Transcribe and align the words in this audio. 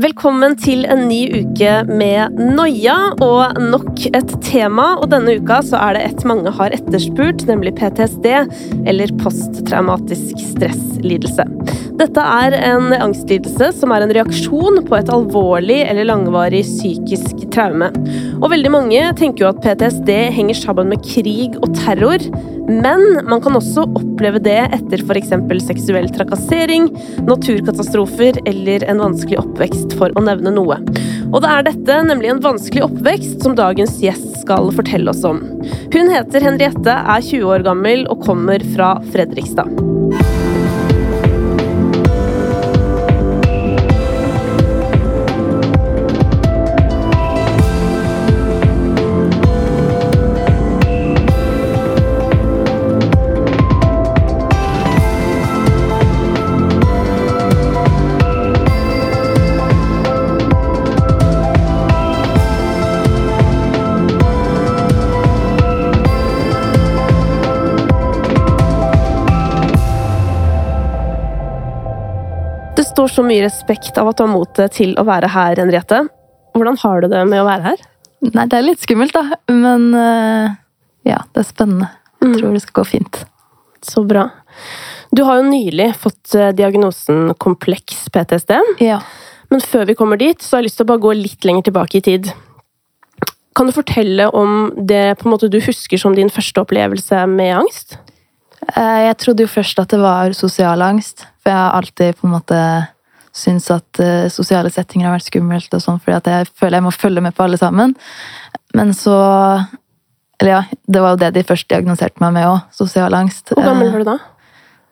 Velkommen 0.00 0.54
til 0.56 0.86
en 0.88 1.02
ny 1.10 1.42
uke 1.42 1.72
med 1.84 2.38
Noia 2.54 2.94
og 3.20 3.58
nok 3.60 4.06
et 4.06 4.30
tema. 4.46 4.94
Og 4.96 5.10
denne 5.12 5.34
uka 5.36 5.58
så 5.66 5.76
er 5.76 5.98
det 5.98 6.04
et 6.06 6.24
mange 6.30 6.52
har 6.56 6.72
etterspurt, 6.72 7.44
nemlig 7.50 7.74
PTSD, 7.76 8.30
eller 8.88 9.12
posttraumatisk 9.20 10.40
stresslidelse. 10.54 11.44
Dette 12.00 12.22
er 12.24 12.54
en 12.56 12.94
angstlidelse 12.96 13.66
som 13.76 13.90
er 13.92 14.06
en 14.06 14.12
reaksjon 14.16 14.78
på 14.86 14.96
et 14.96 15.10
alvorlig 15.12 15.82
eller 15.84 16.06
langvarig 16.08 16.62
psykisk 16.64 17.42
traume. 17.52 17.90
Og 18.38 18.46
veldig 18.54 18.70
mange 18.72 19.02
tenker 19.18 19.44
jo 19.44 19.50
at 19.50 19.60
PTSD 19.60 20.08
henger 20.32 20.56
sammen 20.56 20.88
med 20.94 21.04
krig 21.04 21.58
og 21.60 21.74
terror, 21.76 22.24
men 22.70 23.04
man 23.28 23.44
kan 23.44 23.58
også 23.58 23.84
oppleve 23.98 24.40
det 24.40 24.56
etter 24.78 25.04
f.eks. 25.04 25.34
seksuell 25.66 26.08
trakassering, 26.14 26.88
naturkatastrofer 27.28 28.40
eller 28.48 28.88
en 28.88 29.04
vanskelig 29.04 29.42
oppvekst, 29.42 29.98
for 30.00 30.16
å 30.16 30.24
nevne 30.24 30.54
noe. 30.56 30.80
Og 31.30 31.40
det 31.44 31.52
er 31.52 31.68
dette, 31.68 32.02
nemlig 32.08 32.32
en 32.32 32.44
vanskelig 32.48 32.86
oppvekst, 32.88 33.42
som 33.44 33.58
dagens 33.58 34.00
gjest 34.00 34.40
skal 34.40 34.72
fortelle 34.72 35.12
oss 35.12 35.20
om. 35.28 35.44
Hun 35.92 36.14
heter 36.16 36.48
Henriette, 36.48 36.96
er 36.96 37.28
20 37.28 37.50
år 37.58 37.66
gammel 37.68 38.06
og 38.08 38.24
kommer 38.24 38.64
fra 38.72 38.94
Fredrikstad. 39.12 40.39
Så 73.10 73.24
mye 73.26 73.42
respekt 73.44 73.98
av 73.98 74.10
at 74.10 74.18
du 74.20 74.24
har 74.24 74.30
motet 74.32 74.76
til 74.76 74.94
å 75.00 75.04
være 75.08 75.30
her, 75.32 75.58
Henriette. 75.58 76.04
Hvordan 76.54 76.78
har 76.82 77.02
du 77.02 77.08
det 77.12 77.22
med 77.30 77.42
å 77.42 77.46
være 77.48 77.66
her? 77.72 77.82
Nei, 78.30 78.44
det 78.50 78.58
er 78.58 78.66
litt 78.66 78.82
skummelt, 78.84 79.16
da. 79.16 79.38
Men 79.50 79.88
eh, 79.96 80.52
ja, 81.08 81.22
det 81.32 81.42
er 81.42 81.48
spennende. 81.48 81.88
Jeg 82.20 82.36
tror 82.36 82.54
det 82.54 82.62
skal 82.66 82.78
gå 82.82 82.86
fint. 82.90 83.22
Så 83.86 84.04
bra. 84.04 84.26
Du 85.10 85.22
har 85.26 85.40
jo 85.40 85.48
nylig 85.48 85.88
fått 85.98 86.34
eh, 86.36 86.52
diagnosen 86.54 87.32
kompleks 87.40 88.04
PTSD. 88.12 88.58
Ja. 88.84 89.00
Men 89.50 89.64
før 89.64 89.88
vi 89.88 89.96
kommer 89.98 90.20
dit, 90.20 90.42
så 90.44 90.56
har 90.56 90.62
jeg 90.62 90.68
lyst 90.70 90.78
til 90.78 90.86
å 90.86 90.90
bare 90.92 91.02
gå 91.02 91.14
litt 91.16 91.48
lenger 91.48 91.66
tilbake 91.70 91.98
i 91.98 92.04
tid. 92.06 92.30
Kan 93.56 93.66
du 93.66 93.74
fortelle 93.74 94.28
om 94.36 94.70
det 94.76 95.16
måte 95.26 95.50
du 95.50 95.58
husker 95.64 95.98
som 95.98 96.14
din 96.14 96.30
første 96.30 96.62
opplevelse 96.62 97.24
med 97.32 97.56
angst? 97.64 97.96
Eh, 98.76 99.08
Jeg 99.08 99.18
trodde 99.24 99.46
jo 99.48 99.50
først 99.50 99.80
at 99.82 99.90
det 99.96 99.98
var 100.04 100.36
sosial 100.38 100.84
angst, 100.86 101.24
for 101.40 101.50
jeg 101.50 101.58
har 101.58 101.78
alltid 101.80 102.20
på 102.20 102.28
en 102.28 102.36
måte 102.36 102.60
syntes 103.40 103.70
at 103.74 104.00
eh, 104.04 104.28
sosiale 104.32 104.70
settinger 104.72 105.08
har 105.08 105.16
vært 105.18 105.28
skummelt, 105.30 105.72
og 105.76 105.82
sånn, 105.84 106.00
fordi 106.02 106.16
at 106.18 106.30
jeg 106.30 106.48
føler 106.60 106.78
jeg 106.78 106.86
må 106.86 106.92
følge 106.94 107.22
med 107.24 107.34
på 107.36 107.44
alle 107.46 107.58
sammen. 107.60 107.96
Men 108.76 108.92
så 108.96 109.16
Eller 110.40 110.52
ja, 110.54 110.60
det 110.88 111.00
var 111.04 111.10
jo 111.16 111.20
det 111.20 111.34
de 111.34 111.42
først 111.44 111.68
diagnoserte 111.68 112.22
meg 112.22 112.32
med 112.32 112.46
òg, 112.48 112.60
sosial 112.72 113.12
angst. 113.18 113.50
Hvor 113.52 113.66
gammel 113.66 113.88
Eh, 113.88 113.92
var 113.92 114.04
du 114.04 114.08
da? 114.08 114.18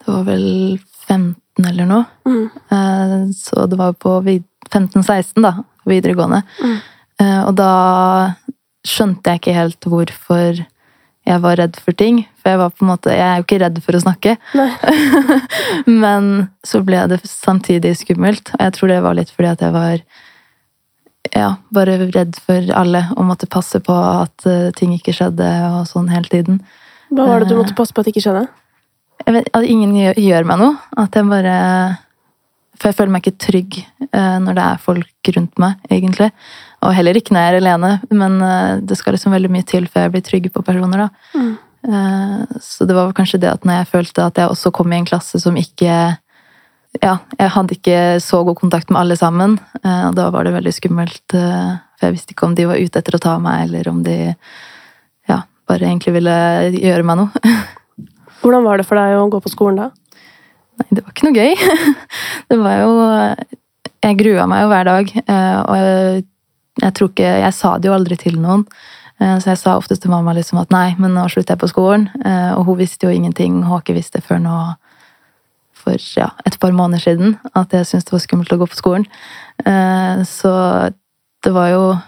Det 0.05 0.13
var 0.13 0.25
vel 0.27 0.79
15 1.09 1.69
eller 1.71 1.87
noe. 1.89 2.05
Mm. 2.29 2.51
Eh, 2.71 3.15
Så 3.33 3.65
det 3.71 3.79
var 3.81 3.95
på 3.97 4.19
15-16, 4.69 5.41
da, 5.43 5.55
videregående. 5.89 6.43
Mm. 6.61 6.79
Og 7.49 7.55
da 7.57 8.35
skjønte 8.87 9.33
jeg 9.33 9.41
ikke 9.41 9.55
helt 9.57 9.89
hvorfor 9.89 10.61
jeg 11.29 11.43
var 11.45 11.59
redd 11.61 11.77
for 11.85 11.97
ting. 11.97 12.23
For 12.41 12.53
jeg 12.53 12.61
var 12.63 12.73
på 12.73 12.85
en 12.85 12.91
måte, 12.93 13.13
jeg 13.13 13.25
er 13.27 13.41
jo 13.41 13.45
ikke 13.45 13.61
redd 13.61 13.81
for 13.85 13.99
å 13.99 14.01
snakke. 14.01 14.37
Men 16.05 16.49
så 16.67 16.81
ble 16.87 17.03
det 17.13 17.21
samtidig 17.29 17.95
skummelt. 18.01 18.55
Og 18.57 18.65
jeg 18.65 18.77
tror 18.77 18.93
det 18.93 19.03
var 19.05 19.19
litt 19.19 19.33
fordi 19.35 19.51
at 19.53 19.65
jeg 19.67 19.75
var 19.77 20.01
ja, 21.35 21.51
bare 21.75 21.99
redd 22.07 22.39
for 22.41 22.71
alle 22.77 23.03
og 23.17 23.27
måtte 23.29 23.51
passe 23.51 23.81
på 23.85 23.93
at 23.93 24.47
eh, 24.49 24.71
ting 24.77 24.95
ikke 24.97 25.13
skjedde 25.17 25.49
og 25.69 25.83
sånn 25.91 26.09
hele 26.13 26.31
tiden. 26.33 26.63
Hva 27.13 27.27
var 27.29 27.43
det 27.43 27.51
du 27.53 27.59
måtte 27.59 27.77
passe 27.77 27.93
på 27.93 28.01
at 28.01 28.09
det 28.09 28.15
ikke 28.17 28.25
skjedde? 28.29 28.47
Vet, 29.29 29.51
at 29.53 29.67
ingen 29.67 29.93
gjør, 29.97 30.21
gjør 30.23 30.49
meg 30.49 30.63
noe. 30.63 30.77
At 30.97 31.17
jeg 31.17 31.27
bare 31.29 31.57
For 32.79 32.89
jeg 32.89 32.99
føler 33.01 33.13
meg 33.13 33.27
ikke 33.27 33.45
trygg 33.45 33.79
eh, 33.83 34.37
når 34.45 34.57
det 34.57 34.65
er 34.65 34.83
folk 34.85 35.33
rundt 35.37 35.61
meg, 35.61 35.81
egentlig. 35.91 36.31
Og 36.87 36.95
heller 36.95 37.17
ikke 37.19 37.35
når 37.35 37.43
jeg 37.43 37.55
er 37.55 37.59
alene, 37.63 37.91
men 38.15 38.37
eh, 38.45 38.77
det 38.87 38.99
skal 39.01 39.17
liksom 39.17 39.35
veldig 39.35 39.51
mye 39.51 39.67
til 39.67 39.89
før 39.91 40.07
jeg 40.07 40.15
blir 40.15 40.25
trygg 40.29 40.47
på 40.55 40.63
personer. 40.67 41.07
da. 41.09 41.09
Mm. 41.35 41.51
Eh, 41.89 42.61
Så 42.63 42.87
det 42.87 42.95
var 42.95 43.13
kanskje 43.17 43.41
det 43.43 43.51
at 43.51 43.67
når 43.67 43.81
jeg 43.81 43.91
følte 43.93 44.27
at 44.29 44.39
jeg 44.39 44.51
også 44.53 44.73
kom 44.75 44.93
i 44.93 45.01
en 45.01 45.09
klasse 45.09 45.41
som 45.43 45.57
ikke 45.59 46.17
Ja, 47.03 47.19
jeg 47.39 47.51
hadde 47.53 47.75
ikke 47.77 47.99
så 48.25 48.41
god 48.47 48.57
kontakt 48.59 48.89
med 48.91 48.99
alle 49.01 49.17
sammen, 49.19 49.59
eh, 49.85 50.05
og 50.09 50.15
da 50.17 50.31
var 50.35 50.47
det 50.47 50.55
veldig 50.55 50.73
skummelt. 50.73 51.27
For 51.35 52.07
jeg 52.07 52.15
visste 52.15 52.33
ikke 52.33 52.47
om 52.47 52.55
de 52.57 52.65
var 52.67 52.81
ute 52.81 52.99
etter 52.99 53.15
å 53.19 53.21
ta 53.23 53.35
meg, 53.43 53.67
eller 53.67 53.91
om 53.91 54.01
de 54.07 54.17
ja, 55.29 55.43
bare 55.69 55.85
egentlig 55.91 56.15
ville 56.17 56.33
gjøre 56.79 57.05
meg 57.05 57.21
noe. 57.21 57.53
Hvordan 58.41 58.65
var 58.65 58.79
det 58.81 58.87
for 58.89 58.97
deg 58.99 59.19
å 59.19 59.29
gå 59.31 59.43
på 59.45 59.53
skolen 59.53 59.83
da? 59.83 59.91
Nei, 60.79 60.89
det 60.95 61.05
var 61.05 61.13
ikke 61.13 61.29
noe 61.29 61.37
gøy. 61.43 61.55
Det 62.49 62.57
var 62.63 62.77
jo 62.81 62.91
Jeg 64.07 64.19
grua 64.23 64.47
meg 64.49 64.63
jo 64.63 64.69
hver 64.73 64.89
dag, 64.89 65.15
og 65.29 65.77
og 65.77 66.27
jeg, 66.83 66.95
tror 66.95 67.11
ikke 67.11 67.33
Jeg 67.43 67.55
sa 67.55 67.79
det 67.79 67.89
jo 67.89 67.95
aldri 67.97 68.17
til 68.17 68.39
noen. 68.41 68.67
Eh, 69.21 69.39
Så 69.39 69.51
jeg 69.51 69.59
sa 69.59 69.77
oftest 69.77 70.03
til 70.03 70.11
mamma 70.11 70.35
liksom 70.35 70.61
at 70.63 70.71
nei, 70.71 70.95
men 70.99 71.15
nå 71.15 71.27
slutter 71.29 71.55
jeg 71.57 71.63
på 71.63 71.71
skolen. 71.73 72.09
Eh, 72.25 72.53
Og 72.57 72.65
hun 72.67 72.79
visste 72.79 73.07
jo 73.07 73.15
ingenting. 73.15 73.63
Hun 73.63 73.71
har 73.73 73.83
ikke 73.83 73.97
visst 73.99 74.13
det 74.15 74.25
før 74.25 74.39
nå 74.43 74.59
for 75.79 75.95
ja, 76.17 76.31
et 76.47 76.59
par 76.61 76.73
måneder 76.75 77.01
siden. 77.01 77.39
At 77.55 77.73
jeg 77.73 77.87
syntes 77.87 78.05
det 78.05 78.13
var 78.13 78.25
skummelt 78.27 78.53
å 78.53 78.59
gå 78.59 78.67
på 78.71 78.79
skolen. 78.81 79.07
Eh, 79.65 80.23
Så 80.25 80.93
det 81.43 81.53
var 81.55 81.69
jo 81.71 81.99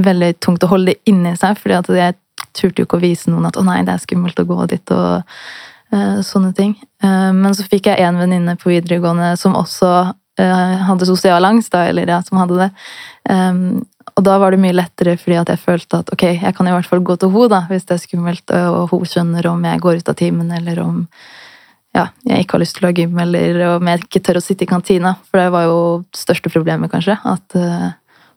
veldig 0.00 0.40
tungt 0.40 0.64
å 0.64 0.68
holde 0.68 0.92
det 0.94 1.00
inni 1.06 1.34
seg, 1.36 1.58
fordi 1.60 1.96
jeg 1.98 2.14
turte 2.56 2.80
jo 2.80 2.86
ikke 2.86 2.96
å 2.96 3.02
vise 3.04 3.30
noen 3.30 3.46
at 3.46 3.56
å 3.56 3.64
nei, 3.64 3.82
det 3.84 3.92
er 3.92 3.98
skummelt 4.06 4.38
å 4.40 4.46
gå 4.48 4.66
dit. 4.68 4.90
og 4.90 5.22
sånne 5.90 6.54
ting. 6.54 6.76
Men 7.02 7.50
så 7.52 7.64
fikk 7.66 7.86
jeg 7.90 7.98
en 7.98 8.14
venninne 8.16 8.54
på 8.56 8.70
videregående 8.70 9.36
som 9.36 9.56
også 9.58 10.14
hadde 10.38 11.04
sosial 11.08 11.44
angst, 11.44 11.72
da, 11.72 11.88
eller 11.90 12.06
ja, 12.06 12.20
som 12.22 12.38
hadde 12.38 12.56
det. 12.60 12.68
Um, 13.30 13.82
og 14.16 14.24
da 14.26 14.38
var 14.42 14.52
det 14.52 14.60
mye 14.62 14.74
lettere, 14.74 15.14
fordi 15.20 15.36
at 15.38 15.52
jeg 15.52 15.62
følte 15.62 16.00
at 16.02 16.10
ok, 16.12 16.24
jeg 16.40 16.56
kan 16.56 16.66
i 16.66 16.72
hvert 16.74 16.88
fall 16.88 17.02
gå 17.04 17.14
til 17.20 17.30
henne 17.34 17.60
hvis 17.70 17.86
det 17.86 17.94
er 17.96 18.02
skummelt, 18.02 18.56
og 18.56 18.90
hun 18.90 19.06
skjønner 19.06 19.46
om 19.50 19.62
jeg 19.64 19.82
går 19.84 20.00
ut 20.00 20.10
av 20.10 20.18
timen, 20.18 20.50
eller 20.56 20.80
om 20.82 21.04
ja, 21.96 22.06
jeg 22.26 22.44
ikke 22.44 22.56
har 22.56 22.62
lyst 22.62 22.76
til 22.78 22.86
å 22.86 22.90
ha 22.90 22.94
gym, 22.94 23.16
eller 23.18 23.62
om 23.76 23.88
jeg 23.90 24.02
ikke 24.04 24.22
tør 24.26 24.38
å 24.38 24.44
sitte 24.44 24.66
i 24.66 24.70
kantina. 24.70 25.16
For 25.30 25.42
det 25.42 25.48
var 25.54 25.66
jo 25.66 25.78
største 26.14 26.52
problemet, 26.52 26.90
kanskje. 26.92 27.16
At 27.26 27.56
uh, 27.58 27.90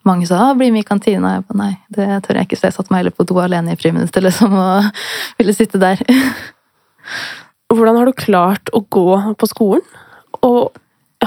mange 0.10 0.28
sa 0.30 0.40
ah, 0.42 0.54
'bli 0.58 0.72
med 0.74 0.84
i 0.84 0.88
kantina'. 0.90 1.36
Jeg 1.38 1.46
ba, 1.48 1.58
nei, 1.62 1.74
det 1.94 2.08
tør 2.26 2.40
jeg 2.40 2.50
ikke, 2.50 2.60
så 2.60 2.70
jeg 2.70 2.78
satte 2.78 2.94
meg 2.94 3.04
heller 3.04 3.18
på 3.18 3.28
do 3.30 3.38
alene 3.42 3.74
i 3.74 3.80
friminuttet 3.80 4.26
liksom, 4.26 4.58
og 4.58 4.90
ville 5.40 5.54
sitte 5.54 5.82
der. 5.82 6.02
Hvordan 7.74 7.98
har 7.98 8.10
du 8.10 8.18
klart 8.18 8.74
å 8.74 8.84
gå 8.90 9.10
på 9.38 9.50
skolen 9.50 9.86
og 10.42 10.74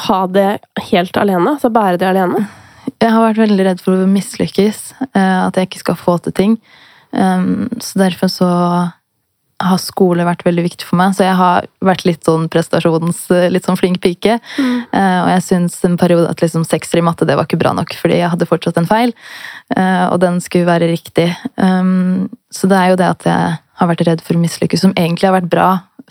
ha 0.07 0.21
det 0.27 0.51
helt 0.91 1.17
alene? 1.17 1.57
Altså 1.57 1.71
bære 1.73 2.01
det 2.03 2.11
alene? 2.11 2.47
Jeg 3.03 3.13
har 3.13 3.27
vært 3.29 3.43
veldig 3.45 3.65
redd 3.67 3.83
for 3.85 3.97
å 3.97 4.09
mislykkes, 4.11 4.83
eh, 5.13 5.41
at 5.47 5.57
jeg 5.59 5.69
ikke 5.69 5.85
skal 5.85 5.99
få 6.01 6.19
til 6.25 6.37
ting. 6.37 6.61
Så 7.17 7.97
derfor 7.97 8.29
så 8.29 8.47
har 9.63 9.79
skole 9.81 10.25
vært 10.27 10.43
veldig 10.45 10.65
viktig 10.67 10.85
for 10.85 10.99
meg. 11.01 11.15
Så 11.17 11.25
jeg 11.25 11.37
har 11.39 11.65
vært 11.81 12.05
litt 12.05 12.27
sånn 12.27 12.45
prestasjons... 12.53 13.23
Litt 13.53 13.65
sånn 13.65 13.79
flink 13.81 14.03
pike. 14.05 14.37
Mm. 14.61 14.83
Og 14.93 15.31
jeg 15.33 15.45
syns 15.47 15.79
en 15.87 15.97
periode 15.97 16.29
at 16.29 16.43
liksom 16.45 16.67
sekser 16.69 17.01
i 17.01 17.05
matte 17.07 17.25
det 17.29 17.39
var 17.39 17.49
ikke 17.49 17.61
bra 17.63 17.73
nok, 17.77 17.95
fordi 17.97 18.19
jeg 18.21 18.33
hadde 18.35 18.49
fortsatt 18.51 18.77
en 18.83 18.91
feil. 18.91 19.15
eh, 19.77 20.05
Og 20.11 20.21
den 20.21 20.43
skulle 20.45 20.69
være 20.69 20.91
riktig. 20.93 21.31
Så 21.57 22.69
det 22.69 22.77
er 22.83 22.93
jo 22.93 23.01
det 23.01 23.09
at 23.15 23.29
jeg 23.31 23.57
har 23.81 23.93
vært 23.93 24.05
redd 24.09 24.25
for 24.25 24.37
å 24.37 24.43
mislykkes, 24.45 24.85
som 24.85 24.97
egentlig 24.97 25.31
har 25.31 25.39
vært 25.39 25.53
bra, 25.53 25.71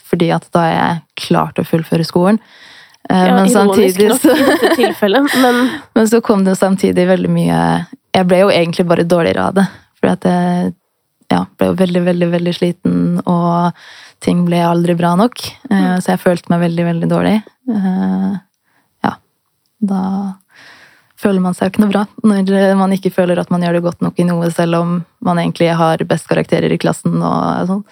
fordi 0.09 0.31
at 0.33 0.49
da 0.53 0.65
har 0.65 0.73
jeg 0.73 1.27
klart 1.27 1.61
å 1.61 1.67
fullføre 1.67 2.05
skolen. 2.07 2.41
Eh, 3.09 3.25
Ja, 3.27 3.35
Men 3.35 3.49
samtidig 3.49 4.09
nok 4.09 4.21
så 4.21 5.41
men 5.41 5.69
men 5.95 6.07
så 6.09 6.21
kom 6.21 6.43
det 6.45 6.55
samtidig 6.57 7.07
veldig 7.07 7.29
mye 7.29 7.59
Jeg 8.15 8.27
ble 8.27 8.39
jo 8.39 8.49
egentlig 8.49 8.85
bare 8.87 9.03
dårligere 9.03 9.43
av 9.49 9.53
det. 9.59 9.65
For 9.99 10.07
at 10.13 10.23
jeg 10.25 10.73
ja, 11.31 11.43
ble 11.57 11.67
jo 11.71 11.75
veldig, 11.75 12.01
veldig 12.05 12.27
veldig 12.31 12.53
sliten, 12.55 12.97
og 13.25 13.73
ting 14.23 14.43
ble 14.45 14.61
aldri 14.63 14.95
bra 14.95 15.15
nok. 15.19 15.41
Mm. 15.71 15.99
Så 15.99 16.13
jeg 16.13 16.21
følte 16.21 16.51
meg 16.53 16.61
veldig, 16.67 16.85
veldig 16.91 17.09
dårlig. 17.11 17.35
Eh, 17.69 18.33
Ja. 19.03 19.15
Da 19.81 20.01
føler 21.19 21.41
man 21.41 21.53
seg 21.57 21.67
jo 21.67 21.73
ikke 21.73 21.83
noe 21.83 21.91
bra. 21.91 22.05
Når 22.23 22.75
man 22.77 22.93
ikke 22.93 23.11
føler 23.13 23.39
at 23.41 23.51
man 23.51 23.61
gjør 23.65 23.73
det 23.79 23.83
godt 23.83 24.01
nok 24.05 24.19
i 24.19 24.27
noe, 24.27 24.51
selv 24.51 24.75
om 24.79 24.93
man 25.25 25.41
egentlig 25.41 25.73
har 25.75 25.97
best 26.07 26.29
karakterer 26.29 26.71
i 26.71 26.77
klassen 26.81 27.17
og 27.21 27.67
sånn. 27.67 27.83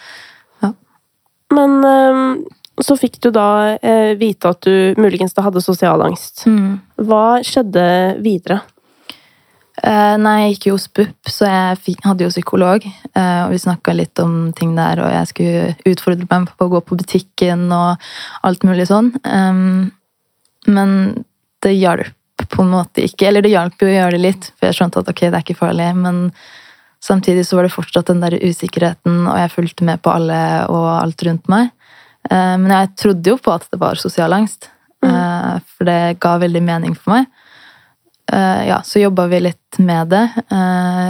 Men 1.53 1.83
øhm, 1.85 2.45
så 2.81 2.95
fikk 2.97 3.19
du 3.21 3.29
da 3.33 3.77
eh, 3.77 4.13
vite 4.17 4.49
at 4.49 4.65
du 4.65 4.97
muligens 4.97 5.35
da 5.35 5.45
hadde 5.45 5.61
sosial 5.61 6.01
angst. 6.01 6.45
Mm. 6.49 6.79
Hva 7.05 7.25
skjedde 7.45 7.83
videre? 8.23 8.61
Eh, 9.83 10.15
nei, 10.21 10.35
jeg 10.39 10.55
gikk 10.55 10.67
jo 10.69 10.77
hos 10.77 10.87
BUP, 10.89 11.29
så 11.29 11.49
jeg 11.49 11.81
fikk, 11.85 12.01
hadde 12.07 12.25
jo 12.25 12.31
psykolog. 12.33 12.87
Eh, 12.87 13.41
og 13.43 13.53
vi 13.53 13.61
snakka 13.61 13.93
litt 13.97 14.21
om 14.23 14.49
ting 14.57 14.73
der, 14.77 15.03
og 15.03 15.13
jeg 15.13 15.29
skulle 15.29 15.93
utfordre 15.93 16.29
meg 16.29 16.49
på 16.57 16.65
å 16.65 16.73
gå 16.73 16.81
på 16.87 16.97
butikken 16.97 17.67
og 17.73 18.09
alt 18.47 18.65
mulig 18.65 18.89
sånn. 18.89 19.13
Men 20.63 20.97
det 21.63 21.75
hjalp 21.75 22.47
på 22.49 22.63
en 22.63 22.73
måte 22.73 23.05
ikke. 23.05 23.27
Eller 23.29 23.45
det 23.45 23.53
hjalp 23.53 23.81
jo 23.81 23.89
å 23.89 23.93
gjøre 23.93 24.17
det 24.17 24.23
litt, 24.23 24.49
for 24.57 24.69
jeg 24.69 24.79
skjønte 24.79 25.03
at 25.03 25.13
ok, 25.13 25.25
det 25.27 25.37
er 25.37 25.45
ikke 25.45 25.59
farlig. 25.59 25.89
Men 25.99 26.25
samtidig 27.03 27.45
så 27.47 27.59
var 27.59 27.67
det 27.67 27.75
fortsatt 27.75 28.09
den 28.09 28.23
der 28.23 28.39
usikkerheten, 28.41 29.23
og 29.27 29.37
jeg 29.39 29.53
fulgte 29.53 29.87
med 29.87 30.01
på 30.03 30.13
alle 30.13 30.41
og 30.71 30.89
alt 30.95 31.25
rundt 31.27 31.51
meg. 31.51 31.71
Eh, 32.31 32.57
men 32.57 32.71
jeg 32.71 32.93
trodde 32.99 33.33
jo 33.33 33.39
på 33.41 33.53
at 33.53 33.67
det 33.71 33.79
var 33.81 33.99
sosial 33.99 34.35
angst, 34.35 34.69
eh, 35.05 35.55
for 35.75 35.89
det 35.89 36.19
ga 36.23 36.37
veldig 36.41 36.63
mening 36.63 36.95
for 36.95 37.17
meg. 37.17 37.27
Eh, 38.31 38.61
ja, 38.69 38.79
så 38.85 39.01
jobba 39.03 39.27
vi 39.31 39.43
litt 39.49 39.79
med 39.83 40.13
det, 40.13 40.23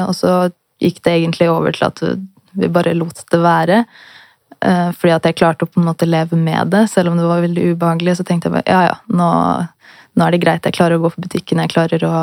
og 0.08 0.14
så 0.18 0.50
gikk 0.82 1.02
det 1.04 1.18
egentlig 1.20 1.50
over 1.52 1.76
til 1.76 1.86
at 1.90 2.02
vi 2.58 2.70
bare 2.72 2.96
lot 2.98 3.22
det 3.30 3.40
være. 3.44 3.84
Fordi 4.64 5.12
at 5.12 5.26
jeg 5.28 5.36
klarte 5.36 5.66
å 5.66 5.68
på 5.68 5.82
en 5.82 5.90
måte 5.90 6.08
leve 6.08 6.38
med 6.40 6.70
det, 6.72 6.86
selv 6.88 7.12
om 7.12 7.18
det 7.20 7.28
var 7.28 7.42
veldig 7.44 7.74
ubehagelig. 7.74 8.14
Så 8.16 8.24
tenkte 8.24 8.48
jeg 8.48 8.54
bare 8.56 8.72
ja, 8.72 8.82
ja, 8.88 8.94
nå, 9.12 9.28
nå 10.16 10.24
er 10.24 10.32
det 10.32 10.40
greit. 10.40 10.64
Jeg 10.64 10.78
klarer 10.78 10.96
å 10.96 11.04
gå 11.04 11.12
på 11.12 11.24
butikken, 11.26 11.60
jeg 11.60 11.74
klarer 11.74 12.06
å 12.08 12.14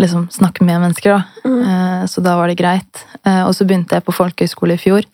liksom 0.00 0.30
snakke 0.32 0.64
med 0.64 0.80
mennesker. 0.80 1.12
da. 1.12 1.44
Mm. 1.44 2.08
Så 2.08 2.24
da 2.24 2.38
var 2.40 2.48
det 2.48 2.56
greit. 2.56 3.04
Og 3.20 3.52
så 3.52 3.68
begynte 3.68 3.98
jeg 3.98 4.06
på 4.06 4.16
folkehøyskole 4.16 4.78
i 4.78 4.80
fjor. 4.80 5.04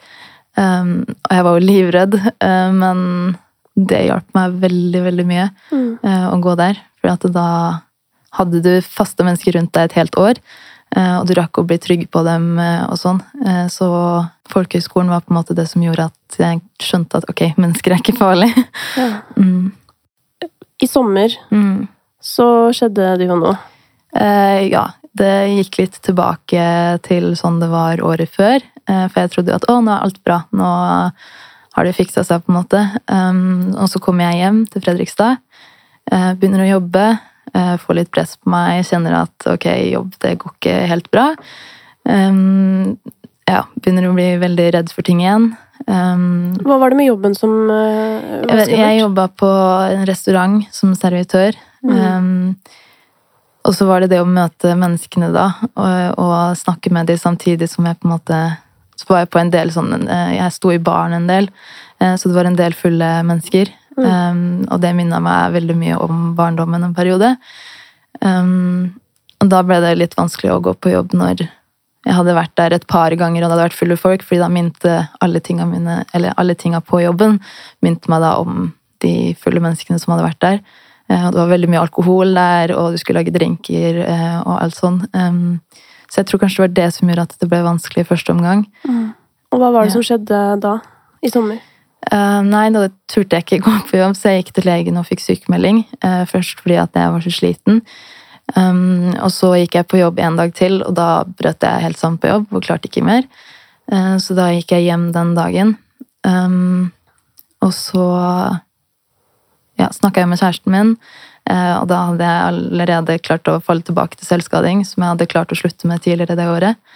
Um, 0.58 1.04
Og 1.30 1.30
jeg 1.36 1.44
var 1.46 1.54
jo 1.58 1.66
livredd, 1.66 2.14
uh, 2.42 2.70
men 2.74 3.36
det 3.76 4.00
hjalp 4.08 4.34
meg 4.34 4.56
veldig, 4.60 5.02
veldig 5.06 5.26
mye 5.28 5.50
Mm. 5.70 5.98
uh, 6.04 6.26
å 6.34 6.40
gå 6.42 6.56
der. 6.58 6.80
For 7.00 7.08
at 7.12 7.22
da 7.32 7.80
hadde 8.34 8.60
du 8.62 8.80
faste 8.82 9.24
mennesker 9.24 9.54
rundt 9.56 9.72
deg 9.72 9.84
et 9.88 9.96
helt 9.96 10.16
år, 10.18 10.34
uh, 10.96 11.20
og 11.20 11.26
du 11.30 11.34
rakk 11.38 11.58
å 11.62 11.66
bli 11.66 11.78
trygg 11.78 12.08
på 12.10 12.24
dem 12.26 12.58
og 12.58 12.96
sånn. 12.98 13.22
Så 13.70 13.86
folkehøyskolen 14.50 15.08
var 15.10 15.20
på 15.22 15.30
en 15.32 15.38
måte 15.38 15.54
det 15.54 15.68
som 15.70 15.82
gjorde 15.82 16.10
at 16.10 16.36
jeg 16.38 16.60
skjønte 16.82 17.16
at 17.22 17.30
ok, 17.30 17.54
mennesker 17.56 17.92
er 17.94 18.02
ikke 18.02 18.18
farlig. 18.18 18.50
Ja. 18.98 19.22
Mm. 19.38 19.72
I 20.82 20.86
sommer 20.86 21.28
Mm. 21.50 21.88
så 22.20 22.70
skjedde 22.74 23.16
det 23.18 23.26
jo 23.28 23.36
noe. 23.38 23.56
Ja, 24.70 24.88
det 25.18 25.34
gikk 25.56 25.80
litt 25.80 25.96
tilbake 26.06 26.64
til 27.06 27.32
sånn 27.38 27.58
det 27.62 27.70
var 27.72 28.02
året 28.06 28.30
før. 28.30 28.62
Eh, 28.86 29.06
for 29.10 29.22
jeg 29.22 29.32
trodde 29.34 29.52
jo 29.52 29.58
at 29.58 29.68
å, 29.70 29.78
nå 29.82 29.94
er 29.94 30.04
alt 30.06 30.20
bra. 30.26 30.42
Nå 30.56 30.70
har 31.76 31.86
det 31.86 31.96
fiksa 31.96 32.24
seg, 32.26 32.44
på 32.44 32.52
en 32.52 32.58
måte. 32.58 32.82
Um, 33.06 33.70
og 33.78 33.88
så 33.90 34.00
kommer 34.02 34.30
jeg 34.30 34.42
hjem 34.42 34.64
til 34.70 34.84
Fredrikstad. 34.84 35.38
eh, 36.10 36.32
begynner 36.34 36.64
å 36.64 36.72
jobbe. 36.78 37.20
eh, 37.54 37.76
får 37.78 37.94
litt 37.94 38.10
press 38.10 38.36
på 38.36 38.50
meg. 38.50 38.84
Kjenner 38.86 39.22
at 39.22 39.46
ok, 39.46 39.66
jobb 39.90 40.14
det 40.20 40.38
går 40.38 40.52
ikke 40.54 40.74
helt 40.86 41.10
bra. 41.10 41.34
Um, 42.04 42.98
ja, 43.46 43.64
begynner 43.74 44.08
å 44.08 44.14
bli 44.14 44.36
veldig 44.38 44.68
redd 44.76 44.92
for 44.94 45.02
ting 45.02 45.20
igjen. 45.20 45.56
Um, 45.86 46.54
Hva 46.62 46.78
var 46.78 46.92
det 46.92 47.00
med 47.00 47.08
jobben 47.08 47.34
som 47.34 47.50
uh, 47.70 48.44
jeg, 48.46 48.68
jeg 48.76 49.00
jobba 49.00 49.26
på 49.32 49.48
en 49.48 50.04
restaurant 50.06 50.60
som 50.74 50.94
servitør. 50.94 51.56
Mm. 51.82 51.96
Um, 51.96 52.54
og 53.66 53.76
så 53.76 53.86
var 53.88 54.00
det 54.00 54.10
det 54.14 54.22
å 54.22 54.28
møte 54.28 54.72
menneskene 54.78 55.30
da, 55.34 55.50
og, 55.74 56.18
og 56.20 56.58
snakke 56.58 56.92
med 56.94 57.10
dem 57.10 57.20
samtidig 57.20 57.68
som 57.70 57.86
jeg 57.88 57.98
på 58.00 58.08
en 58.08 58.14
måte 58.14 58.40
Så 59.00 59.08
var 59.08 59.22
jeg 59.22 59.30
på 59.32 59.40
en 59.40 59.52
del 59.52 59.70
sånn 59.72 60.08
eh, 60.08 60.32
Jeg 60.36 60.54
sto 60.56 60.72
i 60.72 60.80
baren 60.80 61.16
en 61.16 61.28
del, 61.28 61.50
eh, 62.00 62.16
så 62.16 62.28
det 62.28 62.36
var 62.36 62.48
en 62.48 62.58
del 62.58 62.76
fulle 62.76 63.10
mennesker. 63.24 63.70
Um, 64.00 64.64
og 64.70 64.80
det 64.80 64.94
minna 64.96 65.18
meg 65.20 65.52
veldig 65.52 65.76
mye 65.76 65.96
om 66.00 66.20
barndommen 66.36 66.84
en 66.86 66.94
periode. 66.96 67.34
Um, 68.20 68.92
og 69.40 69.48
da 69.52 69.62
ble 69.64 69.80
det 69.84 69.96
litt 69.98 70.16
vanskelig 70.16 70.52
å 70.54 70.60
gå 70.64 70.72
på 70.76 70.92
jobb 70.94 71.16
når 71.16 71.42
jeg 72.06 72.16
hadde 72.16 72.36
vært 72.36 72.54
der 72.56 72.74
et 72.76 72.86
par 72.88 73.12
ganger 73.12 73.42
og 73.42 73.50
det 73.50 73.56
hadde 73.56 73.64
vært 73.68 73.76
fulle 73.76 73.96
folk, 74.00 74.22
fordi 74.24 74.40
da 74.40 74.48
minte 74.52 74.94
alle 75.20 75.42
tinga 75.44 75.66
mine, 75.68 75.98
eller 76.16 76.36
alle 76.40 76.56
tinga 76.56 76.80
på 76.80 77.02
jobben 77.02 77.36
minte 77.84 78.08
meg 78.12 78.22
da 78.24 78.36
om 78.40 78.70
de 79.04 79.34
fulle 79.40 79.60
menneskene 79.64 80.00
som 80.00 80.14
hadde 80.14 80.28
vært 80.30 80.40
der. 80.44 80.62
Eh, 81.10 81.26
det 81.30 81.38
var 81.38 81.50
veldig 81.50 81.70
mye 81.72 81.84
alkohol 81.84 82.34
der, 82.38 82.74
og 82.78 82.94
du 82.94 83.00
skulle 83.02 83.20
lage 83.22 83.34
drinker 83.34 84.02
eh, 84.06 84.36
og 84.44 84.54
alt 84.60 84.78
sånn. 84.78 85.00
Så 86.10 86.22
jeg 86.22 86.26
tror 86.30 86.40
kanskje 86.42 86.62
det 86.62 86.66
var 86.68 86.76
det 86.78 86.88
som 86.94 87.10
gjorde 87.10 87.26
at 87.28 87.34
det 87.38 87.48
ble 87.50 87.60
vanskelig 87.62 88.02
i 88.02 88.08
første 88.08 88.32
omgang. 88.34 88.64
Og 89.50 89.58
hva 89.58 89.68
var 89.70 89.84
det 89.84 89.90
Ja. 89.90 89.94
som 89.98 90.02
skjedde 90.06 90.38
da? 90.62 90.78
I 91.22 91.30
sommer? 91.30 91.60
Uh, 92.10 92.40
nei, 92.42 92.70
da 92.72 92.88
turte 93.12 93.36
jeg 93.36 93.44
ikke 93.44 93.64
gå 93.66 93.74
på 93.90 93.98
jobb, 94.00 94.16
så 94.16 94.30
jeg 94.30 94.44
gikk 94.44 94.54
til 94.56 94.66
legen 94.70 94.96
og 94.96 95.06
fikk 95.06 95.20
sykemelding. 95.20 95.82
Uh, 96.02 96.24
først 96.26 96.62
fordi 96.62 96.78
at 96.80 96.96
jeg 96.96 97.12
var 97.12 97.20
så 97.20 97.32
sliten. 97.34 97.82
Um, 98.56 99.12
og 99.20 99.30
så 99.30 99.52
gikk 99.60 99.76
jeg 99.78 99.86
på 99.90 100.00
jobb 100.00 100.18
en 100.18 100.38
dag 100.40 100.54
til, 100.56 100.80
og 100.82 100.96
da 100.96 101.22
brøt 101.28 101.62
jeg 101.62 101.84
helt 101.84 102.00
sammen 102.00 102.18
på 102.18 102.30
jobb 102.32 102.46
og 102.50 102.64
klarte 102.64 102.88
ikke 102.88 103.04
mer. 103.04 103.28
Uh, 103.92 104.16
så 104.18 104.34
da 104.38 104.48
gikk 104.54 104.72
jeg 104.74 104.88
hjem 104.88 105.10
den 105.14 105.34
dagen. 105.36 105.76
Um, 106.24 106.90
og 107.60 107.74
så 107.76 108.06
ja, 109.80 109.90
snakka 109.96 110.22
jeg 110.22 110.30
med 110.30 110.40
kjæresten 110.40 110.74
min, 110.74 110.96
eh, 111.50 111.76
og 111.78 111.86
da 111.90 112.02
hadde 112.10 112.30
jeg 112.30 112.48
allerede 112.50 113.20
klart 113.24 113.48
å 113.50 113.60
falle 113.64 113.86
tilbake 113.86 114.20
til 114.20 114.28
selvskading, 114.28 114.84
som 114.88 115.04
jeg 115.04 115.14
hadde 115.14 115.30
klart 115.30 115.54
å 115.54 115.58
slutte 115.58 115.88
med 115.90 116.04
tidligere 116.04 116.38
det 116.38 116.50
året. 116.52 116.90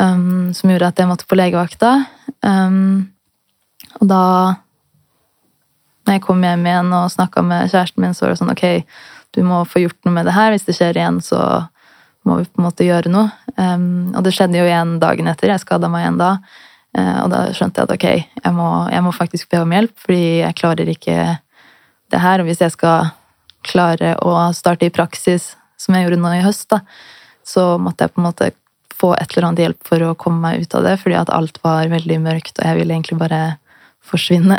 Um, 0.00 0.54
som 0.56 0.70
gjorde 0.72 0.88
at 0.88 1.00
jeg 1.02 1.08
måtte 1.10 1.26
på 1.28 1.36
legevakta. 1.36 2.06
Um, 2.40 3.10
og 4.00 4.08
da 4.08 4.22
når 6.02 6.16
jeg 6.16 6.24
kom 6.24 6.40
hjem 6.42 6.64
igjen 6.66 6.94
og 6.96 7.10
snakka 7.12 7.44
med 7.46 7.70
kjæresten 7.70 8.02
min, 8.02 8.14
så 8.16 8.24
var 8.24 8.32
det 8.32 8.40
sånn 8.40 8.54
ok, 8.54 8.64
du 9.36 9.42
må 9.46 9.62
få 9.68 9.84
gjort 9.84 10.00
noe 10.06 10.16
med 10.16 10.26
det 10.28 10.34
her. 10.36 10.50
Hvis 10.54 10.66
det 10.66 10.74
skjer 10.78 10.98
igjen, 10.98 11.20
så 11.24 11.38
må 12.26 12.38
vi 12.40 12.48
på 12.48 12.60
en 12.60 12.66
måte 12.66 12.86
gjøre 12.86 13.12
noe. 13.12 13.30
Um, 13.56 14.12
og 14.16 14.24
det 14.26 14.34
skjedde 14.36 14.58
jo 14.58 14.66
igjen 14.66 14.98
dagen 15.02 15.30
etter. 15.30 15.52
Jeg 15.52 15.62
skada 15.62 15.90
meg 15.92 16.06
igjen 16.06 16.20
da. 16.20 16.32
Uh, 16.96 17.18
og 17.22 17.30
da 17.32 17.44
skjønte 17.56 17.80
jeg 17.82 17.88
at 17.88 17.94
ok, 17.96 18.08
jeg 18.42 18.56
må, 18.56 18.68
jeg 18.92 19.06
må 19.06 19.14
faktisk 19.16 19.52
be 19.52 19.62
om 19.62 19.72
hjelp, 19.76 19.94
fordi 20.04 20.24
jeg 20.42 20.58
klarer 20.58 20.92
ikke 20.92 21.16
det 22.12 22.22
her. 22.22 22.42
Og 22.42 22.48
hvis 22.48 22.62
jeg 22.62 22.74
skal 22.74 23.12
klare 23.66 24.16
å 24.22 24.36
starte 24.56 24.88
i 24.88 24.94
praksis, 24.94 25.52
som 25.80 25.96
jeg 25.96 26.06
gjorde 26.06 26.20
nå 26.22 26.34
i 26.36 26.44
høst, 26.44 26.68
da, 26.72 26.82
så 27.46 27.76
måtte 27.82 28.06
jeg 28.06 28.14
på 28.14 28.22
en 28.22 28.28
måte 28.28 28.52
få 29.02 29.12
et 29.18 29.34
eller 29.34 29.48
annet 29.48 29.64
hjelp 29.64 29.88
for 29.88 30.06
å 30.06 30.16
komme 30.18 30.42
meg 30.44 30.62
ut 30.62 30.74
av 30.78 30.86
det, 30.86 30.96
fordi 31.02 31.18
at 31.18 31.32
alt 31.34 31.58
var 31.64 31.90
veldig 31.90 32.18
mørkt, 32.22 32.58
og 32.58 32.66
jeg 32.68 32.78
ville 32.78 32.94
egentlig 32.94 33.18
bare 33.22 33.42
forsvinne. 34.06 34.58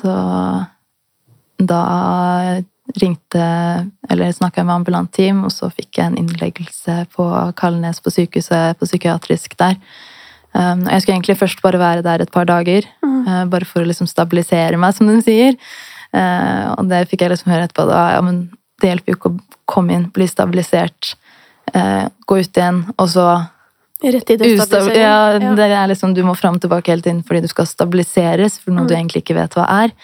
Så 0.00 0.14
da 1.64 1.82
ringte 3.00 3.44
Eller 4.12 4.34
snakka 4.34 4.60
jeg 4.60 4.66
med 4.68 4.74
ambulant 4.74 5.10
team, 5.14 5.38
og 5.46 5.52
så 5.54 5.70
fikk 5.72 5.98
jeg 5.98 6.10
en 6.10 6.18
innleggelse 6.20 7.06
på 7.14 7.24
Kalnes 7.56 8.02
på 8.04 8.12
sykehuset, 8.12 8.76
på 8.78 8.86
psykiatrisk 8.86 9.56
der. 9.58 9.78
Um, 10.52 10.84
jeg 10.86 11.02
skulle 11.02 11.16
egentlig 11.16 11.38
først 11.40 11.62
bare 11.64 11.80
være 11.80 12.04
der 12.04 12.22
et 12.22 12.30
par 12.30 12.44
dager, 12.46 12.84
mm. 13.02 13.48
bare 13.50 13.66
for 13.66 13.82
å 13.82 13.88
liksom 13.88 14.06
stabilisere 14.06 14.78
meg, 14.78 14.94
som 14.94 15.08
de 15.08 15.16
sier. 15.24 15.56
Uh, 16.14 16.74
og 16.78 16.86
det 16.90 17.06
fikk 17.10 17.24
jeg 17.24 17.34
liksom 17.34 17.50
høre 17.52 17.66
etterpå. 17.66 17.88
Da, 17.90 18.04
ja, 18.14 18.20
men 18.24 18.46
det 18.82 18.92
hjelper 18.92 19.12
jo 19.12 19.18
ikke 19.18 19.32
å 19.32 19.58
komme 19.70 19.96
inn, 19.96 20.06
bli 20.14 20.28
stabilisert, 20.30 21.14
uh, 21.74 22.06
gå 22.28 22.38
ut 22.42 22.62
igjen, 22.62 22.84
og 22.94 23.10
så 23.10 23.28
Rett 24.04 24.30
i 24.30 24.36
destabilisering? 24.36 25.00
ja, 25.00 25.54
det 25.56 25.66
er 25.72 25.88
liksom, 25.88 26.12
du 26.12 26.20
må 26.26 26.34
fram 26.36 26.58
og 26.58 26.64
tilbake 26.64 26.92
hele 26.92 27.04
tiden 27.04 27.22
fordi 27.24 27.44
du 27.46 27.48
skal 27.48 27.68
stabiliseres 27.68 28.58
for 28.60 28.74
noe 28.76 28.88
du 28.88 28.92
egentlig 28.92 29.22
ikke 29.22 29.36
vet 29.38 29.56
hva 29.56 29.64
er. 29.84 29.94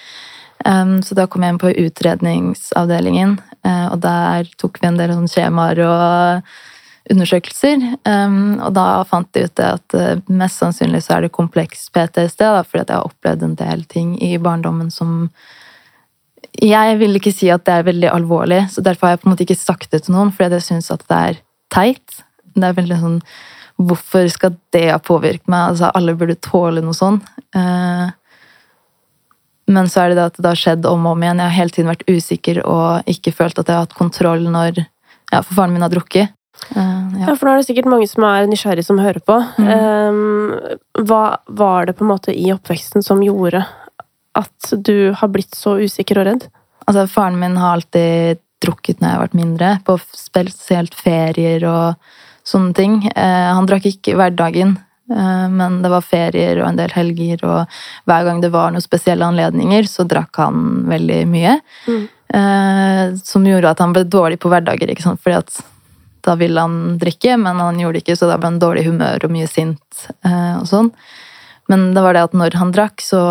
Um, 0.65 1.01
så 1.05 1.17
da 1.17 1.27
kom 1.29 1.45
jeg 1.45 1.55
inn 1.55 1.61
på 1.61 1.73
utredningsavdelingen, 1.73 3.39
eh, 3.65 3.87
og 3.89 4.03
der 4.05 4.49
tok 4.61 4.81
vi 4.81 4.91
en 4.91 4.99
del 4.99 5.15
sånn 5.15 5.31
skjemaer 5.33 5.81
og 5.87 6.51
undersøkelser. 7.11 7.87
Um, 8.05 8.59
og 8.61 8.75
da 8.77 8.87
fant 9.09 9.31
de 9.35 9.47
ut 9.47 9.55
det 9.57 9.71
at 9.79 9.97
eh, 9.97 10.21
mest 10.29 10.61
sannsynlig 10.61 11.01
så 11.07 11.17
er 11.17 11.27
det 11.27 11.33
kompleks 11.37 11.89
PTSD, 11.95 12.45
da, 12.45 12.61
fordi 12.67 12.85
jeg 12.85 12.93
har 12.93 13.09
opplevd 13.09 13.47
en 13.47 13.57
del 13.59 13.87
ting 13.89 14.15
i 14.21 14.35
barndommen 14.43 14.93
som 14.93 15.31
Jeg 16.61 16.99
vil 17.01 17.17
ikke 17.17 17.33
si 17.33 17.49
at 17.53 17.65
det 17.65 17.77
er 17.79 17.87
veldig 17.87 18.11
alvorlig, 18.13 18.65
så 18.73 18.83
derfor 18.85 19.09
har 19.09 19.15
jeg 19.15 19.23
på 19.23 19.29
en 19.29 19.33
måte 19.33 19.47
ikke 19.47 19.57
sagt 19.57 19.95
det 19.95 20.03
til 20.05 20.17
noen, 20.17 20.33
fordi 20.35 20.59
jeg 20.59 20.67
syns 20.67 20.91
at 20.93 21.05
det 21.09 21.21
er 21.31 21.41
teit. 21.73 22.21
Det 22.53 22.67
er 22.67 22.77
veldig 22.77 23.01
sånn 23.01 23.21
Hvorfor 23.81 24.27
skal 24.29 24.59
det 24.75 24.91
ha 24.91 24.99
påvirket 25.01 25.49
meg? 25.49 25.71
Altså, 25.71 25.89
alle 25.97 26.13
burde 26.13 26.35
tåle 26.45 26.83
noe 26.85 26.93
sånn. 26.93 27.17
Eh, 27.57 28.11
men 29.73 29.89
så 29.89 30.03
er 30.03 30.13
det 30.13 30.19
det 30.19 30.27
at 30.27 30.37
det 30.37 30.51
har 30.51 30.61
skjedd 30.61 30.89
om 30.91 31.07
og 31.09 31.15
om 31.15 31.25
igjen. 31.25 31.41
Jeg 31.41 31.49
har 31.49 31.57
hele 31.57 31.73
tiden 31.73 31.89
vært 31.89 32.05
usikker 32.11 32.61
og 32.67 33.09
ikke 33.09 33.33
følt 33.39 33.57
at 33.57 33.71
jeg 33.71 33.79
har 33.79 33.87
hatt 33.87 33.97
kontroll 33.97 34.45
når 34.53 34.83
ja, 34.83 35.41
for 35.41 35.55
faren 35.55 35.73
min 35.73 35.87
har 35.87 35.95
drukket. 35.95 36.35
Uh, 36.75 37.01
Ja, 37.17 37.31
ja. 37.31 37.35
for 37.39 37.49
nå 37.49 37.55
er 37.55 37.63
det 37.63 37.71
sikkert 37.71 37.89
mange 37.89 38.09
som 38.11 38.25
er 38.29 38.49
nysgjerrige 38.51 38.85
som 38.85 39.01
hører 39.01 39.23
på. 39.25 39.37
Um, 39.65 40.59
hva 41.09 41.41
var 41.49 41.89
det 41.89 41.97
på 41.97 42.05
en 42.05 42.13
måte 42.13 42.35
i 42.37 42.51
oppveksten 42.53 43.05
som 43.07 43.23
gjorde 43.25 43.65
at 44.39 44.73
du 44.87 45.13
har 45.17 45.33
blitt 45.33 45.57
så 45.57 45.79
usikker 45.81 46.21
og 46.21 46.29
redd? 46.29 46.47
Altså, 46.87 47.07
faren 47.11 47.39
min 47.41 47.59
har 47.61 47.79
alltid 47.79 48.41
drukket 48.61 49.01
når 49.01 49.09
jeg 49.09 49.17
har 49.17 49.25
vært 49.25 49.41
mindre, 49.41 49.73
på 49.87 49.97
spesielt 50.13 50.95
ferier 50.95 51.65
og 51.69 52.13
sånne 52.47 52.77
ting. 52.77 53.01
Eh, 53.11 53.51
han 53.55 53.69
drakk 53.69 53.89
ikke 53.89 54.17
hverdagen, 54.19 54.77
Eh, 55.11 55.49
men 55.49 55.83
det 55.83 55.91
var 55.91 56.07
ferier 56.07 56.61
og 56.61 56.69
en 56.69 56.79
del 56.79 56.93
helger, 56.95 57.43
og 57.47 57.81
hver 58.09 58.27
gang 58.27 58.41
det 58.43 58.53
var 58.55 58.71
noen 58.73 58.85
spesielle 58.85 59.27
anledninger, 59.27 59.89
så 59.91 60.07
drakk 60.09 60.39
han 60.43 60.85
veldig 60.91 61.21
mye. 61.31 61.57
Mm. 61.89 62.05
Eh, 62.41 63.05
som 63.25 63.47
gjorde 63.47 63.75
at 63.75 63.83
han 63.83 63.95
ble 63.97 64.07
dårlig 64.07 64.39
på 64.43 64.53
hverdager, 64.53 64.93
ikke 64.93 65.09
sant? 65.09 65.23
fordi 65.23 65.41
at 65.41 65.63
da 66.27 66.37
ville 66.37 66.61
han 66.61 66.99
drikke, 67.01 67.39
men 67.41 67.59
han 67.59 67.81
gjorde 67.81 67.99
det 67.99 68.05
ikke, 68.05 68.19
så 68.21 68.29
da 68.29 68.37
ble 68.39 68.53
han 68.53 68.63
dårlig 68.63 68.85
humør 68.87 69.27
og 69.27 69.35
mye 69.35 69.49
sint 69.51 70.07
eh, 70.21 70.61
og 70.61 70.69
sånn. 70.69 70.93
Men 71.71 71.91
det 71.97 72.05
var 72.05 72.15
det 72.15 72.27
at 72.29 72.37
når 72.37 72.59
han 72.61 72.73
drakk, 72.75 73.03
så 73.03 73.23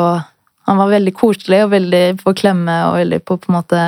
Han 0.69 0.77
var 0.77 0.91
veldig 0.91 1.15
koselig 1.17 1.63
og 1.65 1.71
veldig 1.73 2.03
på 2.21 2.29
å 2.29 2.38
klemme 2.38 2.75
og 2.91 2.99
veldig 2.99 3.19
på 3.25 3.39
på 3.41 3.49
en 3.49 3.57
måte 3.57 3.83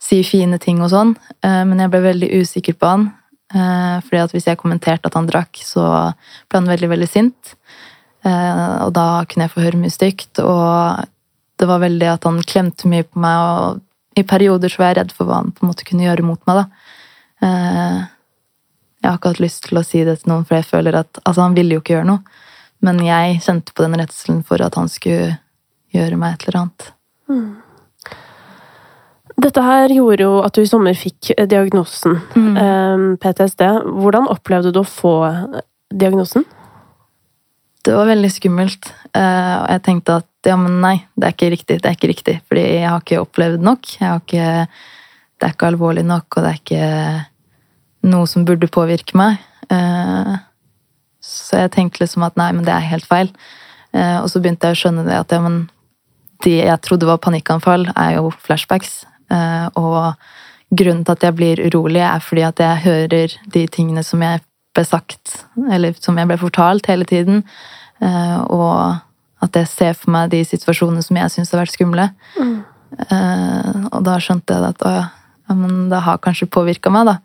si 0.00 0.22
fine 0.26 0.58
ting 0.58 0.80
og 0.82 0.90
sånn, 0.90 1.14
eh, 1.44 1.62
men 1.68 1.78
jeg 1.82 1.92
ble 1.92 2.00
veldig 2.02 2.30
usikker 2.40 2.76
på 2.80 2.88
han. 2.88 3.08
Eh, 3.52 3.96
fordi 4.06 4.22
at 4.22 4.34
hvis 4.34 4.48
jeg 4.48 4.58
kommenterte 4.58 5.10
at 5.10 5.16
han 5.18 5.28
drakk, 5.28 5.60
så 5.62 5.84
ble 6.48 6.60
han 6.62 6.70
veldig, 6.70 6.88
veldig 6.94 7.08
sint. 7.10 7.54
Eh, 8.26 8.76
og 8.86 8.94
da 8.96 9.24
kunne 9.28 9.46
jeg 9.46 9.54
få 9.54 9.64
høre 9.66 9.80
mye 9.80 9.94
stygt, 9.94 10.40
og 10.42 11.04
det 11.60 11.68
var 11.68 11.82
veldig 11.84 12.08
at 12.14 12.26
han 12.26 12.40
klemte 12.48 12.90
mye 12.90 13.06
på 13.06 13.20
meg, 13.22 13.44
og 13.44 14.18
i 14.18 14.26
perioder 14.26 14.72
så 14.72 14.82
var 14.82 14.90
jeg 14.90 14.98
redd 15.00 15.12
for 15.14 15.28
hva 15.28 15.42
han 15.42 15.52
på 15.54 15.62
en 15.62 15.70
måte 15.70 15.86
kunne 15.86 16.08
gjøre 16.08 16.26
mot 16.26 16.40
meg, 16.48 16.64
da. 16.64 16.88
Jeg 19.00 19.08
har 19.08 19.16
ikke 19.16 19.30
hatt 19.32 19.40
lyst 19.40 19.62
til 19.64 19.78
å 19.80 19.84
si 19.86 20.02
det 20.04 20.18
til 20.20 20.32
noen, 20.32 20.42
for 20.44 20.58
jeg 20.58 20.66
føler 20.68 20.98
at 20.98 21.20
Altså, 21.22 21.40
han 21.40 21.54
ville 21.56 21.72
jo 21.72 21.80
ikke 21.80 21.94
gjøre 21.94 22.08
noe, 22.10 22.40
men 22.84 22.98
jeg 23.04 23.38
kjente 23.46 23.72
på 23.72 23.86
den 23.86 23.96
redselen 23.96 24.42
for 24.44 24.60
at 24.64 24.76
han 24.76 24.90
skulle 24.92 25.38
gjøre 25.94 26.16
meg 26.20 26.34
et 26.36 26.48
eller 26.48 26.60
annet. 26.64 26.90
Dette 29.40 29.62
her 29.64 29.88
gjorde 29.94 30.24
jo 30.26 30.32
at 30.44 30.52
du 30.56 30.60
i 30.62 30.68
sommer 30.68 30.96
fikk 30.98 31.30
eh, 31.36 31.46
diagnosen 31.48 32.18
Mm. 32.36 32.56
eh, 32.60 33.04
PTSD. 33.22 33.62
Hvordan 34.02 34.26
opplevde 34.28 34.72
du 34.74 34.80
å 34.82 34.86
få 34.88 35.12
eh, 35.28 35.62
diagnosen? 35.94 36.44
Det 37.82 37.94
var 37.96 38.10
veldig 38.10 38.28
skummelt, 38.34 38.90
eh, 39.16 39.54
og 39.62 39.68
jeg 39.72 39.82
tenkte 39.86 40.18
at 40.20 40.26
ja, 40.44 40.56
men 40.60 40.80
nei, 40.82 40.94
det 41.16 41.26
er 41.30 41.32
ikke 41.32 41.50
riktig, 41.54 41.78
det 41.80 41.88
er 41.88 41.96
ikke 41.96 42.10
riktig, 42.12 42.34
fordi 42.48 42.64
jeg 42.82 42.88
har 42.88 43.00
ikke 43.00 43.22
opplevd 43.22 43.64
nok. 43.64 43.88
Ikke, 43.96 44.44
det 45.40 45.48
er 45.48 45.54
ikke 45.54 45.70
alvorlig 45.72 46.04
nok, 46.04 46.26
og 46.36 46.44
det 46.44 46.50
er 46.50 46.60
ikke 46.60 48.10
noe 48.12 48.28
som 48.28 48.44
burde 48.48 48.68
påvirke 48.72 49.16
meg. 49.20 49.40
Eh, 49.72 50.36
Så 51.22 51.58
jeg 51.60 51.70
tenkte 51.74 52.00
liksom 52.00 52.22
at 52.24 52.36
nei, 52.40 52.50
men 52.52 52.64
det 52.64 52.72
er 52.72 52.86
helt 52.92 53.04
feil. 53.04 53.28
Og 53.92 54.28
så 54.30 54.40
begynte 54.40 54.68
jeg 54.70 54.76
å 54.76 54.78
skjønne 54.80 55.02
det 55.04 55.16
at 55.18 55.32
ja, 55.34 55.40
men 55.44 55.58
de 56.44 56.56
jeg 56.60 56.80
trodde 56.86 57.08
var 57.08 57.20
panikkanfall, 57.22 57.88
er 57.96 58.16
jo 58.18 58.30
flashbacks. 58.44 59.04
Eh, 59.30 59.68
Og 59.76 60.14
grunnen 60.70 61.04
til 61.04 61.12
at 61.12 61.22
jeg 61.22 61.34
blir 61.34 61.62
urolig, 61.66 62.00
er 62.02 62.20
fordi 62.20 62.42
at 62.46 62.58
jeg 62.58 62.84
hører 62.84 63.36
de 63.52 63.66
tingene 63.66 64.02
som 64.06 64.22
jeg 64.22 64.40
ble 64.74 64.84
sagt, 64.86 65.44
eller 65.70 65.94
som 65.98 66.16
jeg 66.18 66.28
ble 66.30 66.38
fortalt 66.38 66.86
hele 66.86 67.04
tiden. 67.04 67.44
eh, 68.00 68.40
Og 68.48 68.96
at 69.42 69.56
jeg 69.56 69.68
ser 69.68 69.94
for 69.94 70.10
meg 70.10 70.30
de 70.30 70.44
situasjonene 70.44 71.02
som 71.02 71.16
jeg 71.16 71.30
syns 71.30 71.50
har 71.52 71.62
vært 71.64 71.72
skumle. 71.72 72.10
Mm. 72.38 72.64
Og 73.94 74.02
da 74.04 74.18
skjønte 74.20 74.52
jeg 74.52 74.74
at 74.74 74.82
å 74.84 74.90
ja, 75.50 75.54
men 75.58 75.88
det 75.90 75.98
har 76.04 76.20
kanskje 76.22 76.46
påvirka 76.46 76.92
meg, 76.94 77.08
da. 77.08 77.16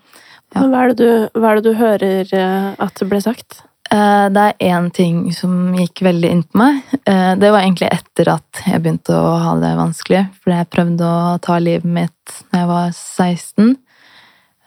Ja. 0.55 0.63
Hva 0.71 0.81
er, 0.85 0.93
det 0.93 0.97
du, 1.05 1.39
hva 1.39 1.51
er 1.51 1.59
det 1.59 1.65
du 1.67 1.77
hører 1.77 2.31
eh, 2.33 2.69
at 2.81 2.95
det 3.01 3.07
ble 3.11 3.19
sagt? 3.21 3.59
Eh, 3.91 4.29
Det 4.29 4.41
er 4.41 4.53
én 4.59 4.91
ting 4.93 5.31
som 5.33 5.73
gikk 5.77 6.01
veldig 6.01 6.29
inn 6.31 6.43
på 6.43 6.57
meg. 6.57 6.81
Eh, 7.05 7.35
Det 7.35 7.51
var 7.51 7.61
egentlig 7.61 7.89
etter 7.91 8.33
at 8.33 8.61
jeg 8.65 8.81
begynte 8.81 9.13
å 9.13 9.37
ha 9.39 9.55
det 9.59 9.75
vanskelig. 9.77 10.29
Fordi 10.41 10.57
jeg 10.57 10.69
prøvde 10.69 11.05
å 11.05 11.39
ta 11.41 11.59
livet 11.59 11.85
mitt 11.85 12.11
da 12.51 12.59
jeg 12.59 12.67
var 12.67 12.89
16. 12.91 13.77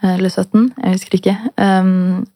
eh, 0.03 0.15
Eller 0.15 0.31
17, 0.31 0.73
jeg 0.83 0.93
husker 0.93 1.19
ikke. 1.19 1.37
Um, 1.59 2.27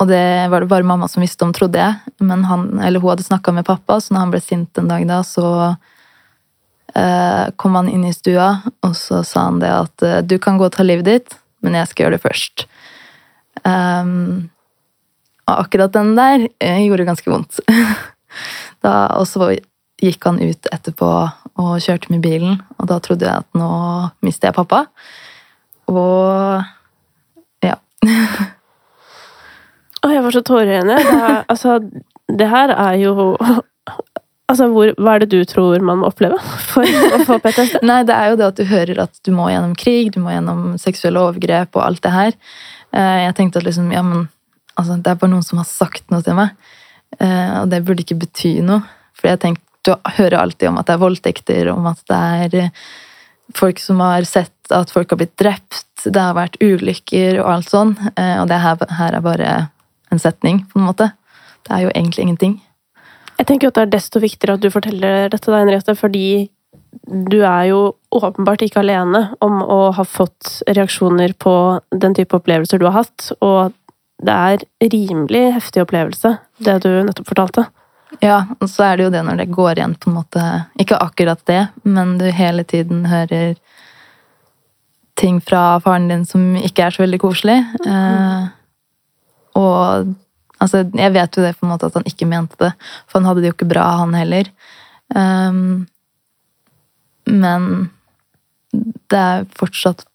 Og 0.00 0.06
det 0.06 0.48
var 0.48 0.60
det 0.60 0.68
bare 0.68 0.84
mamma 0.84 1.08
som 1.08 1.20
visste 1.20 1.42
om, 1.42 1.52
trodde 1.52 1.74
jeg. 1.74 1.94
Men 2.20 2.44
han, 2.44 2.78
eller 2.78 3.00
hun 3.00 3.10
hadde 3.10 3.24
snakka 3.26 3.52
med 3.52 3.64
pappa, 3.66 3.96
så 3.98 4.12
når 4.12 4.18
han 4.20 4.30
ble 4.30 4.40
sint 4.40 4.78
en 4.78 4.86
dag 4.86 5.04
da, 5.08 5.22
så 5.22 5.76
kom 7.56 7.74
han 7.74 7.88
inn 7.88 8.04
i 8.04 8.12
stua, 8.12 8.62
og 8.82 8.94
så 8.94 9.24
sa 9.24 9.40
han 9.44 9.58
det 9.58 9.68
at 9.70 10.26
du 10.26 10.38
kan 10.38 10.56
gå 10.56 10.64
og 10.64 10.72
ta 10.72 10.82
livet 10.82 11.04
ditt, 11.04 11.34
men 11.62 11.74
jeg 11.74 11.88
skal 11.88 12.04
gjøre 12.04 12.16
det 12.16 12.22
først. 12.22 12.64
Um, 13.64 14.50
og 15.48 15.62
akkurat 15.64 15.94
den 15.96 16.14
der 16.18 16.44
eh, 16.60 16.82
gjorde 16.86 17.06
ganske 17.08 17.30
vondt. 17.32 17.60
da, 18.84 18.94
og 19.16 19.24
så 19.30 19.50
gikk 19.98 20.28
han 20.28 20.38
ut 20.44 20.68
etterpå 20.70 21.08
og 21.58 21.72
kjørte 21.82 22.12
med 22.12 22.20
bilen, 22.22 22.60
og 22.78 22.86
da 22.90 23.00
trodde 23.02 23.26
jeg 23.26 23.42
at 23.42 23.58
nå 23.58 23.70
mister 24.22 24.50
jeg 24.52 24.58
pappa. 24.60 24.84
Og 25.90 26.60
ja. 27.66 27.74
Å, 30.04 30.10
jeg 30.12 30.22
var 30.22 30.36
så 30.36 30.44
tårerende. 30.46 30.94
Er- 31.02 31.42
altså, 31.50 31.78
det 32.28 32.46
her 32.52 32.70
er 32.76 33.00
jo 33.02 33.14
Altså, 34.48 34.64
hvor, 34.72 34.88
hva 34.96 35.14
er 35.18 35.20
det 35.26 35.28
du 35.34 35.42
tror 35.44 35.82
man 35.84 35.98
må 36.00 36.06
oppleve 36.08 36.38
for 36.70 36.80
å 36.88 37.18
få 37.28 37.36
PTSD? 37.44 37.82
Nei, 37.90 37.98
det 38.08 38.14
er 38.16 38.30
jo 38.30 38.38
det 38.40 38.46
at 38.46 38.56
du 38.56 38.64
hører 38.70 39.02
at 39.04 39.18
du 39.26 39.28
må 39.36 39.50
gjennom 39.52 39.74
krig, 39.76 40.08
du 40.14 40.22
må 40.24 40.30
gjennom 40.32 40.62
seksuelle 40.80 41.20
overgrep 41.20 41.76
og 41.76 41.82
alt 41.84 42.00
det 42.06 42.12
her. 42.14 42.30
Eh, 42.96 43.18
Jeg 43.26 43.34
tenkte 43.36 43.60
at 43.60 43.66
liksom, 43.68 43.90
ja, 43.92 44.00
men 44.06 44.24
altså, 44.78 44.98
det 45.02 45.12
er 45.12 45.18
bare 45.20 45.32
noen 45.32 45.46
som 45.46 45.60
har 45.60 45.68
sagt 45.68 46.08
noe 46.14 46.24
til 46.26 46.38
meg. 46.38 46.54
Eh, 47.18 47.60
Og 47.62 47.68
det 47.72 47.82
burde 47.86 48.04
ikke 48.04 48.20
bety 48.22 48.58
noe. 48.64 48.82
For 49.18 49.30
jeg 49.32 49.42
tenkte, 49.42 49.64
du 49.86 49.94
hører 50.18 50.40
alltid 50.40 50.68
om 50.70 50.78
at 50.80 50.88
det 50.88 50.96
er 50.96 51.02
voldtekter, 51.04 51.70
om 51.72 51.86
at 51.90 52.00
det 52.10 52.18
er 52.18 52.56
eh, 52.64 52.70
folk 53.56 53.80
som 53.80 54.00
har 54.04 54.26
sett 54.28 54.72
at 54.74 54.90
folk 54.92 55.10
har 55.10 55.20
blitt 55.22 55.38
drept, 55.40 56.04
det 56.04 56.20
har 56.20 56.36
vært 56.36 56.58
ulykker 56.60 57.40
og 57.40 57.50
alt 57.54 57.70
sånn. 57.72 57.96
Eh, 58.14 58.36
Og 58.42 58.48
det 58.50 58.60
her, 58.62 58.76
her 58.98 59.18
er 59.18 59.24
bare 59.24 59.54
en 60.12 60.20
setning, 60.22 60.64
på 60.68 60.80
en 60.80 60.88
måte. 60.88 61.10
Det 61.66 61.74
er 61.74 61.86
jo 61.86 61.94
egentlig 61.94 62.26
ingenting. 62.26 62.60
Jeg 63.38 63.46
tenker 63.46 63.68
at 63.68 63.78
det 63.78 63.82
er 63.86 63.96
desto 63.96 64.20
viktigere 64.20 64.56
at 64.58 64.62
du 64.64 64.70
forteller 64.70 65.28
dette, 65.30 65.50
da, 65.50 65.60
Henriette, 65.62 65.94
fordi 65.94 66.48
du 67.08 67.40
er 67.46 67.68
jo 67.70 67.80
åpenbart 68.14 68.62
ikke 68.64 68.80
alene 68.82 69.28
om 69.44 69.60
å 69.62 69.92
ha 69.94 70.04
fått 70.04 70.62
reaksjoner 70.66 71.34
på 71.38 71.52
den 71.92 72.16
type 72.16 72.36
opplevelser 72.36 72.80
du 72.80 72.88
har 72.88 73.04
hatt, 73.04 73.28
og 73.44 73.72
det 74.18 74.34
er 74.34 74.64
rimelig 74.92 75.44
heftig 75.54 75.84
opplevelse, 75.84 76.36
det 76.64 76.78
du 76.82 76.90
nettopp 77.06 77.28
fortalte. 77.30 77.68
Ja, 78.24 78.46
og 78.58 78.70
så 78.72 78.86
er 78.88 78.96
det 78.96 79.04
jo 79.06 79.12
det 79.14 79.22
når 79.26 79.42
det 79.42 79.52
går 79.52 79.78
igjen 79.78 79.94
på 80.00 80.08
en 80.08 80.14
måte 80.16 80.42
Ikke 80.80 80.96
akkurat 80.96 81.42
det, 81.46 81.66
men 81.84 82.16
du 82.16 82.24
hele 82.32 82.64
tiden 82.64 83.04
hører 83.06 83.58
ting 85.18 85.42
fra 85.44 85.80
faren 85.82 86.08
din 86.08 86.24
som 86.26 86.54
ikke 86.56 86.86
er 86.86 86.94
så 86.94 87.02
veldig 87.02 87.20
koselig. 87.20 87.58
Eh, 87.84 88.48
og 89.58 90.14
altså, 90.62 90.84
jeg 90.86 91.14
vet 91.14 91.36
jo 91.36 91.44
det 91.44 91.56
på 91.58 91.66
en 91.66 91.72
måte 91.72 91.90
at 91.90 91.98
han 91.98 92.06
ikke 92.08 92.28
mente 92.30 92.58
det, 92.62 92.72
for 93.06 93.18
han 93.18 93.28
hadde 93.28 93.42
det 93.42 93.50
jo 93.50 93.56
ikke 93.56 93.70
bra, 93.72 93.86
han 94.02 94.14
heller. 94.14 94.50
Um, 95.14 95.88
men 97.26 97.66
det 99.10 99.18
er 99.18 99.48
fortsatt 99.58 100.06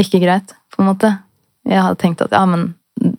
ikke 0.00 0.22
greit, 0.22 0.54
på 0.72 0.82
en 0.82 0.92
måte. 0.92 1.10
Jeg 1.68 1.82
hadde 1.82 2.00
tenkt 2.00 2.22
at 2.24 2.34
ja, 2.34 2.44
men 2.48 2.72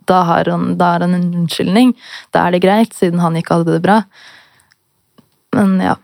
da 0.10 0.22
har 0.28 0.50
han, 0.52 0.78
da 0.78 0.96
er 0.96 1.06
han 1.08 1.14
en 1.18 1.30
unnskyldning. 1.44 1.94
Da 2.34 2.48
er 2.48 2.52
det 2.56 2.64
greit, 2.66 2.94
siden 2.98 3.20
han 3.24 3.36
ikke 3.40 3.58
hadde 3.60 3.76
det 3.78 3.84
bra. 3.86 4.00
Men 5.56 5.76
ja, 5.84 5.96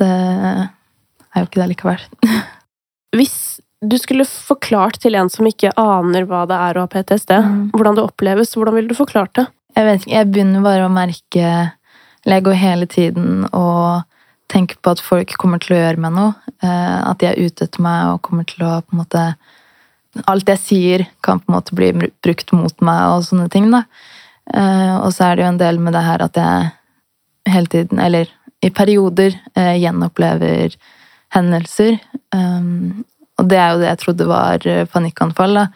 det 0.00 0.10
er 0.10 1.40
jo 1.42 1.46
ikke 1.48 1.62
det 1.62 1.68
likevel. 1.74 2.04
Hvis 3.16 3.36
du 3.80 3.96
skulle 3.98 4.26
forklart 4.28 4.98
til 5.00 5.16
en 5.16 5.30
som 5.32 5.46
ikke 5.48 5.72
aner 5.80 6.26
hva 6.28 6.42
det 6.50 6.58
er 6.60 6.76
å 6.76 6.84
ha 6.84 6.90
PTSD, 6.92 7.32
Mm. 7.40 7.70
hvordan 7.72 7.96
det 7.96 8.04
oppleves, 8.04 8.52
hvordan 8.54 8.76
ville 8.76 8.88
du 8.92 8.94
forklart 8.98 9.32
det? 9.38 9.46
Jeg 9.76 9.86
vet 9.86 10.00
ikke, 10.02 10.12
jeg 10.18 10.28
begynner 10.34 10.62
bare 10.66 10.86
å 10.88 10.92
merke 10.92 11.44
Eller 12.26 12.36
jeg 12.36 12.44
går 12.44 12.56
hele 12.60 12.86
tiden 12.90 13.44
og 13.56 14.02
tenker 14.52 14.76
på 14.82 14.90
at 14.92 15.00
folk 15.00 15.30
kommer 15.40 15.58
til 15.62 15.76
å 15.76 15.78
gjøre 15.80 16.02
meg 16.04 16.12
noe. 16.12 16.34
eh, 16.60 16.98
At 17.08 17.18
de 17.22 17.26
er 17.30 17.38
ute 17.40 17.64
etter 17.64 17.80
meg 17.80 18.10
og 18.12 18.20
kommer 18.26 18.44
til 18.44 18.66
å 18.66 18.82
på 18.82 18.92
en 18.92 18.98
måte 19.00 19.22
Alt 20.26 20.48
jeg 20.50 20.58
sier, 20.58 21.04
kan 21.22 21.38
på 21.38 21.50
en 21.50 21.56
måte 21.58 21.76
bli 21.76 21.92
brukt 21.94 22.52
mot 22.56 22.82
meg 22.82 23.02
og 23.14 23.26
sånne 23.28 23.48
ting. 23.52 23.70
da. 23.70 23.84
Eh, 24.54 24.96
Og 24.98 25.12
så 25.14 25.30
er 25.30 25.36
det 25.36 25.44
jo 25.44 25.52
en 25.52 25.58
del 25.60 25.78
med 25.78 25.94
det 25.94 26.02
her 26.02 26.22
at 26.22 26.34
jeg 26.34 26.72
hele 27.46 27.66
tiden, 27.66 27.98
eller 27.98 28.28
i 28.62 28.70
perioder, 28.70 29.38
eh, 29.56 29.78
gjenopplever 29.78 30.76
hendelser. 31.32 32.00
Um, 32.34 33.04
og 33.38 33.48
det 33.48 33.56
er 33.56 33.70
jo 33.70 33.78
det 33.78 33.88
jeg 33.88 33.98
trodde 33.98 34.26
var 34.26 34.66
eh, 34.66 34.84
panikkanfall. 34.84 35.54
da. 35.54 35.66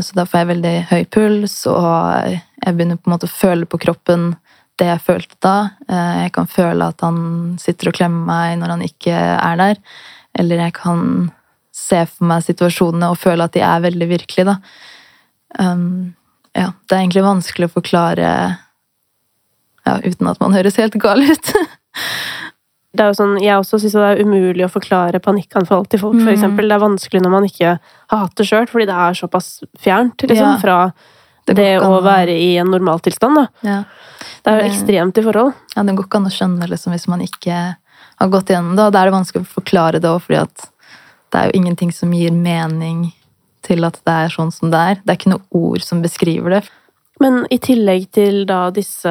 Så 0.00 0.14
da 0.14 0.24
får 0.24 0.38
jeg 0.38 0.48
veldig 0.48 0.86
høy 0.88 1.04
puls, 1.12 1.66
og 1.66 2.38
jeg 2.64 2.74
begynner 2.76 2.96
på 2.96 3.10
en 3.10 3.12
måte 3.18 3.26
å 3.28 3.34
føle 3.36 3.66
på 3.66 3.76
kroppen 3.82 4.30
det 4.78 4.86
jeg 4.86 5.02
følte 5.04 5.36
da. 5.42 5.70
Jeg 6.24 6.32
kan 6.32 6.46
føle 6.48 6.86
at 6.88 7.02
han 7.04 7.58
sitter 7.60 7.90
og 7.90 7.94
klemmer 7.98 8.24
meg 8.24 8.58
når 8.62 8.72
han 8.72 8.84
ikke 8.86 9.12
er 9.12 9.56
der. 9.60 9.82
Eller 10.38 10.62
jeg 10.62 10.72
kan 10.78 11.30
se 11.84 12.02
for 12.10 12.28
meg 12.30 12.44
situasjonene 12.46 13.10
og 13.12 13.18
føle 13.20 13.44
at 13.46 13.54
de 13.56 13.62
er 13.66 13.82
veldig 13.84 14.08
virkelige, 14.10 14.46
da. 14.48 14.56
Um, 15.60 16.14
ja, 16.56 16.70
det 16.88 16.96
er 16.96 17.02
egentlig 17.04 17.24
vanskelig 17.26 17.68
å 17.68 17.74
forklare 17.76 18.28
ja, 19.84 19.98
uten 20.04 20.30
at 20.30 20.40
man 20.40 20.54
høres 20.56 20.78
helt 20.80 20.96
gal 21.02 21.20
ut. 21.22 21.52
Det 22.94 23.02
er 23.02 23.08
jo 23.10 23.16
sånn, 23.18 23.32
jeg 23.42 23.58
også 23.58 23.80
syns 23.82 23.94
det 23.96 24.02
er 24.06 24.20
umulig 24.22 24.62
å 24.62 24.70
forklare 24.70 25.18
panikkanfall 25.18 25.82
til 25.90 25.98
folk, 25.98 26.14
for 26.14 26.28
Mm. 26.30 26.34
eksempel. 26.36 26.68
Det 26.70 26.76
er 26.76 26.82
vanskelig 26.84 27.22
når 27.24 27.32
man 27.32 27.46
ikke 27.48 27.72
har 27.72 28.20
hatt 28.20 28.36
det 28.38 28.46
sjøl, 28.46 28.68
fordi 28.70 28.86
det 28.86 28.94
er 28.94 29.16
såpass 29.18 29.48
fjernt 29.82 30.22
liksom, 30.22 30.52
Ja. 30.52 30.58
fra 30.62 30.76
det, 31.44 31.56
det 31.58 31.80
å 31.82 31.88
an 31.98 32.04
være 32.06 32.36
i 32.38 32.52
en 32.62 32.70
normaltilstand. 32.70 33.48
Ja. 33.66 33.80
Det 34.44 34.52
er 34.52 34.60
jo 34.60 34.68
ekstremt 34.70 35.18
i 35.18 35.24
forhold. 35.26 35.54
ja, 35.74 35.82
det 35.82 35.96
går 35.96 36.06
ikke 36.06 36.20
an 36.22 36.30
å 36.30 36.34
skjønne 36.36 36.68
liksom, 36.70 36.92
hvis 36.94 37.08
man 37.10 37.20
ikke 37.26 37.58
har 38.20 38.28
gått 38.30 38.46
igjennom 38.54 38.76
det. 38.76 38.84
Og 38.86 38.92
da 38.94 39.02
er 39.02 39.10
det 39.10 39.16
vanskelig 39.18 39.42
å 39.42 39.54
forklare 39.58 39.98
det 40.00 40.08
òg, 40.14 40.22
fordi 40.22 40.38
at 40.46 40.70
det 41.34 41.40
er 41.40 41.50
jo 41.50 41.58
ingenting 41.58 41.90
som 41.92 42.12
gir 42.14 42.30
mening 42.30 43.08
til 43.66 43.82
at 43.86 43.98
det 44.06 44.14
er 44.14 44.32
sånn 44.32 44.52
som 44.54 44.70
det 44.70 44.80
er. 44.92 45.00
Det 45.02 45.10
er 45.10 45.18
ikke 45.18 45.32
noe 45.34 45.64
ord 45.66 45.82
som 45.82 46.02
beskriver 46.04 46.58
det. 46.58 46.62
Men 47.22 47.42
i 47.50 47.58
tillegg 47.62 48.06
til 48.14 48.44
da 48.46 48.68
disse 48.74 49.10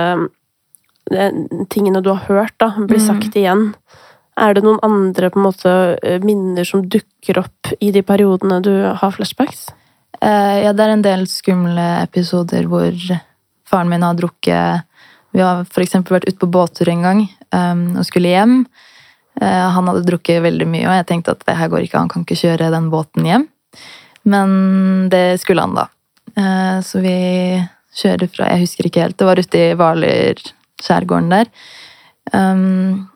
eh, 1.11 1.37
tingene 1.73 2.03
du 2.03 2.13
har 2.13 2.23
hørt 2.29 2.55
da, 2.63 2.71
bli 2.77 2.99
Mm. 2.99 3.05
sagt 3.05 3.35
igjen, 3.35 3.73
er 4.39 4.53
det 4.55 4.63
noen 4.63 4.79
andre 4.83 5.29
på 5.29 5.39
en 5.39 5.47
måte 5.49 5.73
eh, 6.01 6.19
minner 6.23 6.63
som 6.63 6.87
dukker 6.87 7.43
opp 7.43 7.73
i 7.79 7.91
de 7.91 8.01
periodene 8.01 8.61
du 8.63 8.71
har 8.87 9.11
flashbacks? 9.11 9.67
Eh, 10.21 10.63
ja, 10.63 10.73
det 10.73 10.85
er 10.85 10.95
en 10.95 11.05
del 11.05 11.27
skumle 11.27 12.03
episoder 12.03 12.69
hvor 12.71 12.95
faren 13.67 13.89
min 13.89 14.05
har 14.05 14.15
drukket 14.15 14.89
Vi 15.33 15.41
har 15.41 15.65
eksempel 15.65 16.13
vært 16.13 16.27
ute 16.29 16.37
på 16.37 16.51
båttur 16.53 16.89
en 16.89 17.01
gang 17.01 17.21
um, 17.49 17.97
og 17.97 18.05
skulle 18.05 18.29
hjem. 18.29 18.67
Eh, 19.41 19.67
han 19.75 19.89
hadde 19.89 20.05
drukket 20.07 20.43
veldig 20.45 20.67
mye, 20.69 20.87
og 20.87 20.97
jeg 20.99 21.07
tenkte 21.09 21.33
at 21.35 21.45
det 21.47 21.57
her 21.57 21.71
går 21.71 21.87
ikke, 21.87 22.01
han 22.01 22.11
kan 22.11 22.25
ikke 22.25 22.41
kjøre 22.43 22.71
den 22.73 22.89
båten 22.93 23.27
hjem. 23.27 23.47
Men 24.29 24.51
det 25.11 25.41
skulle 25.41 25.65
han, 25.65 25.75
da. 25.77 25.87
Eh, 26.37 26.77
så 26.85 27.01
vi 27.03 27.15
kjører 27.93 28.29
fra 28.31 28.49
Jeg 28.49 28.63
husker 28.63 28.87
ikke 28.89 29.03
helt. 29.03 29.17
Det 29.19 29.27
var 29.27 29.41
ute 29.41 29.59
i 29.59 29.73
Hvaler, 29.77 30.39
skjærgården 30.81 31.33
der. 31.33 31.49
Um, 32.33 33.09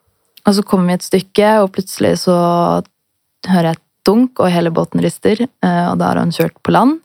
og 0.45 0.53
så 0.55 0.63
kommer 0.63 0.91
vi 0.91 0.97
et 0.99 1.07
stykke, 1.07 1.53
og 1.63 1.71
plutselig 1.75 2.17
så 2.23 2.35
hører 3.47 3.71
jeg 3.71 3.77
et 3.79 3.85
dunk, 4.07 4.39
og 4.39 4.51
hele 4.53 4.71
båten 4.71 5.01
rister. 5.03 5.41
eh, 5.41 5.85
Og 5.89 5.97
da 5.99 6.11
har 6.11 6.21
han 6.21 6.31
kjørt 6.31 6.55
på 6.63 6.71
land. 6.75 6.99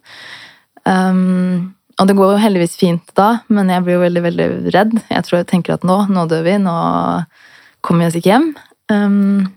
Um, 0.85 1.73
og 1.99 2.07
det 2.09 2.15
går 2.17 2.33
jo 2.33 2.43
heldigvis 2.43 2.77
fint 2.79 3.11
da, 3.15 3.43
men 3.53 3.69
jeg 3.69 3.83
blir 3.85 3.97
jo 3.97 4.03
veldig 4.03 4.23
veldig 4.23 4.47
redd. 4.73 4.93
Jeg 5.09 5.23
tror 5.25 5.37
jeg 5.39 5.49
tenker 5.51 5.75
at 5.75 5.83
nå, 5.83 5.97
nå 6.09 6.25
dør 6.27 6.43
vi, 6.45 6.57
nå 6.57 6.77
kommer 7.81 8.05
vi 8.05 8.09
oss 8.09 8.17
ikke 8.19 8.33
hjem. 8.33 8.47
Um, 8.91 9.47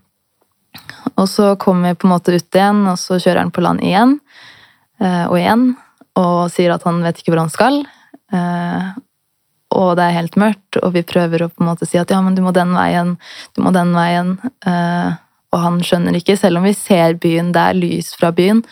og 1.16 1.28
så 1.30 1.54
kommer 1.56 1.90
vi 1.90 1.98
på 2.00 2.06
en 2.06 2.14
måte 2.14 2.34
ut 2.36 2.58
igjen, 2.58 2.84
og 2.90 2.98
så 3.00 3.18
kjører 3.18 3.44
han 3.44 3.54
på 3.54 3.64
land 3.64 3.82
igjen 3.84 4.18
uh, 5.02 5.26
og 5.26 5.38
igjen. 5.40 5.66
Og 6.16 6.46
sier 6.52 6.74
at 6.74 6.86
han 6.88 7.02
vet 7.04 7.20
ikke 7.20 7.34
hvor 7.34 7.44
han 7.44 7.52
skal. 7.52 7.82
Uh, 8.32 8.96
og 9.76 9.94
det 9.98 10.06
er 10.06 10.18
helt 10.20 10.38
mørkt, 10.40 10.78
og 10.80 10.94
vi 10.94 11.04
prøver 11.06 11.44
å 11.44 11.50
på 11.52 11.62
en 11.62 11.70
måte 11.70 11.88
si 11.88 11.98
at 12.00 12.12
ja, 12.12 12.20
men 12.24 12.36
du 12.36 12.42
må 12.44 12.52
den 12.56 12.72
veien, 12.76 13.16
du 13.56 13.64
må 13.64 13.72
den 13.74 13.92
veien. 13.96 14.36
Uh, 14.66 15.16
og 15.54 15.62
han 15.62 15.80
skjønner 15.84 16.16
ikke, 16.18 16.38
selv 16.38 16.60
om 16.60 16.68
vi 16.68 16.74
ser 16.76 17.18
byen, 17.22 17.52
det 17.54 17.62
er 17.62 17.78
lys 17.78 18.12
fra 18.18 18.32
byen, 18.34 18.62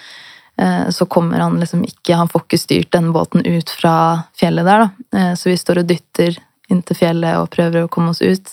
så 0.95 1.07
kommer 1.11 1.41
han 1.43 1.57
liksom 1.59 1.81
ikke 1.83 2.15
Han 2.15 2.29
får 2.31 2.43
ikke 2.45 2.59
styrt 2.61 2.91
denne 2.95 3.11
båten 3.11 3.43
ut 3.43 3.71
fra 3.75 3.95
fjellet 4.39 4.69
der, 4.69 4.85
da. 4.85 5.23
Så 5.35 5.49
vi 5.49 5.57
står 5.59 5.81
og 5.81 5.89
dytter 5.89 6.37
inntil 6.71 6.99
fjellet 6.99 7.41
og 7.41 7.51
prøver 7.55 7.85
å 7.85 7.91
komme 7.91 8.13
oss 8.13 8.23
ut. 8.23 8.53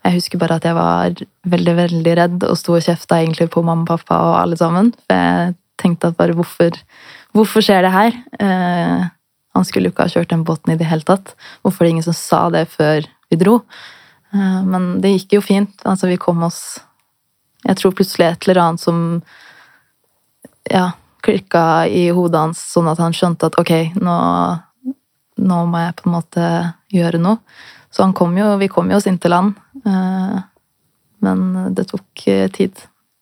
Jeg 0.00 0.16
husker 0.16 0.40
bare 0.40 0.56
at 0.56 0.64
jeg 0.64 0.76
var 0.76 1.22
veldig, 1.52 1.72
veldig 1.76 2.12
redd 2.16 2.44
og 2.48 2.56
sto 2.56 2.76
og 2.76 2.84
kjefta 2.84 3.20
på 3.52 3.62
mamma 3.62 3.84
og 3.84 3.88
pappa 3.88 4.20
og 4.30 4.36
alle 4.40 4.56
sammen. 4.56 4.92
For 5.04 5.16
jeg 5.16 5.54
tenkte 5.80 6.08
at 6.08 6.16
bare 6.16 6.36
hvorfor, 6.36 6.76
hvorfor 7.36 7.64
skjer 7.64 7.84
det 7.84 7.92
her? 7.92 8.16
Eh, 8.40 9.08
han 9.54 9.66
skulle 9.66 9.90
jo 9.90 9.94
ikke 9.94 10.06
ha 10.08 10.12
kjørt 10.12 10.32
den 10.32 10.44
båten 10.44 10.72
i 10.72 10.78
det 10.80 10.88
hele 10.88 11.04
tatt. 11.04 11.34
Hvorfor 11.62 11.84
er 11.84 11.90
det 11.90 11.94
ingen 11.96 12.08
som 12.08 12.16
sa 12.16 12.48
det 12.54 12.66
før 12.72 13.04
vi 13.28 13.40
dro? 13.40 13.60
Eh, 14.32 14.60
men 14.64 15.00
det 15.04 15.12
gikk 15.18 15.36
jo 15.36 15.44
fint. 15.44 15.84
Altså, 15.84 16.08
vi 16.08 16.20
kom 16.20 16.42
oss 16.46 16.80
Jeg 17.60 17.76
tror 17.76 17.92
plutselig 17.92 18.24
et 18.24 18.46
eller 18.46 18.58
annet 18.62 18.80
som 18.80 19.00
ja, 20.70 20.94
klikka 21.20 21.84
i 21.92 22.06
hodet 22.08 22.40
hans, 22.40 22.62
sånn 22.72 22.88
at 22.88 23.02
han 23.02 23.12
skjønte 23.12 23.50
at 23.50 23.58
ok, 23.60 23.72
nå, 24.00 24.14
nå 25.44 25.58
må 25.68 25.82
jeg 25.82 25.96
på 25.98 26.08
en 26.08 26.14
måte 26.14 26.46
gjøre 26.88 27.20
noe. 27.20 27.36
Så 27.92 28.06
kom 28.16 28.38
jo, 28.38 28.54
vi 28.56 28.70
kom 28.72 28.88
jo 28.88 28.96
oss 28.96 29.08
inn 29.10 29.18
til 29.20 29.34
land. 29.34 29.58
Eh, 29.86 30.38
Men 31.18 31.74
det 31.74 31.88
tok 31.90 32.26
eh, 32.26 32.48
tid. 32.50 32.72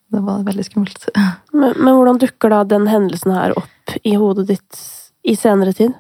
Det 0.09 0.21
var 0.25 0.45
veldig 0.47 0.65
skummelt. 0.65 1.09
Men, 1.53 1.75
men 1.77 1.95
hvordan 1.97 2.21
dukker 2.21 2.53
da 2.53 2.63
den 2.65 2.87
hendelsen 2.89 3.33
her 3.35 3.55
opp 3.59 3.97
i 4.07 4.15
hodet 4.21 4.47
ditt 4.51 4.79
i 5.27 5.35
senere 5.37 5.73
tid? 5.75 5.97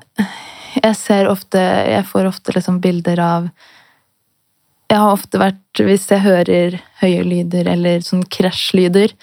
Jeg 0.78 0.94
ser 0.96 1.28
ofte 1.28 1.58
Jeg 1.58 2.04
får 2.06 2.28
ofte 2.28 2.52
liksom 2.54 2.78
bilder 2.84 3.20
av 3.24 3.48
Jeg 4.92 5.00
har 5.00 5.12
ofte 5.16 5.40
vært 5.40 5.82
Hvis 5.82 6.06
jeg 6.12 6.22
hører 6.22 6.76
høye 7.00 7.24
lyder 7.26 7.72
eller 7.72 8.04
sånn 8.04 8.22
krasjlyder, 8.28 9.16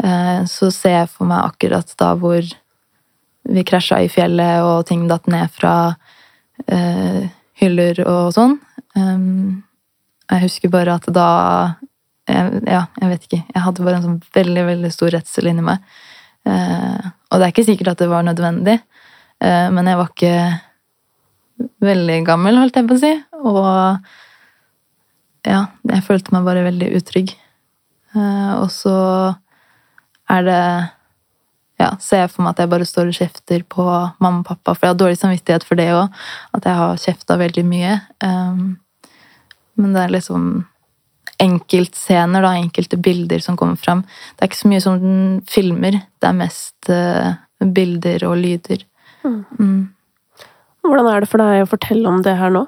eh, 0.00 0.40
så 0.50 0.70
ser 0.72 0.96
jeg 1.00 1.12
for 1.12 1.28
meg 1.30 1.50
akkurat 1.50 1.94
da 2.00 2.14
hvor 2.18 2.48
vi 3.44 3.66
krasja 3.66 3.98
i 4.00 4.08
fjellet, 4.08 4.64
og 4.64 4.86
ting 4.88 5.04
datt 5.10 5.26
ned 5.28 5.52
fra 5.52 5.74
hyller 7.60 8.00
og 8.08 8.32
sånn. 8.34 8.56
Um, 8.96 9.64
jeg 10.30 10.44
husker 10.46 10.72
bare 10.72 10.96
at 10.98 11.08
da 11.12 11.28
Ja, 12.24 12.86
jeg 13.02 13.08
vet 13.10 13.24
ikke. 13.26 13.42
Jeg 13.52 13.62
hadde 13.66 13.84
bare 13.84 13.98
en 13.98 14.04
sånn 14.06 14.20
veldig, 14.32 14.62
veldig 14.64 14.90
stor 14.94 15.10
redsel 15.12 15.50
inni 15.50 15.64
meg. 15.64 15.82
Eh, 16.48 17.08
og 17.28 17.36
det 17.36 17.44
er 17.44 17.52
ikke 17.52 17.66
sikkert 17.66 17.90
at 17.92 18.00
det 18.00 18.08
var 18.08 18.24
nødvendig, 18.24 18.78
eh, 19.44 19.66
men 19.72 19.88
jeg 19.88 19.98
var 20.00 20.08
ikke 20.08 20.36
veldig 21.84 22.18
gammel, 22.24 22.56
holdt 22.60 22.80
jeg 22.80 22.88
på 22.88 22.96
å 22.96 23.02
si. 23.02 23.12
Og 23.44 23.68
ja, 25.44 25.60
jeg 25.92 26.06
følte 26.06 26.32
meg 26.32 26.48
bare 26.48 26.64
veldig 26.64 26.90
utrygg. 26.96 27.34
Eh, 28.14 28.52
og 28.56 28.70
så 28.72 28.96
er 30.32 30.46
det 30.48 30.60
ja, 31.80 31.90
ser 32.00 32.24
jeg 32.24 32.30
for 32.32 32.44
meg 32.44 32.54
at 32.54 32.62
jeg 32.62 32.70
bare 32.70 32.86
står 32.86 33.10
og 33.10 33.18
kjefter 33.18 33.64
på 33.68 33.84
mamma 34.22 34.40
og 34.44 34.46
pappa, 34.46 34.76
for 34.76 34.86
jeg 34.86 34.94
har 34.94 35.00
dårlig 35.00 35.18
samvittighet 35.20 35.66
for 35.66 35.80
det 35.80 35.88
òg, 35.92 36.20
at 36.54 36.68
jeg 36.68 36.80
har 36.80 37.02
kjefta 37.02 37.36
veldig 37.40 37.64
mye. 37.66 37.96
Um, 38.22 38.62
men 39.80 39.96
det 39.96 40.04
er 40.04 40.14
liksom 40.14 40.46
enkeltscener, 41.42 42.44
da, 42.44 42.54
enkelte 42.56 42.98
bilder 43.00 43.42
som 43.42 43.56
kommer 43.58 43.76
fram. 43.80 44.04
Det 44.34 44.44
er 44.44 44.50
ikke 44.50 44.60
så 44.62 44.70
mye 44.70 44.84
som 44.84 45.00
den 45.02 45.18
filmer, 45.50 45.98
det 46.22 46.30
er 46.30 46.38
mest 46.38 46.90
uh, 46.92 47.34
bilder 47.64 48.26
og 48.28 48.38
lyder. 48.38 48.84
Mm. 49.24 49.90
Hvordan 50.84 51.10
er 51.10 51.24
det 51.24 51.30
for 51.32 51.42
deg 51.42 51.64
å 51.64 51.70
fortelle 51.70 52.10
om 52.10 52.22
det 52.24 52.36
her 52.38 52.52
nå? 52.54 52.66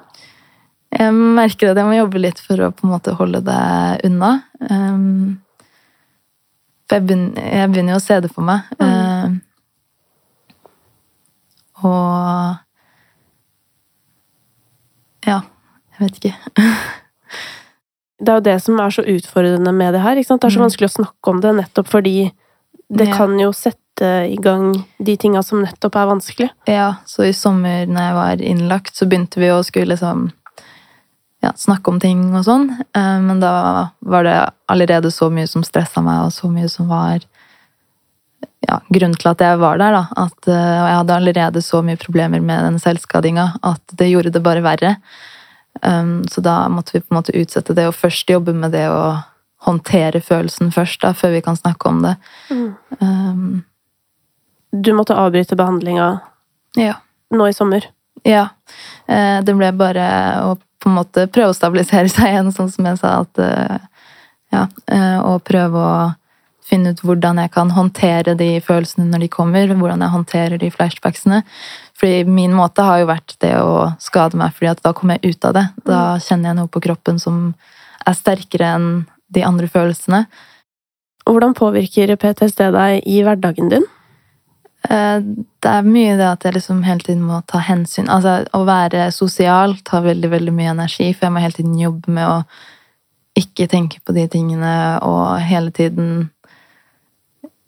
Jeg 0.97 1.13
merker 1.13 1.71
at 1.71 1.79
jeg 1.79 1.87
må 1.87 1.97
jobbe 1.97 2.21
litt 2.21 2.39
for 2.41 2.63
å 2.63 2.71
på 2.73 2.87
en 2.87 2.93
måte 2.95 3.15
holde 3.17 3.43
det 3.45 3.63
unna. 4.07 4.31
Um, 4.63 5.37
for 6.87 6.97
jeg 6.97 7.07
begynner, 7.09 7.49
jeg 7.59 7.71
begynner 7.73 7.95
jo 7.95 7.99
å 7.99 8.05
se 8.05 8.19
det 8.23 8.31
for 8.33 8.47
meg. 8.47 8.71
Um, 8.79 9.41
og 11.85 12.63
Ja, 15.27 15.41
jeg 15.99 16.09
vet 16.09 16.19
ikke. 16.21 16.35
Det 18.17 18.31
er 18.33 18.39
jo 18.39 18.45
det 18.47 18.55
som 18.63 18.79
er 18.81 18.89
så 18.89 19.03
utfordrende 19.05 19.71
med 19.77 19.93
det 19.93 19.99
her. 20.01 20.15
Det 20.15 20.23
er 20.25 20.49
så 20.49 20.57
Mm. 20.57 20.63
vanskelig 20.65 20.87
å 20.89 20.95
snakke 21.03 21.29
om 21.29 21.39
det 21.41 21.51
nettopp 21.55 21.87
fordi 21.87 22.31
det 22.89 23.07
Ja. 23.09 23.15
kan 23.17 23.37
jo 23.39 23.51
sette 23.51 24.31
i 24.31 24.35
gang 24.41 24.73
de 25.03 25.15
tinga 25.17 25.43
som 25.43 25.61
nettopp 25.61 25.95
er 25.95 26.07
vanskelig. 26.07 26.49
Ja, 26.67 26.95
så 27.05 27.23
i 27.27 27.31
sommer 27.31 27.85
når 27.85 28.01
jeg 28.01 28.13
var 28.15 28.35
innlagt, 28.41 28.95
så 28.95 29.05
begynte 29.07 29.37
vi 29.37 29.49
å 29.53 29.63
skulle 29.63 29.85
liksom 29.93 30.31
ja, 31.43 31.51
snakke 31.53 31.89
om 31.89 31.99
ting 31.99 32.33
og 32.33 32.43
sånn. 32.43 32.71
Eh, 32.95 33.19
Men 33.21 33.39
da 33.39 33.91
var 34.01 34.23
det 34.23 34.49
allerede 34.67 35.11
så 35.11 35.29
mye 35.31 35.47
som 35.47 35.61
stressa 35.63 36.01
meg, 36.01 36.25
og 36.25 36.31
så 36.31 36.49
mye 36.49 36.67
som 36.69 36.87
var 36.87 37.19
ja, 38.67 38.79
grunnen 38.91 39.15
til 39.15 39.29
at 39.29 39.37
jeg 39.37 39.59
var 39.59 39.77
der. 39.77 39.91
da. 39.91 40.07
At, 40.17 40.47
eh, 40.47 40.81
og 40.81 40.87
jeg 40.89 40.97
hadde 40.97 41.15
allerede 41.15 41.61
så 41.61 41.83
mye 41.83 41.97
problemer 41.97 42.41
med 42.41 42.63
den 42.63 42.79
selvskadinga 42.79 43.59
at 43.63 43.81
det 43.95 44.09
gjorde 44.11 44.31
det 44.33 44.41
bare 44.43 44.61
verre. 44.65 44.95
Um, 45.81 46.27
så 46.27 46.41
da 46.41 46.67
måtte 46.69 46.95
vi 46.95 47.01
på 47.01 47.13
en 47.13 47.19
måte 47.19 47.35
utsette 47.37 47.75
det, 47.77 47.87
og 47.87 47.95
først 47.95 48.29
jobbe 48.29 48.53
med 48.53 48.71
det 48.75 48.87
å 48.89 49.17
håndtere 49.67 50.21
følelsen 50.21 50.71
først, 50.71 51.01
da, 51.01 51.13
før 51.17 51.33
vi 51.33 51.41
kan 51.45 51.57
snakke 51.57 51.89
om 51.89 52.03
det. 52.05 52.15
Um, 53.01 53.63
Du 54.71 54.93
måtte 54.93 55.15
avbryte 55.15 55.55
behandlinga 55.55 56.19
ja. 56.77 56.93
nå 57.33 57.47
i 57.47 57.53
sommer. 57.53 57.87
Ja. 58.27 58.49
Uh, 59.09 59.39
Det 59.43 59.55
ble 59.55 59.71
bare 59.73 60.07
å 60.45 60.55
på 60.77 60.89
en 60.91 60.97
måte 60.99 61.25
prøve 61.33 61.49
å 61.49 61.57
stabilisere 61.57 62.09
seg 62.09 62.29
igjen, 62.29 62.51
sånn 62.53 62.69
som 62.71 62.85
jeg 62.85 62.99
sa. 63.01 63.15
at 63.25 63.39
uh, 63.41 63.79
ja, 64.53 64.67
uh, 64.93 65.19
Og 65.33 65.43
prøve 65.43 65.81
å 65.81 65.93
finne 66.67 66.91
ut 66.93 67.01
hvordan 67.05 67.39
jeg 67.41 67.51
kan 67.55 67.71
håndtere 67.75 68.35
de 68.39 68.49
følelsene 68.63 69.07
når 69.07 69.25
de 69.25 69.31
kommer. 69.31 69.71
Hvordan 69.71 70.03
jeg 70.03 70.15
håndterer 70.15 70.61
de 70.61 70.71
flashbacksene. 70.73 71.41
Fordi 71.97 72.23
min 72.29 72.55
måte 72.55 72.85
har 72.85 73.01
jo 73.01 73.09
vært 73.09 73.37
det 73.43 73.55
å 73.61 73.91
skade 74.03 74.37
meg, 74.39 74.53
fordi 74.55 74.71
at 74.73 74.83
da 74.85 74.93
kommer 74.97 75.17
jeg 75.17 75.35
ut 75.35 75.49
av 75.49 75.57
det. 75.57 75.65
Da 75.87 76.01
kjenner 76.23 76.51
jeg 76.51 76.59
noe 76.59 76.71
på 76.71 76.83
kroppen 76.83 77.21
som 77.23 77.51
er 78.07 78.17
sterkere 78.17 78.73
enn 78.77 78.89
de 79.33 79.43
andre 79.43 79.67
følelsene. 79.71 80.25
Hvordan 81.27 81.55
påvirker 81.57 82.15
PTSD 82.15 82.69
deg 82.75 83.07
i 83.07 83.21
hverdagen 83.25 83.71
din? 83.73 83.87
Eh, 84.89 85.19
Det 85.59 85.73
er 85.73 85.83
mye 85.83 86.15
det 86.15 86.27
at 86.29 86.45
jeg 86.45 86.53
liksom 86.55 86.83
hele 86.85 87.03
tiden 87.03 87.25
må 87.27 87.41
ta 87.49 87.59
hensyn. 87.59 88.07
Altså, 88.07 88.45
å 88.55 88.63
være 88.63 89.09
sosial 89.11 89.75
tar 89.83 90.05
veldig, 90.05 90.29
veldig 90.31 90.53
mye 90.53 90.71
energi, 90.71 91.11
for 91.13 91.27
jeg 91.27 91.33
må 91.35 91.43
hele 91.43 91.57
tiden 91.57 91.79
jobbe 91.79 92.13
med 92.13 92.27
å 92.27 92.37
ikke 93.37 93.67
tenke 93.69 93.99
på 94.05 94.15
de 94.15 94.27
tingene 94.31 94.99
og 95.05 95.41
hele 95.45 95.71
tiden 95.71 96.29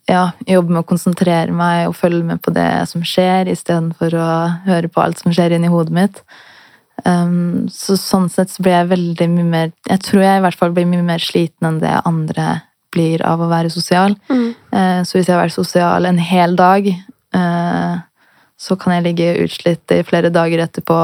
ja, 0.10 0.30
jobbe 0.50 0.74
med 0.74 0.82
å 0.82 0.89
konsentrere 0.89 1.54
meg 1.54 1.88
og 1.89 1.98
følge 1.98 2.26
med 2.32 2.41
på 2.41 2.54
det 2.56 2.69
som 2.89 3.04
skjer, 3.06 3.50
istedenfor 3.52 4.15
å 4.17 4.30
høre 4.65 4.89
på 4.91 5.04
alt 5.04 5.22
som 5.22 5.34
skjer 5.36 5.54
inni 5.56 5.69
hodet 5.72 5.95
mitt. 5.95 6.24
Um, 7.06 7.67
så 7.72 7.95
sånn 8.00 8.28
sett 8.32 8.52
så 8.52 8.63
blir 8.65 8.74
jeg 8.76 8.89
veldig 8.89 9.26
mye 9.32 9.45
mer 9.48 9.69
Jeg 9.88 10.02
tror 10.04 10.19
jeg 10.19 10.39
i 10.39 10.41
hvert 10.43 10.58
fall 10.60 10.74
blir 10.76 10.88
mye 10.89 11.06
mer 11.08 11.22
sliten 11.24 11.69
enn 11.69 11.78
det 11.80 11.93
andre 12.04 12.58
blir 12.91 13.24
av 13.24 13.39
å 13.39 13.48
være 13.52 13.72
sosial. 13.72 14.17
Mm. 14.28 14.50
Uh, 14.74 15.02
så 15.06 15.19
hvis 15.19 15.30
jeg 15.30 15.36
har 15.36 15.43
vært 15.45 15.56
sosial 15.56 16.10
en 16.10 16.19
hel 16.19 16.58
dag, 16.60 16.89
uh, 17.38 18.02
så 18.60 18.76
kan 18.80 18.98
jeg 18.98 19.06
ligge 19.06 19.38
utslitt 19.45 19.93
i 19.95 20.02
flere 20.04 20.34
dager 20.34 20.65
etterpå, 20.65 20.98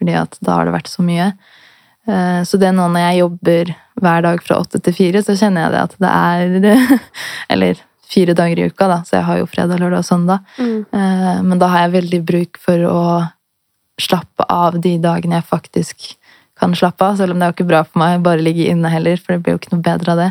fordi 0.00 0.16
at 0.18 0.38
da 0.40 0.56
har 0.58 0.66
det 0.66 0.74
vært 0.78 0.90
så 0.90 1.04
mye. 1.06 1.28
Uh, 2.08 2.40
så 2.48 2.58
det 2.58 2.70
er 2.70 2.78
nå 2.78 2.88
når 2.88 3.04
jeg 3.04 3.20
jobber 3.20 3.74
hver 4.00 4.24
dag 4.24 4.42
fra 4.48 4.62
åtte 4.64 4.80
til 4.80 4.96
fire, 4.96 5.22
så 5.22 5.36
kjenner 5.36 5.66
jeg 5.66 5.76
det 5.76 5.84
at 5.84 6.00
det 6.02 6.16
er 6.16 7.04
Eller 7.52 7.85
fire 8.06 8.36
dager 8.38 8.60
i 8.60 8.68
uka, 8.70 8.86
da, 8.90 9.00
så 9.06 9.18
jeg 9.18 9.26
har 9.26 9.40
jo 9.40 9.48
fredag, 9.50 9.80
lørdag 9.82 10.04
og 10.04 10.08
søndag. 10.08 10.44
Mm. 10.58 10.84
Men 11.48 11.58
da 11.58 11.70
har 11.72 11.84
jeg 11.84 11.96
veldig 11.96 12.20
bruk 12.28 12.60
for 12.62 12.84
å 12.86 13.00
slappe 14.00 14.46
av 14.52 14.76
de 14.84 14.94
dagene 15.02 15.40
jeg 15.40 15.48
faktisk 15.48 16.06
kan 16.60 16.74
slappe 16.76 17.04
av. 17.04 17.18
Selv 17.18 17.34
om 17.34 17.40
det 17.40 17.46
er 17.46 17.52
jo 17.52 17.56
ikke 17.58 17.68
bra 17.68 17.82
for 17.84 18.00
meg 18.00 18.24
bare 18.24 18.44
ligge 18.44 18.68
inne 18.70 18.90
heller, 18.92 19.20
for 19.20 19.34
det 19.34 19.44
blir 19.44 19.56
jo 19.56 19.60
ikke 19.60 19.74
noe 19.74 19.84
bedre 19.84 20.14
av 20.14 20.22
det. 20.22 20.30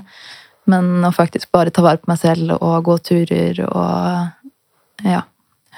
Men 0.72 1.06
å 1.06 1.14
faktisk 1.14 1.52
bare 1.54 1.74
ta 1.74 1.84
vare 1.86 2.02
på 2.02 2.10
meg 2.10 2.22
selv 2.22 2.56
og 2.58 2.88
gå 2.88 2.98
turer 3.06 3.62
og 3.68 5.06
ja, 5.06 5.22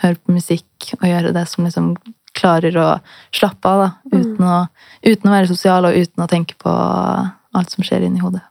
høre 0.03 0.19
på 0.21 0.35
musikk 0.35 0.93
og 1.01 1.07
gjøre 1.09 1.33
det 1.35 1.43
som 1.51 1.67
liksom 1.67 1.91
klarer 2.37 2.75
å 2.77 2.89
slappe 3.33 3.67
av, 3.67 3.81
da. 3.81 3.89
Uten, 4.13 4.43
å, 4.45 4.57
uten 5.01 5.29
å 5.29 5.33
være 5.33 5.49
sosial 5.49 5.89
og 5.89 5.97
uten 5.97 6.23
å 6.23 6.29
tenke 6.29 6.55
på 6.61 6.71
alt 7.57 7.73
som 7.73 7.85
skjer 7.85 8.05
inni 8.05 8.21
hodet. 8.21 8.43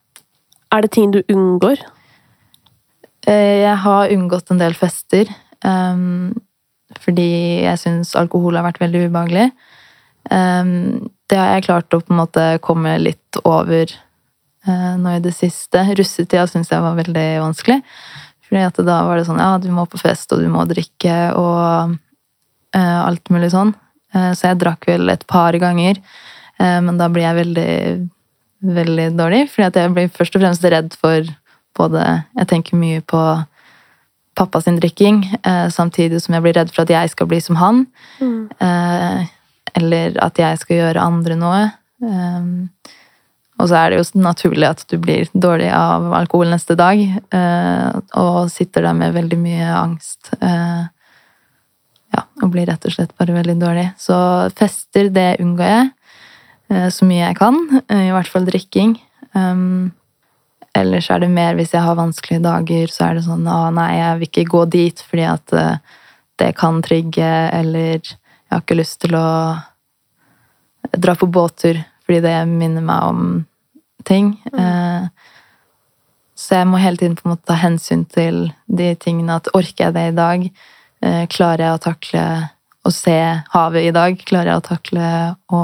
Er 0.74 0.82
det 0.82 0.90
ting 0.96 1.12
du 1.14 1.22
unngår? 1.32 1.80
Eh, 3.26 3.62
Jeg 3.66 3.76
har 3.82 4.12
unngått 4.14 4.50
en 4.50 4.62
del 4.62 4.76
fester. 4.78 5.30
Um, 5.66 6.34
fordi 7.02 7.64
jeg 7.64 7.80
syns 7.82 8.14
alkohol 8.18 8.56
har 8.56 8.66
vært 8.68 8.80
veldig 8.80 9.06
ubehagelig. 9.08 9.48
Um, 10.30 11.08
det 11.30 11.38
har 11.38 11.56
jeg 11.56 11.66
klart 11.66 11.94
å 11.94 12.00
på 12.02 12.14
en 12.14 12.20
måte 12.20 12.44
komme 12.62 12.94
litt 13.02 13.40
over 13.42 13.90
uh, 14.68 14.94
nå 15.00 15.16
i 15.16 15.24
det 15.24 15.34
siste. 15.34 15.82
Russetida 15.98 16.46
syns 16.50 16.70
jeg 16.70 16.84
var 16.84 16.98
veldig 16.98 17.26
vanskelig. 17.42 17.80
Fordi 18.46 18.62
at 18.62 18.78
da 18.86 19.00
var 19.08 19.18
det 19.18 19.26
sånn 19.26 19.42
ja, 19.42 19.56
du 19.58 19.72
må 19.74 19.88
på 19.90 19.98
fest, 19.98 20.30
og 20.30 20.44
du 20.44 20.46
må 20.52 20.62
drikke, 20.70 21.16
og 21.34 21.96
uh, 22.78 23.00
alt 23.02 23.34
mulig 23.34 23.50
sånn. 23.54 23.74
Så 24.16 24.46
jeg 24.46 24.56
drakk 24.62 24.86
vel 24.88 25.10
et 25.12 25.26
par 25.28 25.52
ganger, 25.60 25.98
men 26.56 26.96
da 26.96 27.08
blir 27.12 27.26
jeg 27.26 27.36
veldig, 27.36 27.72
veldig 28.78 29.08
dårlig. 29.18 29.40
Fordi 29.52 29.66
at 29.66 29.76
jeg 29.76 29.92
blir 29.92 30.14
først 30.14 30.38
og 30.38 30.44
fremst 30.44 30.64
redd 30.72 30.94
for 30.96 31.26
både 31.76 32.02
Jeg 32.36 32.48
tenker 32.50 32.80
mye 32.80 33.02
på 33.04 33.22
pappa 34.36 34.60
sin 34.60 34.76
drikking, 34.80 35.22
eh, 35.44 35.68
samtidig 35.72 36.20
som 36.22 36.34
jeg 36.36 36.44
blir 36.44 36.56
redd 36.58 36.72
for 36.72 36.84
at 36.84 36.92
jeg 36.92 37.12
skal 37.12 37.28
bli 37.30 37.40
som 37.40 37.56
han. 37.56 37.86
Mm. 38.20 38.50
Eh, 38.60 39.26
eller 39.80 40.18
at 40.24 40.38
jeg 40.40 40.58
skal 40.60 40.76
gjøre 40.76 41.04
andre 41.04 41.36
noe. 41.40 41.62
Eh, 42.04 42.92
og 43.56 43.70
så 43.70 43.78
er 43.78 43.92
det 43.92 44.00
jo 44.02 44.20
naturlig 44.20 44.68
at 44.68 44.84
du 44.90 44.98
blir 45.00 45.30
dårlig 45.32 45.70
av 45.72 46.10
alkohol 46.16 46.50
neste 46.52 46.76
dag, 46.76 47.00
eh, 47.00 48.00
og 48.20 48.50
sitter 48.52 48.84
der 48.84 48.96
med 48.98 49.16
veldig 49.16 49.38
mye 49.40 49.70
angst. 49.72 50.34
Eh, 50.36 50.84
ja, 52.16 52.24
og 52.42 52.52
blir 52.52 52.68
rett 52.68 52.84
og 52.84 52.92
slett 52.92 53.16
bare 53.16 53.36
veldig 53.36 53.56
dårlig. 53.60 53.86
Så 54.00 54.16
fester, 54.58 55.08
det 55.08 55.38
unngår 55.40 55.72
jeg 55.72 55.88
eh, 56.70 56.88
så 56.92 57.08
mye 57.08 57.24
jeg 57.24 57.38
kan. 57.40 57.62
I 57.88 58.12
hvert 58.12 58.30
fall 58.32 58.48
drikking. 58.48 58.98
Um, 59.32 59.94
Ellers 60.76 61.08
er 61.10 61.22
det 61.22 61.30
mer 61.32 61.56
hvis 61.56 61.72
jeg 61.74 61.84
har 61.84 61.98
vanskelige 61.98 62.44
dager, 62.44 62.92
så 62.92 63.08
er 63.08 63.18
det 63.18 63.26
sånn 63.26 63.46
å 63.48 63.60
nei, 63.74 63.90
jeg 63.96 64.18
vil 64.20 64.30
ikke 64.30 64.50
gå 64.52 64.62
dit 64.74 65.02
fordi 65.08 65.26
at 65.30 65.56
eh, 65.56 65.78
det 66.36 66.52
kan 66.58 66.82
trigge, 66.84 67.32
eller 67.56 67.96
jeg 67.96 68.52
har 68.52 68.62
ikke 68.62 68.78
lyst 68.78 69.00
til 69.02 69.16
å 69.16 69.28
dra 70.96 71.14
på 71.18 71.28
båttur 71.32 71.80
fordi 72.06 72.20
det 72.22 72.34
minner 72.50 72.84
meg 72.86 73.06
om 73.08 73.22
ting. 74.06 74.36
Mm. 74.52 75.08
Så 76.36 76.60
jeg 76.60 76.68
må 76.68 76.78
hele 76.78 77.00
tiden 77.00 77.16
på 77.18 77.26
en 77.26 77.32
måte 77.32 77.48
ta 77.48 77.56
hensyn 77.58 78.04
til 78.12 78.50
de 78.68 78.92
tingene. 79.00 79.38
At 79.40 79.48
orker 79.56 79.88
jeg 79.88 79.96
det 79.96 80.04
i 80.10 80.14
dag? 80.14 80.44
Eh, 81.02 81.24
Klarer 81.32 81.64
jeg 81.64 81.78
å 81.78 81.82
takle 81.88 82.26
å 82.86 82.92
se 82.94 83.16
havet 83.54 83.88
i 83.88 83.94
dag? 83.96 84.20
Klarer 84.28 84.52
jeg 84.52 84.60
å 84.60 84.66
takle 84.68 85.08
å 85.50 85.62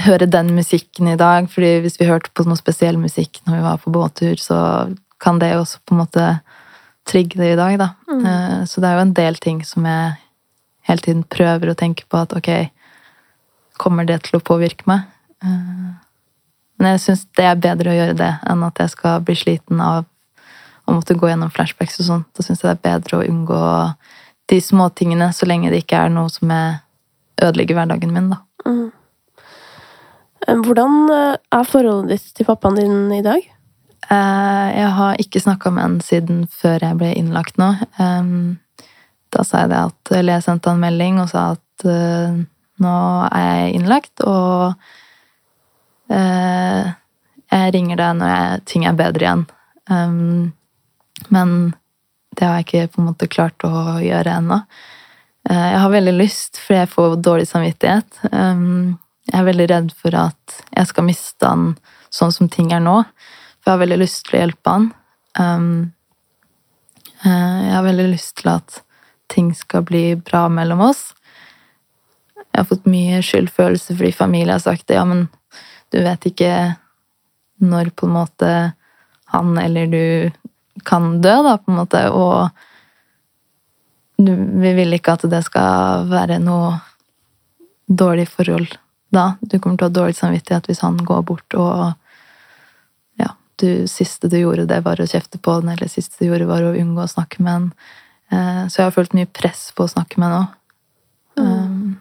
høre 0.00 0.26
den 0.26 0.54
musikken 0.56 1.08
i 1.08 1.16
dag. 1.16 1.50
fordi 1.50 1.80
hvis 1.80 2.00
vi 2.00 2.06
hørte 2.06 2.30
på 2.34 2.44
noe 2.46 2.56
spesiell 2.56 2.96
musikk 2.96 3.40
når 3.46 3.56
vi 3.56 3.62
var 3.62 3.78
på 3.78 3.92
båttur, 3.92 4.36
så 4.36 4.94
kan 5.20 5.38
det 5.38 5.56
også 5.56 5.78
på 5.86 5.94
en 5.94 6.02
måte 6.02 6.40
trigge 7.06 7.38
det 7.38 7.52
i 7.52 7.56
dag, 7.56 7.78
da. 7.78 7.88
Mm. 8.08 8.26
Eh, 8.26 8.64
Så 8.64 8.80
det 8.80 8.88
er 8.88 8.94
jo 8.94 9.06
en 9.06 9.14
del 9.14 9.34
ting 9.36 9.64
som 9.64 9.84
jeg 9.84 10.16
hele 10.82 11.00
tiden 11.00 11.24
prøver 11.24 11.70
å 11.70 11.78
tenke 11.78 12.04
på 12.08 12.22
at 12.22 12.32
ok, 12.32 12.70
kommer 13.78 14.06
det 14.06 14.22
til 14.22 14.38
å 14.38 14.42
påvirke 14.44 14.86
meg? 14.86 15.02
Eh, 15.42 15.92
Men 16.78 16.96
jeg 16.96 17.00
syns 17.00 17.26
det 17.36 17.44
er 17.44 17.54
bedre 17.54 17.90
å 17.90 17.94
gjøre 17.94 18.16
det 18.16 18.32
enn 18.50 18.62
at 18.64 18.78
jeg 18.78 18.90
skal 18.90 19.20
bli 19.20 19.34
sliten 19.34 19.80
av 19.80 20.04
å 20.88 20.94
måtte 20.96 21.14
gå 21.14 21.28
gjennom 21.28 21.50
flashbacks 21.52 22.00
og 22.00 22.06
sånt. 22.06 22.26
Da 22.34 22.42
syns 22.42 22.62
jeg 22.62 22.72
det 22.72 22.78
er 22.78 22.98
bedre 22.98 23.20
å 23.20 23.26
unngå 23.28 23.94
de 24.50 24.58
småtingene 24.60 25.28
så 25.32 25.46
lenge 25.46 25.70
det 25.70 25.84
ikke 25.84 26.00
er 26.04 26.08
noe 26.10 26.28
som 26.32 26.50
jeg 26.50 26.80
ødelegger 27.42 27.78
hverdagen 27.78 28.12
min, 28.12 28.32
da. 28.34 28.40
Eh, 30.48 30.58
Hvordan 30.58 31.10
eh, 31.10 31.36
er 31.54 31.68
forholdet 31.68 32.16
ditt 32.16 32.32
til 32.36 32.48
pappaen 32.48 32.78
din 32.78 33.12
i 33.14 33.22
dag? 33.24 33.42
Eh, 34.10 34.68
Jeg 34.76 34.90
har 34.98 35.20
ikke 35.22 35.42
snakka 35.42 35.70
med 35.70 35.82
han 35.82 36.00
siden 36.00 36.46
før 36.50 36.82
jeg 36.82 36.98
ble 36.98 37.12
innlagt 37.18 37.58
nå. 37.60 37.72
Da 39.32 39.44
sa 39.48 39.62
jeg 39.62 39.70
det 39.72 39.78
at 39.80 40.10
Eller 40.12 40.36
jeg 40.36 40.44
sendte 40.44 40.68
han 40.68 40.82
melding 40.82 41.20
og 41.22 41.30
sa 41.30 41.52
at 41.54 41.86
nå 42.82 42.96
er 43.32 43.46
jeg 43.46 43.74
innlagt, 43.78 44.20
og 44.26 44.74
jeg 46.12 47.72
ringer 47.74 47.96
deg 47.96 48.18
når 48.18 48.28
jeg, 48.32 48.60
ting 48.70 48.84
er 48.86 48.98
bedre 48.98 49.24
igjen. 49.24 49.44
Men 51.32 51.54
det 52.36 52.46
har 52.46 52.60
jeg 52.60 52.66
ikke 52.66 52.92
på 52.92 53.00
en 53.00 53.08
måte 53.08 53.30
klart 53.32 53.66
å 53.66 53.98
gjøre 54.04 54.36
ennå. 54.42 54.60
Jeg 55.48 55.80
har 55.80 55.94
veldig 55.96 56.14
lyst, 56.20 56.60
for 56.60 56.76
jeg 56.76 56.92
får 56.92 57.16
dårlig 57.24 57.48
samvittighet. 57.50 58.20
Jeg 59.30 59.38
er 59.38 59.46
veldig 59.46 59.68
redd 59.70 59.92
for 59.94 60.16
at 60.18 60.62
jeg 60.72 60.88
skal 60.90 61.06
miste 61.06 61.46
han 61.46 61.74
sånn 62.12 62.34
som 62.34 62.50
ting 62.50 62.72
er 62.74 62.82
nå. 62.82 63.02
For 63.62 63.70
jeg 63.70 63.76
har 63.76 63.82
veldig 63.84 64.00
lyst 64.02 64.24
til 64.26 64.36
å 64.36 64.42
hjelpe 64.42 64.74
han. 64.74 64.88
Um, 65.38 65.92
eh, 67.22 67.58
jeg 67.68 67.74
har 67.76 67.86
veldig 67.86 68.08
lyst 68.10 68.34
til 68.42 68.50
at 68.56 68.82
ting 69.32 69.52
skal 69.56 69.86
bli 69.88 70.04
bra 70.18 70.48
mellom 70.52 70.82
oss. 70.90 71.12
Jeg 72.42 72.58
har 72.58 72.68
fått 72.68 72.90
mye 72.90 73.22
skyldfølelse 73.24 73.96
fordi 73.96 74.12
familie 74.16 74.58
har 74.58 74.64
sagt 74.64 74.88
det. 74.90 74.98
Ja, 74.98 75.06
men 75.08 75.28
du 75.94 76.02
vet 76.02 76.26
ikke 76.28 76.52
når 77.62 77.92
på 77.96 78.08
en 78.08 78.16
måte 78.18 78.52
han 79.32 79.56
eller 79.58 79.86
du 79.86 80.30
kan 80.84 81.20
dø, 81.22 81.36
da, 81.46 81.56
på 81.62 81.70
en 81.70 81.78
måte. 81.78 82.02
Og 82.10 82.50
vi 84.18 84.72
vil 84.76 84.98
ikke 84.98 85.16
at 85.16 85.30
det 85.30 85.44
skal 85.46 86.08
være 86.10 86.42
noe 86.42 86.74
dårlig 87.86 88.28
forhold 88.32 88.81
da. 89.12 89.26
Du 89.40 89.58
kommer 89.58 89.78
til 89.78 89.86
å 89.86 89.90
ha 89.90 89.96
dårlig 90.00 90.16
samvittighet 90.18 90.68
hvis 90.70 90.82
han 90.84 90.98
går 91.06 91.22
bort 91.28 91.56
og 91.58 91.92
ja, 93.20 93.32
du, 93.60 93.86
siste 93.90 94.30
du 94.32 94.38
gjorde, 94.40 94.66
det 94.70 94.80
var 94.86 95.00
å 95.00 95.08
kjefte 95.08 95.38
på 95.38 95.58
den, 95.60 95.72
eller 95.74 95.90
siste 95.92 96.20
du 96.20 96.30
gjorde, 96.30 96.48
var 96.50 96.64
å 96.66 96.74
unngå 96.74 97.04
å 97.04 97.10
snakke 97.10 97.42
med 97.44 97.52
den. 97.52 97.72
Eh, 98.32 98.62
Så 98.68 98.80
jeg 98.80 98.88
har 98.88 98.96
følt 98.96 99.16
mye 99.16 99.30
press 99.30 99.70
på 99.76 99.84
å 99.84 99.92
snakke 99.92 100.20
med 100.20 100.32
den 100.32 100.38
òg. 100.42 100.58
Um, 101.36 102.00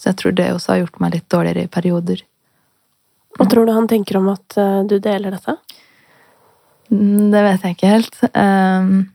Så 0.00 0.10
jeg 0.10 0.16
tror 0.16 0.32
det 0.32 0.52
også 0.54 0.72
har 0.72 0.82
gjort 0.84 1.00
meg 1.00 1.14
litt 1.14 1.28
dårligere 1.28 1.64
i 1.64 1.72
perioder. 1.72 2.22
Hva 3.36 3.46
tror 3.48 3.66
du 3.66 3.72
han 3.72 3.88
tenker 3.88 4.16
om 4.16 4.28
at 4.32 4.56
eh, 4.58 4.82
du 4.88 4.98
deler 4.98 5.36
dette? 5.36 5.56
Mm, 6.90 7.30
Det 7.30 7.42
vet 7.46 7.62
jeg 7.64 7.76
ikke 7.76 7.94
helt. 7.94 8.16
Um, 8.34 9.10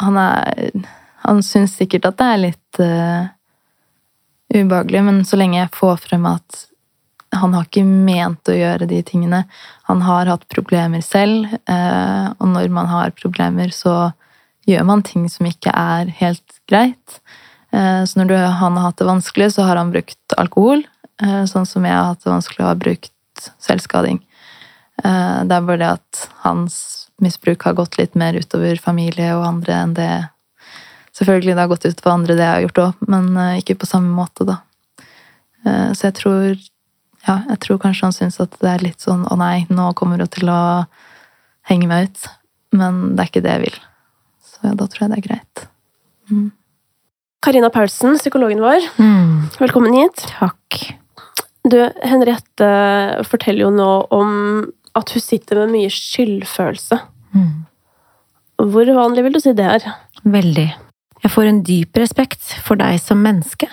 han 0.00 0.16
er 0.16 0.70
Han 1.26 1.42
syns 1.42 1.74
sikkert 1.76 2.06
at 2.06 2.16
det 2.16 2.26
er 2.32 2.38
litt 2.40 2.78
eh, 2.80 3.26
ubehagelig, 4.54 5.04
men 5.04 5.24
så 5.24 5.36
lenge 5.36 5.60
jeg 5.60 5.74
får 5.76 5.96
frem 6.06 6.26
at 6.28 6.64
han 7.36 7.52
har 7.52 7.66
ikke 7.66 7.84
ment 7.84 8.48
å 8.48 8.56
gjøre 8.56 8.88
de 8.88 9.02
tingene. 9.04 9.42
Han 9.88 10.00
har 10.06 10.30
hatt 10.30 10.46
problemer 10.48 11.02
selv, 11.04 11.50
eh, 11.68 12.28
og 12.38 12.48
når 12.54 12.70
man 12.72 12.88
har 12.88 13.12
problemer, 13.16 13.68
så 13.74 14.12
gjør 14.68 14.86
man 14.88 15.04
ting 15.04 15.28
som 15.28 15.48
ikke 15.48 15.72
er 15.74 16.08
helt 16.20 16.60
greit. 16.68 17.20
Eh, 17.72 18.04
Så 18.04 18.16
når 18.16 18.48
han 18.56 18.76
har 18.76 18.88
hatt 18.88 18.96
det 18.96 19.06
vanskelig, 19.06 19.52
så 19.52 19.66
har 19.66 19.76
han 19.76 19.92
brukt 19.92 20.36
alkohol, 20.38 20.84
eh, 21.20 21.44
sånn 21.44 21.66
som 21.66 21.84
jeg 21.84 21.92
har 21.92 22.14
hatt 22.14 22.24
det 22.24 22.32
vanskelig 22.32 22.60
og 22.60 22.72
har 22.72 22.74
brukt 22.76 23.52
selvskading. 23.60 24.22
Det 24.98 25.52
er 25.54 25.62
bare 25.62 25.78
det 25.78 25.92
at 25.92 26.28
hans 26.42 27.08
misbruk 27.22 27.62
har 27.62 27.74
gått 27.74 27.98
litt 27.98 28.16
mer 28.16 28.34
utover 28.34 28.80
familie 28.80 29.30
og 29.36 29.46
andre 29.46 29.72
enn 29.74 29.94
det 29.94 30.28
Selvfølgelig 31.18 31.54
det 31.56 31.62
har 31.64 31.70
gått 31.72 31.86
på 32.02 32.10
andre 32.12 32.34
det 32.38 32.44
jeg 32.46 32.54
har 32.54 32.64
gjort 32.66 32.80
òg, 32.84 33.06
men 33.10 33.28
eh, 33.36 33.58
ikke 33.62 33.78
på 33.80 33.88
samme 33.90 34.12
måte, 34.14 34.46
da. 34.46 34.58
Eh, 35.66 35.92
Så 35.98 36.08
jeg 36.10 36.14
tror 36.20 36.58
Ja, 37.26 37.42
jeg 37.50 37.58
tror 37.64 37.78
kanskje 37.82 38.06
han 38.06 38.14
syns 38.14 38.38
at 38.40 38.54
det 38.62 38.68
er 38.70 38.84
litt 38.86 39.02
sånn 39.04 39.26
å 39.28 39.36
nei, 39.36 39.66
nå 39.68 39.90
kommer 39.98 40.18
hun 40.22 40.30
til 40.32 40.48
å 40.48 40.86
henge 41.68 41.88
meg 41.90 42.08
ut. 42.08 42.28
men 42.72 43.16
det 43.16 43.22
er 43.24 43.28
ikke 43.30 43.42
det 43.42 43.52
jeg 43.56 43.62
vil. 43.66 43.76
Så 44.44 44.70
da 44.76 44.86
tror 44.86 45.00
jeg 45.04 45.10
det 45.10 45.18
er 45.18 45.26
greit. 45.28 45.66
Mm. 46.30 46.46
Karina 47.42 47.70
Paulsen, 47.70 48.16
psykologen 48.18 48.60
vår. 48.60 48.86
Mm, 48.98 49.48
Velkommen 49.58 49.94
hit. 49.94 50.24
takk. 50.38 50.78
Du, 51.68 51.78
Henriette 52.04 52.68
forteller 53.28 53.66
jo 53.66 53.70
nå 53.74 53.90
om 54.14 54.32
at 54.96 55.10
hun 55.14 55.20
sitter 55.22 55.60
med 55.66 55.74
mye 55.74 55.90
skyldfølelse. 55.92 56.98
Mm, 57.34 57.66
Hvor 58.72 58.88
vanlig 58.96 59.24
vil 59.26 59.32
du 59.36 59.40
si 59.40 59.52
det 59.52 59.66
er? 59.76 59.88
veldig. 60.24 60.68
Jeg 61.24 61.32
får 61.34 61.48
en 61.50 61.62
dyp 61.66 61.96
respekt 61.98 62.52
for 62.64 62.78
deg 62.80 62.98
som 63.02 63.22
menneske. 63.22 63.68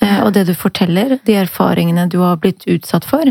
eh, 0.00 0.20
Og 0.24 0.32
det 0.32 0.46
du 0.46 0.54
forteller, 0.54 1.18
de 1.24 1.34
erfaringene 1.36 2.08
du 2.08 2.18
har 2.20 2.36
blitt 2.36 2.64
utsatt 2.66 3.04
for. 3.04 3.24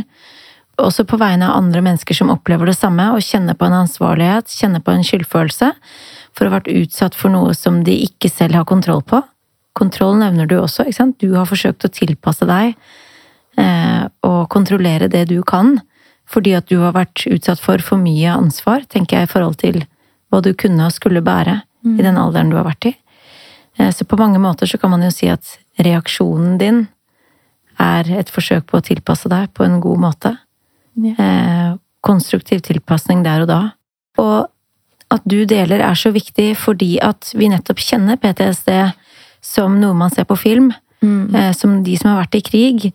Også 0.80 1.04
på 1.04 1.18
vegne 1.20 1.50
av 1.50 1.58
andre 1.58 1.82
mennesker 1.82 2.16
som 2.16 2.30
opplever 2.30 2.66
det 2.70 2.78
samme, 2.78 3.10
og 3.12 3.20
kjenner 3.26 3.54
på 3.58 3.66
en 3.66 3.74
ansvarlighet, 3.84 4.48
kjenner 4.48 4.80
på 4.80 4.92
en 4.94 5.04
skyldfølelse 5.04 5.74
for 6.34 6.46
å 6.46 6.50
ha 6.50 6.60
vært 6.60 6.72
utsatt 6.72 7.16
for 7.16 7.30
noe 7.34 7.54
som 7.54 7.84
de 7.84 7.98
ikke 8.06 8.30
selv 8.32 8.56
har 8.56 8.66
kontroll 8.66 9.02
på. 9.02 9.20
Kontroll 9.76 10.18
nevner 10.22 10.48
du 10.48 10.56
også, 10.60 10.86
ikke 10.86 10.96
sant? 11.02 11.20
Du 11.20 11.34
har 11.36 11.46
forsøkt 11.46 11.84
å 11.86 11.92
tilpasse 11.92 12.46
deg 12.48 12.76
eh, 13.58 14.08
og 14.24 14.48
kontrollere 14.50 15.10
det 15.12 15.26
du 15.30 15.42
kan, 15.44 15.82
fordi 16.30 16.54
at 16.56 16.70
du 16.70 16.78
har 16.80 16.94
vært 16.94 17.26
utsatt 17.28 17.60
for 17.60 17.82
for 17.82 17.98
mye 17.98 18.30
ansvar, 18.32 18.86
tenker 18.88 19.18
jeg, 19.18 19.28
i 19.28 19.32
forhold 19.34 19.58
til 19.58 19.84
hva 20.30 20.42
du 20.46 20.54
kunne 20.54 20.86
og 20.86 20.94
skulle 20.94 21.22
bære 21.26 21.62
i 21.98 22.04
den 22.04 22.18
alderen 22.18 22.50
du 22.52 22.56
har 22.58 22.68
vært 22.68 22.86
i. 22.86 22.96
Eh, 23.80 23.92
Så 23.92 24.06
på 24.06 24.18
mange 24.18 24.40
måter 24.40 24.68
så 24.68 24.78
kan 24.78 24.92
man 24.92 25.02
jo 25.02 25.12
si 25.12 25.28
at 25.32 25.58
reaksjonen 25.80 26.58
din 26.60 26.88
er 27.80 28.04
et 28.20 28.30
forsøk 28.30 28.66
på 28.68 28.78
å 28.80 28.84
tilpasse 28.84 29.30
deg 29.32 29.54
på 29.54 29.64
en 29.64 29.80
god 29.80 30.00
måte. 30.00 30.38
Ja. 31.00 31.14
Eh, 31.18 31.78
konstruktiv 32.04 32.62
tilpasning 32.62 33.24
der 33.24 33.42
og 33.42 33.48
da. 33.48 33.62
Og 34.18 34.50
at 35.12 35.22
du 35.26 35.46
deler 35.46 35.80
er 35.82 35.96
så 35.96 36.12
viktig 36.14 36.56
fordi 36.58 36.98
at 37.02 37.32
vi 37.36 37.48
nettopp 37.50 37.80
kjenner 37.80 38.20
PTSD 38.20 38.94
som 39.42 39.80
noe 39.80 39.94
man 39.94 40.10
ser 40.12 40.26
på 40.26 40.38
film, 40.38 40.74
Mm. 41.02 41.34
eh, 41.34 41.54
som 41.54 41.82
de 41.84 41.96
som 41.96 42.10
har 42.12 42.26
vært 42.26 42.36
i 42.36 42.42
krig, 42.42 42.94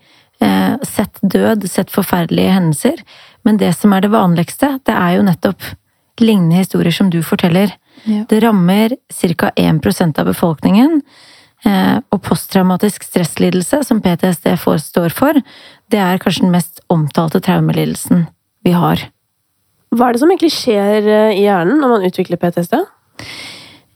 sett 0.84 1.14
død, 1.22 1.62
sett 1.70 1.88
forferdelige 1.90 2.52
hendelser. 2.52 2.98
Men 3.46 3.56
det 3.56 3.74
som 3.76 3.92
er 3.94 4.00
det 4.02 4.10
vanligste, 4.10 4.78
det 4.84 4.92
er 4.94 5.16
jo 5.16 5.22
nettopp 5.22 5.62
lignende 6.20 6.56
historier 6.62 6.92
som 6.92 7.10
du 7.10 7.22
forteller. 7.22 7.72
Ja. 8.04 8.24
Det 8.28 8.40
rammer 8.42 8.96
ca. 9.12 9.50
1% 9.56 10.18
av 10.18 10.26
befolkningen. 10.26 11.02
eh, 11.64 11.98
Og 12.12 12.22
posttraumatisk 12.22 13.02
stresslidelse, 13.02 13.84
som 13.84 14.00
PTSD 14.00 14.56
står 14.78 15.08
for, 15.10 15.32
det 15.90 15.98
er 15.98 16.18
kanskje 16.18 16.40
den 16.42 16.50
mest 16.52 16.80
omtalte 16.90 17.40
traumelidelsen 17.40 18.26
vi 18.64 18.72
har. 18.72 18.96
Hva 19.94 20.08
er 20.08 20.12
det 20.12 20.20
som 20.20 20.30
egentlig 20.30 20.52
skjer 20.52 21.06
eh, 21.06 21.32
i 21.38 21.42
hjernen 21.46 21.80
når 21.80 21.88
man 21.88 22.02
utvikler 22.04 22.36
PTSD? 22.36 22.74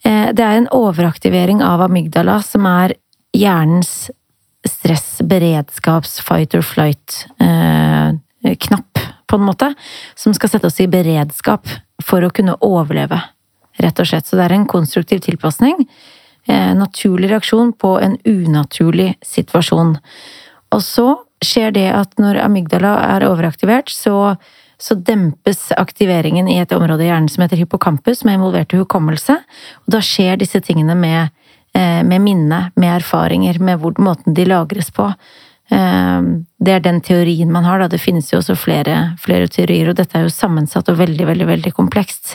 Eh, 0.04 0.32
Det 0.32 0.44
er 0.44 0.56
en 0.56 0.68
overaktivering 0.72 1.62
av 1.62 1.80
amygdala, 1.80 2.42
som 2.42 2.66
er 2.66 2.94
hjernens 3.34 4.10
stressberedskaps 4.66 6.20
fight 6.20 6.54
or 6.54 6.62
flight-knapp, 6.62 8.98
på 9.28 9.36
en 9.36 9.42
måte, 9.44 9.74
som 10.16 10.34
skal 10.34 10.48
sette 10.48 10.66
oss 10.66 10.80
i 10.80 10.86
beredskap 10.86 11.66
for 12.04 12.24
å 12.24 12.30
kunne 12.34 12.56
overleve, 12.64 13.20
rett 13.82 14.00
og 14.00 14.08
slett. 14.10 14.26
Så 14.26 14.38
det 14.38 14.48
er 14.48 14.56
en 14.56 14.68
konstruktiv 14.70 15.22
tilpasning. 15.24 15.86
eh, 16.46 16.74
Naturlig 16.74 17.30
reaksjon 17.30 17.72
på 17.72 17.98
en 18.00 18.18
unaturlig 18.24 19.16
situasjon. 19.22 19.98
Og 20.74 20.82
så 20.82 21.08
skjer 21.44 21.74
det 21.74 21.88
at 21.94 22.18
når 22.18 22.40
amygdala 22.42 22.94
er 23.16 23.26
overaktivert, 23.28 23.90
så, 23.90 24.36
så 24.78 24.94
dempes 24.94 25.68
aktiveringen 25.76 26.48
i 26.48 26.58
et 26.62 26.72
område 26.72 27.06
i 27.06 27.10
hjernen 27.10 27.28
som 27.28 27.44
heter 27.44 27.60
hippocampus, 27.62 28.22
som 28.22 28.30
er 28.30 28.38
involvert 28.38 28.74
i 28.74 28.80
hukommelse. 28.80 29.38
Og 29.86 29.92
da 29.94 30.02
skjer 30.04 30.40
disse 30.40 30.60
tingene 30.64 30.96
med, 30.98 31.30
eh, 31.74 32.02
med 32.02 32.24
minne, 32.24 32.70
med 32.76 32.96
erfaringer, 33.00 33.60
med 33.60 33.82
hvor, 33.82 33.94
måten 33.98 34.34
de 34.34 34.48
lagres 34.48 34.90
på. 34.94 35.12
Eh, 35.70 36.22
Det 36.60 36.72
er 36.74 36.80
den 36.80 37.00
teorien 37.00 37.50
man 37.52 37.64
har, 37.64 37.78
da. 37.78 37.88
Det 37.88 38.00
finnes 38.00 38.30
jo 38.32 38.38
også 38.40 38.56
flere, 38.58 39.14
flere 39.22 39.46
teorier, 39.48 39.88
og 39.90 39.96
dette 39.96 40.16
er 40.18 40.24
jo 40.26 40.32
sammensatt 40.34 40.88
og 40.90 40.96
veldig, 40.98 41.26
veldig, 41.26 41.46
veldig 41.46 41.72
komplekst. 41.76 42.34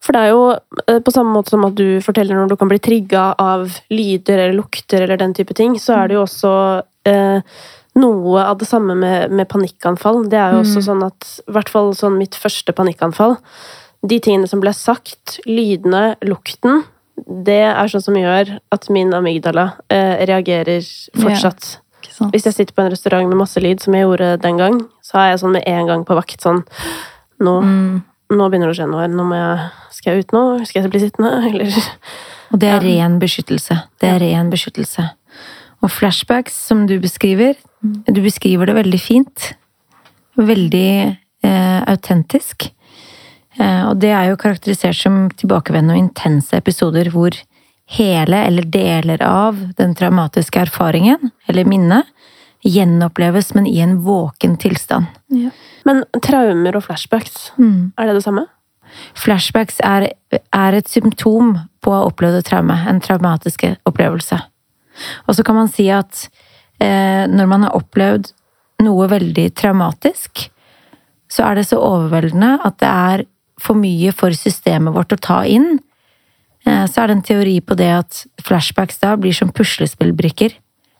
For 0.00 0.12
det 0.16 0.20
er 0.22 0.30
jo 0.32 0.44
eh, 0.88 0.98
på 1.04 1.12
samme 1.12 1.34
måte 1.34 1.50
som 1.52 1.64
at 1.66 1.74
du 1.76 2.00
forteller 2.00 2.34
når 2.34 2.48
du 2.48 2.56
kan 2.56 2.68
bli 2.70 2.78
trigga 2.80 3.34
av 3.38 3.66
lyder 3.92 4.38
eller 4.46 4.56
lukter 4.56 5.02
eller 5.04 5.16
den 5.20 5.34
type 5.36 5.52
ting, 5.54 5.74
så 5.78 5.98
er 5.98 6.08
det 6.08 6.14
jo 6.16 6.22
også 6.24 6.52
eh, 7.04 7.42
noe 8.00 8.46
av 8.46 8.56
det 8.62 8.68
samme 8.70 8.94
med, 8.96 9.30
med 9.30 9.48
panikkanfall. 9.50 10.22
Det 10.30 10.38
er 10.40 10.52
jo 10.56 10.62
også 10.62 10.80
Mm. 10.80 10.86
sånn 10.88 11.04
at 11.06 11.28
I 11.48 11.52
hvert 11.52 11.68
fall 11.68 11.92
sånn 11.94 12.16
mitt 12.18 12.34
første 12.38 12.72
panikkanfall. 12.72 13.36
De 14.06 14.18
tingene 14.20 14.48
som 14.48 14.60
ble 14.60 14.72
sagt, 14.72 15.40
lydene, 15.44 16.16
lukten, 16.24 16.84
det 17.28 17.60
er 17.68 17.86
sånn 17.92 18.02
som 18.02 18.14
gjør 18.16 18.58
at 18.72 18.88
min 18.88 19.12
amygdala 19.12 19.74
eh, 19.90 20.24
reagerer 20.24 20.80
fortsatt. 21.20 21.76
Ikke 21.76 21.89
sant? 22.12 22.32
Hvis 22.34 22.44
jeg 22.44 22.54
sitter 22.54 22.74
på 22.76 22.82
en 22.84 22.90
restaurant 22.92 23.28
med 23.28 23.36
masse 23.40 23.60
lyd, 23.60 23.80
som 23.80 23.94
jeg 23.94 24.04
gjorde 24.06 24.40
den 24.42 24.56
gang, 24.60 24.80
så 25.02 25.18
er 25.22 25.30
jeg 25.32 25.40
sånn 25.42 25.52
med 25.56 25.64
en 25.66 25.86
gang 25.86 26.04
på 26.04 26.14
vakt 26.18 26.40
sånn 26.44 26.64
Nå, 27.40 27.54
Mm. 27.62 28.02
nå 28.36 28.48
begynner 28.50 28.68
det 28.68 28.76
å 28.76 28.80
skje 28.82 28.90
noe 28.90 29.00
her. 29.00 29.08
Nå 29.08 29.24
må 29.24 29.34
jeg 29.38 29.70
Skal 29.90 30.12
jeg 30.14 30.24
ut 30.26 30.32
nå? 30.32 30.42
Skal 30.66 30.82
jeg 30.82 30.90
bli 30.90 31.00
sittende? 31.00 31.30
Eller 31.48 31.72
Og 32.52 32.58
det 32.60 32.68
er 32.68 32.80
Ja. 32.82 33.06
ren 33.06 33.18
beskyttelse. 33.18 33.82
Det 34.00 34.08
er 34.08 34.18
ren 34.20 34.50
beskyttelse. 34.50 35.10
Og 35.82 35.88
flashbacks, 35.90 36.52
som 36.52 36.86
du 36.86 36.98
beskriver, 37.00 37.56
du 37.82 38.20
beskriver 38.20 38.66
det 38.66 38.74
veldig 38.76 39.00
fint. 39.00 39.52
Veldig 40.36 41.16
eh, 41.42 41.80
autentisk. 41.88 42.70
Eh, 43.58 43.88
og 43.88 43.98
det 44.00 44.10
er 44.12 44.28
jo 44.30 44.36
karakterisert 44.36 44.94
som 44.96 45.30
tilbakevendende 45.30 45.96
og 45.96 46.02
intense 46.10 46.52
episoder 46.56 47.10
hvor 47.10 47.30
hele 47.90 48.44
eller 48.46 48.66
deler 48.70 49.22
av 49.26 49.58
den 49.76 49.94
traumatiske 49.98 50.60
erfaringen, 50.66 51.32
eller 51.50 51.66
minnet, 51.66 52.06
gjenoppleves, 52.62 53.54
men 53.56 53.66
i 53.66 53.80
en 53.80 53.96
våken 54.04 54.56
tilstand. 54.60 55.08
Ja. 55.32 55.50
Men 55.88 56.04
traumer 56.22 56.76
og 56.76 56.84
flashbacks, 56.86 57.52
er 57.56 58.10
det 58.10 58.18
det 58.18 58.24
samme? 58.26 58.46
Flashbacks 59.16 59.80
er, 59.86 60.10
er 60.34 60.76
et 60.76 60.90
symptom 60.90 61.54
på 61.80 61.92
å 61.92 61.96
ha 61.96 62.06
opplevd 62.10 62.40
et 62.40 62.48
traume, 62.50 62.76
en 62.76 63.00
traumatisk 63.02 63.64
opplevelse. 63.88 64.38
Og 65.26 65.36
så 65.36 65.44
kan 65.46 65.56
man 65.56 65.70
si 65.72 65.88
at 65.94 66.26
eh, 66.82 67.24
når 67.30 67.48
man 67.48 67.66
har 67.66 67.78
opplevd 67.78 68.32
noe 68.84 69.08
veldig 69.10 69.48
traumatisk, 69.56 70.48
så 71.30 71.46
er 71.46 71.60
det 71.60 71.68
så 71.70 71.78
overveldende 71.80 72.56
at 72.66 72.80
det 72.82 72.90
er 72.90 73.24
for 73.60 73.78
mye 73.78 74.12
for 74.16 74.34
systemet 74.36 74.94
vårt 74.96 75.14
å 75.14 75.20
ta 75.20 75.40
inn. 75.48 75.78
Eh, 76.66 76.84
så 76.86 77.02
er 77.02 77.10
det 77.10 77.18
en 77.18 77.26
teori 77.30 77.56
på 77.60 77.76
det 77.78 77.90
at 77.94 78.22
flashbacks 78.44 79.00
da 79.02 79.16
blir 79.20 79.36
som 79.36 79.52
puslespillbrikker, 79.54 80.54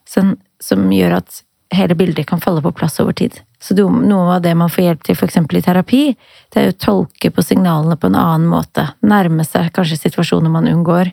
som, 0.08 0.36
som 0.62 0.88
gjør 0.92 1.20
at 1.20 1.42
hele 1.74 1.94
bildet 1.94 2.26
kan 2.26 2.40
falle 2.42 2.62
på 2.62 2.72
plass 2.74 2.98
over 3.02 3.14
tid. 3.16 3.40
Så 3.62 3.76
det, 3.76 3.84
noe 3.84 4.36
av 4.36 4.42
det 4.42 4.54
man 4.58 4.72
får 4.72 4.84
hjelp 4.84 5.02
til 5.06 5.18
f.eks. 5.18 5.36
i 5.36 5.62
terapi, 5.62 6.02
det 6.50 6.62
er 6.62 6.72
å 6.72 6.78
tolke 6.80 7.30
på 7.34 7.44
signalene 7.44 7.98
på 8.00 8.08
en 8.10 8.18
annen 8.18 8.48
måte. 8.50 8.88
Nærme 9.06 9.44
seg 9.46 9.70
kanskje 9.76 10.00
situasjoner 10.00 10.52
man 10.52 10.68
unngår. 10.70 11.12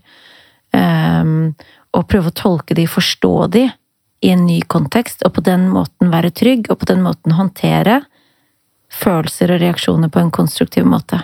Um, 0.75 1.53
og 1.95 2.07
prøve 2.11 2.31
å 2.31 2.35
tolke 2.35 2.75
de, 2.77 2.87
forstå 2.89 3.33
de 3.53 3.67
i 4.25 4.31
en 4.33 4.45
ny 4.47 4.61
kontekst, 4.65 5.21
og 5.27 5.35
på 5.37 5.43
den 5.45 5.67
måten 5.69 6.09
være 6.13 6.33
trygg, 6.33 6.71
og 6.71 6.81
på 6.81 6.89
den 6.89 7.03
måten 7.05 7.35
håndtere 7.37 8.01
følelser 8.93 9.53
og 9.53 9.61
reaksjoner 9.61 10.11
på 10.11 10.23
en 10.23 10.33
konstruktiv 10.33 10.87
måte. 10.87 11.21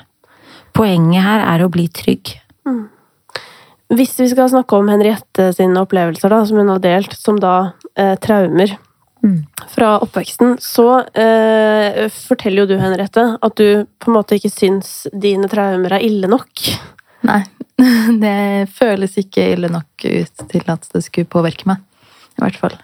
Poenget 0.75 1.25
her 1.25 1.45
er 1.47 1.63
å 1.63 1.71
bli 1.73 1.87
trygg. 1.89 2.35
Hvis 3.93 4.15
vi 4.19 4.27
skal 4.31 4.49
snakke 4.49 4.77
om 4.79 4.89
Henriette 4.89 5.51
sine 5.55 5.81
opplevelser, 5.83 6.31
da, 6.33 6.41
som 6.49 6.57
hun 6.61 6.71
har 6.73 6.81
delt, 6.83 7.13
som 7.19 7.37
da 7.41 7.73
eh, 7.95 8.15
traumer 8.23 8.77
Mm. 9.23 9.45
fra 9.71 9.93
oppveksten, 10.03 10.57
så 10.59 10.83
eh, 11.15 12.09
forteller 12.11 12.65
jo 12.65 12.73
du, 12.73 12.75
Henriette, 12.75 13.23
at 13.39 13.53
du 13.55 13.85
på 14.03 14.09
en 14.11 14.17
måte 14.17 14.35
ikke 14.35 14.51
syns 14.51 15.07
dine 15.15 15.47
traumer 15.47 15.95
er 15.95 16.03
ille 16.03 16.27
nok. 16.27 16.51
Nei, 17.23 17.37
det 18.19 18.67
føles 18.75 19.15
ikke 19.21 19.45
ille 19.53 19.69
nok 19.71 20.03
ut 20.03 20.43
til 20.51 20.67
at 20.67 20.89
det 20.91 21.05
skulle 21.05 21.31
påvirke 21.31 21.69
meg. 21.71 21.79
I 22.35 22.43
hvert 22.43 22.59
fall. 22.59 22.75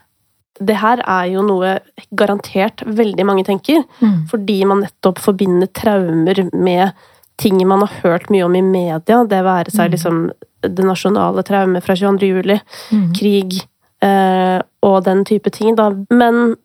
Det 0.64 0.78
her 0.80 1.04
er 1.04 1.28
jo 1.34 1.44
noe 1.44 1.74
garantert 2.16 2.86
veldig 2.88 3.26
mange 3.28 3.44
tenker, 3.44 3.84
Mm. 4.00 4.24
fordi 4.32 4.62
man 4.64 4.86
nettopp 4.88 5.20
forbinder 5.20 5.68
traumer 5.76 6.46
med 6.56 6.94
ting 7.40 7.60
man 7.68 7.82
har 7.86 7.94
hørt 8.04 8.30
mye 8.30 8.46
om 8.46 8.56
i 8.60 8.62
media, 8.66 9.24
det 9.24 9.44
være 9.46 9.72
seg 9.72 9.90
Mm. 9.90 9.92
liksom 9.96 10.32
det 10.62 10.84
nasjonale 10.86 11.44
traumet 11.48 11.84
fra 11.84 11.96
22. 11.96 12.28
juli, 12.28 12.60
Mm. 12.92 13.14
krig 13.16 13.62
eh, 14.02 14.62
og 14.84 15.04
den 15.06 15.24
type 15.26 15.50
ting, 15.52 15.76
da. 15.76 15.90
Men 16.12 16.56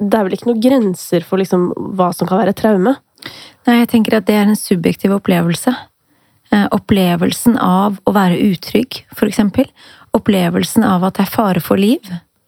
det 0.00 0.14
er 0.14 0.24
vel 0.24 0.32
ikke 0.36 0.50
noen 0.52 0.62
grenser 0.62 1.24
for 1.24 1.38
liksom 1.38 1.72
hva 1.96 2.14
som 2.14 2.28
kan 2.28 2.38
være 2.38 2.54
traume? 2.54 2.96
Nei, 3.66 3.78
jeg 3.80 3.88
tenker 3.88 4.16
at 4.16 4.26
det 4.26 4.34
er 4.34 4.48
en 4.48 4.56
subjektiv 4.58 5.12
opplevelse. 5.18 5.74
Eh, 6.52 6.66
opplevelsen 6.72 7.56
av 7.58 7.98
å 8.06 8.12
være 8.12 8.40
utrygg, 8.52 9.04
for 9.14 9.26
eksempel. 9.26 9.66
Opplevelsen 10.12 10.84
av 10.84 11.04
at 11.04 11.14
det 11.14 11.26
er 11.26 11.30
fare 11.30 11.60
for 11.60 11.76
liv. 11.76 12.00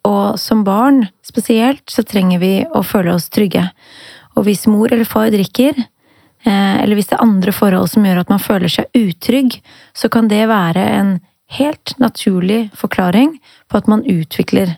Og 0.05 0.39
som 0.39 0.65
barn 0.65 1.09
spesielt, 1.25 1.87
så 1.89 2.05
trenger 2.05 2.39
vi 2.41 2.67
å 2.67 2.83
føle 2.85 3.15
oss 3.15 3.31
trygge. 3.31 3.71
Og 4.37 4.45
hvis 4.45 4.67
mor 4.67 4.93
eller 4.93 5.05
far 5.09 5.31
drikker, 5.31 5.87
eller 6.53 6.99
hvis 6.99 7.09
det 7.11 7.17
er 7.17 7.25
andre 7.25 7.53
forhold 7.57 7.89
som 7.93 8.05
gjør 8.05 8.23
at 8.25 8.33
man 8.33 8.43
føler 8.43 8.73
seg 8.73 8.99
utrygg, 8.99 9.61
så 9.97 10.11
kan 10.13 10.29
det 10.29 10.45
være 10.51 10.85
en 10.99 11.15
helt 11.57 11.95
naturlig 12.01 12.71
forklaring 12.77 13.39
på 13.69 13.81
at 13.81 13.89
man 13.89 14.05
utvikler 14.05 14.77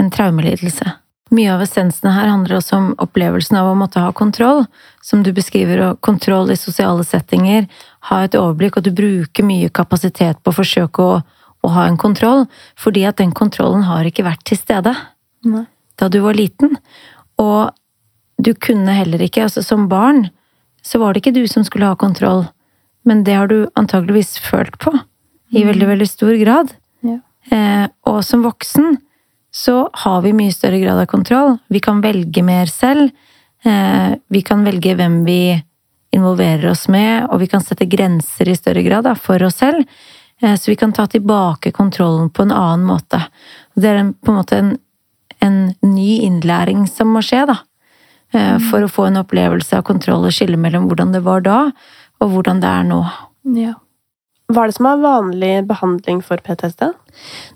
en 0.00 0.10
traumelidelse. 0.12 0.92
Mye 1.30 1.50
av 1.54 1.62
essensene 1.62 2.10
her 2.10 2.26
handler 2.26 2.56
også 2.58 2.78
om 2.78 2.86
opplevelsen 2.98 3.58
av 3.60 3.68
å 3.70 3.76
måtte 3.78 4.02
ha 4.02 4.10
kontroll, 4.16 4.64
som 5.04 5.22
du 5.22 5.30
beskriver, 5.32 5.82
og 5.84 6.00
kontroll 6.02 6.50
i 6.50 6.58
sosiale 6.58 7.04
settinger, 7.06 7.68
ha 8.10 8.24
et 8.24 8.34
overblikk, 8.34 8.80
og 8.80 8.88
du 8.88 8.90
bruker 8.96 9.46
mye 9.46 9.70
kapasitet 9.70 10.40
på 10.42 10.50
å 10.50 10.56
forsøke 10.56 11.06
å, 11.06 11.20
å 11.62 11.72
ha 11.76 11.86
en 11.86 12.00
kontroll, 12.00 12.48
fordi 12.74 13.04
at 13.06 13.20
den 13.22 13.30
kontrollen 13.36 13.86
har 13.86 14.08
ikke 14.08 14.26
vært 14.26 14.42
til 14.50 14.58
stede 14.58 14.96
Nei. 15.46 15.68
da 16.00 16.10
du 16.10 16.18
var 16.24 16.34
liten. 16.34 16.74
Og 17.38 17.70
du 18.42 18.50
kunne 18.58 18.96
heller 18.98 19.22
ikke, 19.22 19.46
altså 19.46 19.62
som 19.62 19.86
barn, 19.92 20.26
så 20.82 20.98
var 20.98 21.12
det 21.12 21.22
ikke 21.22 21.36
du 21.36 21.44
som 21.48 21.64
skulle 21.66 21.88
ha 21.88 21.98
kontroll, 21.98 22.46
men 23.04 23.24
det 23.24 23.36
har 23.38 23.48
du 23.50 23.68
antageligvis 23.78 24.38
følt 24.44 24.76
på, 24.80 24.92
i 25.50 25.64
veldig, 25.66 25.86
veldig 25.88 26.08
stor 26.08 26.34
grad. 26.40 26.74
Ja. 27.06 27.18
Eh, 27.50 27.86
og 28.06 28.20
som 28.24 28.44
voksen 28.44 28.98
så 29.50 29.88
har 30.04 30.22
vi 30.22 30.34
mye 30.36 30.54
større 30.54 30.78
grad 30.78 31.00
av 31.02 31.08
kontroll. 31.10 31.56
Vi 31.68 31.80
kan 31.82 32.02
velge 32.04 32.42
mer 32.46 32.70
selv. 32.70 33.10
Eh, 33.64 34.14
vi 34.28 34.42
kan 34.46 34.62
velge 34.64 34.94
hvem 34.94 35.24
vi 35.26 35.58
involverer 36.14 36.70
oss 36.70 36.88
med, 36.88 37.26
og 37.30 37.40
vi 37.42 37.48
kan 37.50 37.62
sette 37.62 37.86
grenser 37.90 38.48
i 38.50 38.56
større 38.58 38.82
grad 38.86 39.06
da, 39.06 39.14
for 39.18 39.42
oss 39.46 39.60
selv. 39.62 39.82
Eh, 40.42 40.54
så 40.54 40.70
vi 40.70 40.76
kan 40.76 40.92
ta 40.92 41.06
tilbake 41.06 41.72
kontrollen 41.72 42.30
på 42.30 42.46
en 42.46 42.54
annen 42.54 42.86
måte. 42.86 43.22
Det 43.74 43.90
er 43.90 44.00
en, 44.04 44.14
på 44.14 44.32
en 44.32 44.38
måte 44.38 44.58
en, 44.58 44.72
en 45.40 45.60
ny 45.82 46.20
innlæring 46.26 46.86
som 46.90 47.12
må 47.14 47.22
skje, 47.26 47.44
da. 47.50 47.60
Eh, 48.32 48.56
For 48.70 48.84
å 48.84 48.90
få 48.90 49.08
en 49.08 49.20
opplevelse 49.20 49.78
av 49.78 49.86
kontroll 49.88 50.26
og 50.28 50.34
skille 50.34 50.58
mellom 50.60 50.88
hvordan 50.88 51.14
det 51.14 51.24
var 51.26 51.42
da, 51.46 51.60
og 52.20 52.34
hvordan 52.34 52.60
det 52.62 52.70
er 52.70 52.84
nå. 52.86 53.00
Ja. 53.56 53.74
Hva 54.50 54.64
er 54.64 54.70
det 54.70 54.76
som 54.76 54.88
er 54.90 55.02
vanlig 55.02 55.52
behandling 55.68 56.24
for 56.26 56.42
PTSD? 56.42 56.88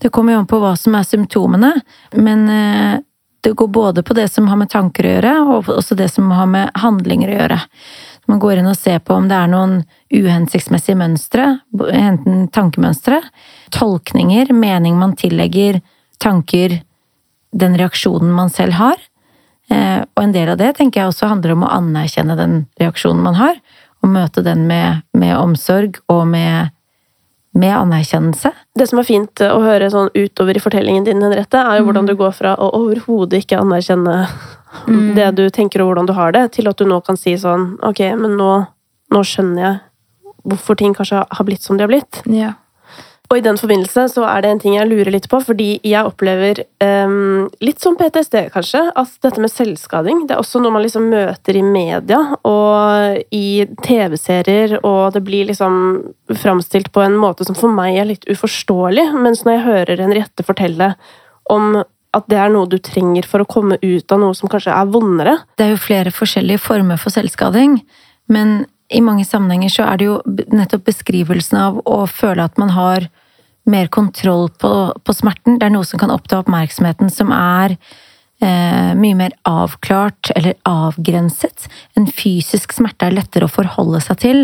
Det 0.02 0.12
kommer 0.14 0.34
jo 0.34 0.42
an 0.42 0.50
på 0.50 0.60
hva 0.62 0.76
som 0.78 0.94
er 0.94 1.06
symptomene, 1.06 1.72
men 2.14 2.48
eh, 2.50 3.02
det 3.44 3.52
går 3.58 3.68
både 3.68 4.02
på 4.06 4.14
det 4.16 4.28
som 4.32 4.46
har 4.48 4.56
med 4.56 4.70
tanker 4.72 5.04
å 5.04 5.14
gjøre, 5.16 5.32
og 5.42 5.70
også 5.74 5.98
det 5.98 6.08
som 6.12 6.30
har 6.32 6.46
med 6.48 6.70
handlinger 6.80 7.30
å 7.30 7.38
gjøre. 7.38 7.58
Man 8.30 8.40
går 8.40 8.60
inn 8.60 8.70
og 8.70 8.78
ser 8.78 9.02
på 9.04 9.18
om 9.18 9.26
det 9.28 9.36
er 9.36 9.50
noen 9.52 9.82
uhensiktsmessige 10.14 10.96
mønstre, 10.96 11.48
enten 11.92 12.46
tankemønstre, 12.54 13.20
tolkninger, 13.74 14.54
mening 14.56 14.96
man 14.96 15.12
tillegger 15.20 15.82
tanker, 16.22 16.78
den 17.52 17.76
reaksjonen 17.76 18.32
man 18.32 18.54
selv 18.54 18.78
har. 18.80 19.02
Eh, 19.72 20.02
Og 20.14 20.22
en 20.22 20.32
del 20.32 20.48
av 20.52 20.58
det 20.60 20.74
tenker 20.76 21.00
jeg 21.00 21.10
også 21.10 21.28
handler 21.30 21.54
om 21.54 21.64
å 21.64 21.72
anerkjenne 21.74 22.36
den 22.38 22.66
reaksjonen 22.80 23.22
man 23.24 23.34
har, 23.38 23.56
og 24.04 24.12
møte 24.12 24.42
den 24.44 24.66
med, 24.68 25.02
med 25.16 25.32
omsorg 25.36 25.96
og 26.12 26.26
med, 26.28 26.70
med 27.56 27.72
anerkjennelse. 27.72 28.52
Det 28.76 28.86
som 28.90 29.00
er 29.00 29.08
fint 29.08 29.40
å 29.46 29.62
høre 29.64 29.88
sånn 29.90 30.10
utover 30.14 30.58
i 30.58 30.62
fortellingen 30.62 31.06
din, 31.06 31.22
Henriette, 31.24 31.56
er 31.58 31.80
jo 31.80 31.88
hvordan 31.88 32.06
du 32.10 32.14
går 32.18 32.34
fra 32.36 32.52
å 32.60 32.68
overhodet 32.82 33.42
ikke 33.42 33.62
anerkjenne 33.62 34.26
det 35.16 35.30
du 35.38 35.48
tenker 35.54 35.82
og 35.82 35.92
hvordan 35.92 36.06
du 36.10 36.12
har 36.18 36.34
det, 36.34 36.48
til 36.58 36.68
at 36.68 36.78
du 36.78 36.84
nå 36.90 37.00
kan 37.06 37.16
si 37.16 37.36
sånn 37.38 37.76
Ok, 37.86 38.00
men 38.18 38.34
nå, 38.36 38.50
nå 39.14 39.20
skjønner 39.22 39.62
jeg 39.62 39.76
hvorfor 40.44 40.76
ting 40.76 40.92
kanskje 40.94 41.22
har 41.24 41.46
blitt 41.46 41.62
som 41.64 41.78
de 41.78 41.86
har 41.86 41.92
blitt. 41.92 42.20
Ja. 42.28 42.52
Og 43.34 43.40
i 43.40 43.42
den 43.42 43.56
forbindelse 43.58 44.04
så 44.12 44.22
er 44.30 44.44
det 44.44 44.50
en 44.52 44.60
ting 44.62 44.76
jeg 44.76 44.86
lurer 44.86 45.10
litt 45.10 45.24
på, 45.26 45.40
fordi 45.42 45.80
jeg 45.82 46.06
opplever 46.06 46.60
um, 46.78 47.48
litt 47.66 47.82
som 47.82 47.96
PTSD, 47.98 48.36
kanskje, 48.54 48.84
at 48.94 49.16
dette 49.26 49.42
med 49.42 49.50
selvskading 49.50 50.20
det 50.28 50.36
er 50.36 50.42
også 50.42 50.60
noe 50.62 50.70
man 50.76 50.84
liksom 50.84 51.08
møter 51.10 51.58
i 51.58 51.64
media 51.66 52.20
og 52.46 53.34
i 53.34 53.64
TV-serier, 53.82 54.76
og 54.86 55.16
det 55.16 55.24
blir 55.26 55.48
liksom 55.48 55.80
framstilt 56.44 56.92
på 56.94 57.02
en 57.02 57.16
måte 57.18 57.42
som 57.48 57.58
for 57.58 57.74
meg 57.74 57.98
er 57.98 58.06
litt 58.12 58.28
uforståelig. 58.30 59.08
Mens 59.18 59.42
når 59.42 59.56
jeg 59.56 59.64
hører 59.66 60.04
Henriette 60.04 60.46
fortelle 60.46 60.92
om 61.50 61.80
at 62.14 62.30
det 62.30 62.38
er 62.38 62.54
noe 62.54 62.70
du 62.70 62.78
trenger 62.78 63.26
for 63.26 63.42
å 63.42 63.48
komme 63.50 63.80
ut 63.82 64.14
av 64.14 64.22
noe 64.22 64.38
som 64.38 64.46
kanskje 64.52 64.76
er 64.78 64.94
vondere 64.94 65.34
Det 65.58 65.66
er 65.66 65.74
jo 65.74 65.82
flere 65.82 66.14
forskjellige 66.14 66.62
former 66.62 67.02
for 67.02 67.10
selvskading, 67.10 67.80
men 68.30 68.60
i 68.94 69.02
mange 69.02 69.26
sammenhenger 69.26 69.74
så 69.74 69.90
er 69.90 69.98
det 69.98 70.06
jo 70.06 70.16
nettopp 70.54 70.86
beskrivelsen 70.86 71.58
av 71.58 71.82
å 71.82 72.04
føle 72.06 72.46
at 72.46 72.62
man 72.62 72.70
har 72.78 73.10
mer 73.70 73.86
kontroll 73.92 74.48
på, 74.60 74.72
på 75.04 75.14
smerten. 75.16 75.58
Det 75.58 75.68
er 75.68 75.74
noe 75.74 75.86
som 75.88 76.00
kan 76.00 76.12
oppta 76.12 76.42
oppmerksomheten, 76.42 77.10
som 77.12 77.32
er 77.34 77.76
eh, 78.42 78.92
mye 78.98 79.18
mer 79.18 79.36
avklart 79.48 80.32
eller 80.36 80.56
avgrenset. 80.68 81.68
En 81.96 82.08
fysisk 82.08 82.76
smerte 82.76 83.08
er 83.08 83.16
lettere 83.16 83.48
å 83.48 83.54
forholde 83.54 84.02
seg 84.04 84.20
til 84.24 84.42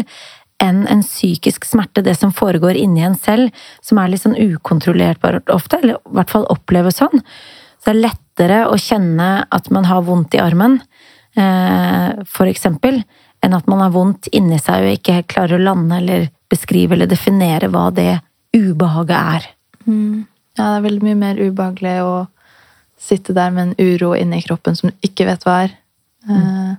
enn 0.60 0.84
en 0.92 1.00
psykisk 1.00 1.64
smerte, 1.64 2.02
det 2.04 2.18
som 2.18 2.34
foregår 2.36 2.76
inni 2.76 3.04
en 3.06 3.16
selv, 3.16 3.48
som 3.80 3.96
er 3.96 4.12
litt 4.12 4.24
sånn 4.24 4.36
ukontrollert 4.36 5.24
ofte, 5.52 5.78
eller 5.80 5.96
i 5.96 6.18
hvert 6.18 6.32
fall 6.32 6.44
oppleves 6.52 7.00
sånn. 7.00 7.24
Så 7.80 7.88
det 7.88 7.94
er 7.94 8.02
lettere 8.02 8.58
å 8.68 8.76
kjenne 8.76 9.30
at 9.48 9.70
man 9.72 9.88
har 9.88 10.04
vondt 10.04 10.36
i 10.36 10.42
armen, 10.42 10.80
eh, 11.36 12.20
for 12.28 12.50
eksempel, 12.50 13.00
enn 13.40 13.56
at 13.56 13.70
man 13.72 13.80
har 13.80 13.94
vondt 13.94 14.28
inni 14.36 14.58
seg 14.60 14.84
og 14.84 14.98
ikke 14.98 15.22
klarer 15.32 15.56
å 15.56 15.64
lande 15.64 15.96
eller 15.96 16.28
beskrive 16.52 16.92
eller 16.92 17.08
definere 17.08 17.70
hva 17.72 17.88
det 17.94 18.20
ubehaget 18.56 19.16
er. 19.16 19.48
Mm. 19.86 20.26
ja, 20.58 20.64
det 20.64 20.76
er 20.78 20.84
veldig 20.88 21.02
mye 21.06 21.18
mer 21.18 21.38
ubehagelig 21.40 21.96
å 22.04 22.14
sitte 23.00 23.32
der 23.36 23.50
med 23.54 23.70
en 23.70 23.76
uro 23.80 24.12
inni 24.18 24.42
kroppen 24.44 24.76
som 24.76 24.90
du 24.90 25.06
ikke 25.06 25.24
vet 25.28 25.44
hva 25.46 25.54
er. 25.66 25.76
Eh, 26.28 26.72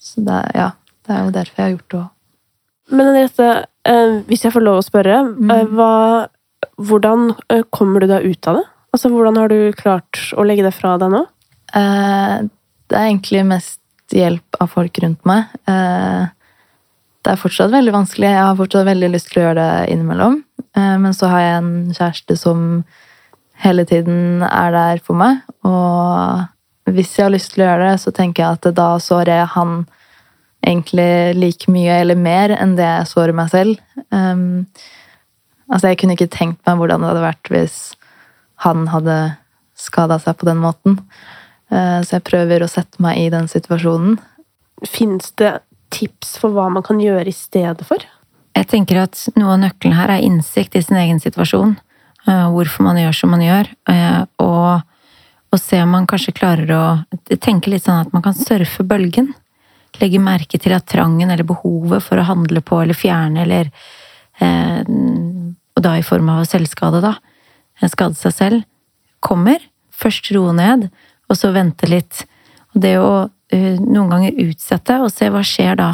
Så 0.00 0.22
det 0.24 0.38
ja, 0.54 0.70
det 1.06 1.12
er 1.16 1.24
jo 1.26 1.34
derfor 1.34 1.56
jeg 1.60 1.64
har 1.66 1.74
gjort 1.76 1.90
det 1.90 1.98
òg. 2.00 2.10
Men 2.96 3.06
Henriette, 3.10 3.48
eh, 3.90 4.12
hvis 4.28 4.44
jeg 4.46 4.54
får 4.54 4.62
lov 4.62 4.78
å 4.78 4.86
spørre, 4.86 5.18
eh, 5.50 5.64
hva, 5.74 6.28
hvordan 6.78 7.32
eh, 7.50 7.64
kommer 7.74 8.00
du 8.00 8.06
deg 8.06 8.24
ut 8.30 8.46
av 8.48 8.60
det? 8.60 8.66
Altså, 8.94 9.10
Hvordan 9.12 9.36
har 9.36 9.48
du 9.52 9.72
klart 9.76 10.20
å 10.38 10.44
legge 10.46 10.62
det 10.64 10.72
fra 10.72 10.96
deg 10.98 11.10
nå? 11.12 11.26
Eh, 11.74 12.46
Det 12.88 12.94
er 12.96 13.08
egentlig 13.10 13.42
mest 13.44 13.80
hjelp 14.14 14.56
av 14.62 14.70
folk 14.70 14.96
rundt 15.02 15.24
meg. 15.26 15.50
Eh, 15.66 16.26
Det 17.26 17.32
er 17.32 17.40
fortsatt 17.42 17.72
veldig 17.74 17.90
vanskelig. 17.90 18.28
Jeg 18.30 18.38
har 18.46 18.58
fortsatt 18.58 18.86
veldig 18.86 19.08
lyst 19.10 19.32
til 19.32 19.40
å 19.40 19.46
gjøre 19.48 19.62
det 19.64 19.86
innimellom. 19.90 20.36
Eh, 20.78 20.96
Men 21.02 21.14
så 21.16 21.26
har 21.26 21.40
jeg 21.42 21.56
en 21.58 21.72
kjæreste 21.90 22.36
som 22.38 22.84
hele 23.64 23.84
tiden 23.84 24.44
er 24.46 24.70
der 24.70 25.02
for 25.02 25.18
meg. 25.18 25.40
Og 25.66 26.46
hvis 26.94 27.16
jeg 27.16 27.26
har 27.26 27.34
lyst 27.34 27.54
til 27.54 27.64
å 27.64 27.66
gjøre 27.66 27.90
det, 27.90 27.96
så 28.04 28.12
tenker 28.14 28.44
jeg 28.44 28.52
at 28.60 28.76
da 28.76 28.98
sårer 29.02 29.40
jeg 29.40 29.54
han 29.56 29.74
egentlig 30.62 31.34
like 31.34 31.70
mye 31.70 31.98
eller 32.04 32.14
mer 32.14 32.54
enn 32.54 32.76
det 32.78 32.86
jeg 32.86 33.10
sårer 33.10 33.34
meg 33.34 33.50
selv. 33.50 33.82
Um, 34.14 34.66
altså, 35.66 35.88
jeg 35.90 35.98
kunne 35.98 36.14
ikke 36.14 36.30
tenkt 36.30 36.62
meg 36.62 36.78
hvordan 36.78 37.02
det 37.02 37.10
hadde 37.10 37.26
vært 37.26 37.50
hvis 37.50 37.78
han 38.62 38.86
hadde 38.94 39.36
skada 39.74 40.20
seg 40.22 40.38
på 40.38 40.46
den 40.46 40.62
måten. 40.62 41.00
Eh, 41.74 42.00
Så 42.06 42.20
jeg 42.20 42.28
prøver 42.30 42.62
å 42.62 42.70
sette 42.70 43.02
meg 43.02 43.18
i 43.18 43.30
den 43.34 43.50
situasjonen. 43.50 44.20
Fins 44.86 45.32
det 45.40 45.56
tips 45.90 46.36
for 46.42 46.50
hva 46.54 46.68
man 46.72 46.82
kan 46.86 46.98
gjøre 47.00 47.28
i 47.30 47.34
stedet 47.34 47.86
for? 47.86 48.02
Jeg 48.56 48.68
tenker 48.72 49.02
at 49.04 49.18
noe 49.36 49.54
av 49.54 49.60
nøkkelen 49.62 49.96
her 49.98 50.14
er 50.14 50.24
innsikt 50.24 50.76
i 50.78 50.82
sin 50.82 50.96
egen 50.96 51.20
situasjon. 51.20 51.76
eh, 52.26 52.46
Hvorfor 52.52 52.86
man 52.88 52.96
gjør 52.96 53.14
som 53.14 53.30
man 53.30 53.40
gjør. 53.44 53.68
eh, 53.92 54.24
Og, 54.38 54.80
og 55.52 55.60
se 55.60 55.80
om 55.82 55.90
man 55.90 56.06
kanskje 56.06 56.34
klarer 56.34 56.70
å 56.72 56.84
tenke 57.38 57.70
litt 57.70 57.84
sånn 57.84 58.06
at 58.06 58.12
man 58.12 58.22
kan 58.22 58.34
surfe 58.34 58.82
bølgen. 58.84 59.34
Legge 60.00 60.18
merke 60.20 60.58
til 60.60 60.72
at 60.76 60.86
trangen 60.86 61.30
eller 61.30 61.44
behovet 61.44 62.02
for 62.02 62.18
å 62.20 62.26
handle 62.28 62.60
på 62.60 62.82
eller 62.82 62.94
fjerne 62.94 63.42
eller 63.46 63.70
eh, 64.40 64.82
Og 65.76 65.82
da 65.84 65.96
i 65.98 66.02
form 66.02 66.28
av 66.32 66.44
selvskade, 66.48 67.00
da. 67.04 67.14
eh, 67.82 67.88
Skade 67.88 68.16
seg 68.16 68.32
selv. 68.32 68.64
Kommer. 69.20 69.60
Først 69.92 70.28
roe 70.34 70.52
ned, 70.52 70.90
og 71.28 71.36
så 71.36 71.52
vente 71.52 71.86
litt. 71.88 72.24
Og 72.74 72.80
det 72.82 72.96
å 73.00 73.30
noen 73.54 74.10
ganger 74.10 74.38
utsette 74.46 74.98
og 75.02 75.12
se 75.14 75.28
hva 75.30 75.42
skjer 75.46 75.78
da. 75.78 75.90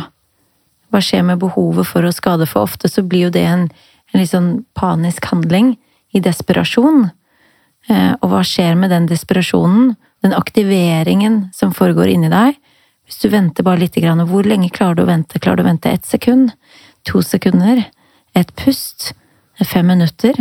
Hva 0.92 1.00
skjer 1.04 1.24
med 1.24 1.40
behovet 1.40 1.88
for 1.88 2.04
å 2.04 2.12
skade? 2.12 2.46
For 2.48 2.64
ofte 2.64 2.88
så 2.88 3.04
blir 3.04 3.28
jo 3.28 3.32
det 3.34 3.44
en, 3.48 3.66
en 4.12 4.20
litt 4.20 4.32
sånn 4.32 4.64
panisk 4.76 5.28
handling 5.32 5.74
i 6.12 6.20
desperasjon. 6.20 7.08
Eh, 7.88 8.12
og 8.20 8.28
hva 8.30 8.42
skjer 8.46 8.76
med 8.78 8.92
den 8.92 9.08
desperasjonen, 9.10 9.94
den 10.22 10.36
aktiveringen 10.36 11.46
som 11.56 11.72
foregår 11.76 12.12
inni 12.12 12.30
deg? 12.32 12.60
Hvis 13.08 13.18
du 13.24 13.28
venter 13.32 13.66
bare 13.66 13.82
lite 13.82 14.00
grann, 14.00 14.22
og 14.22 14.30
hvor 14.30 14.46
lenge 14.46 14.70
klarer 14.72 15.00
du 15.00 15.04
å 15.04 15.10
vente? 15.10 15.40
Klarer 15.42 15.60
du 15.60 15.64
å 15.66 15.70
vente 15.72 15.90
ett 15.90 16.06
sekund? 16.06 16.52
To 17.08 17.24
sekunder? 17.26 17.82
Et 18.38 18.52
pust? 18.56 19.12
Fem 19.62 19.86
minutter? 19.86 20.36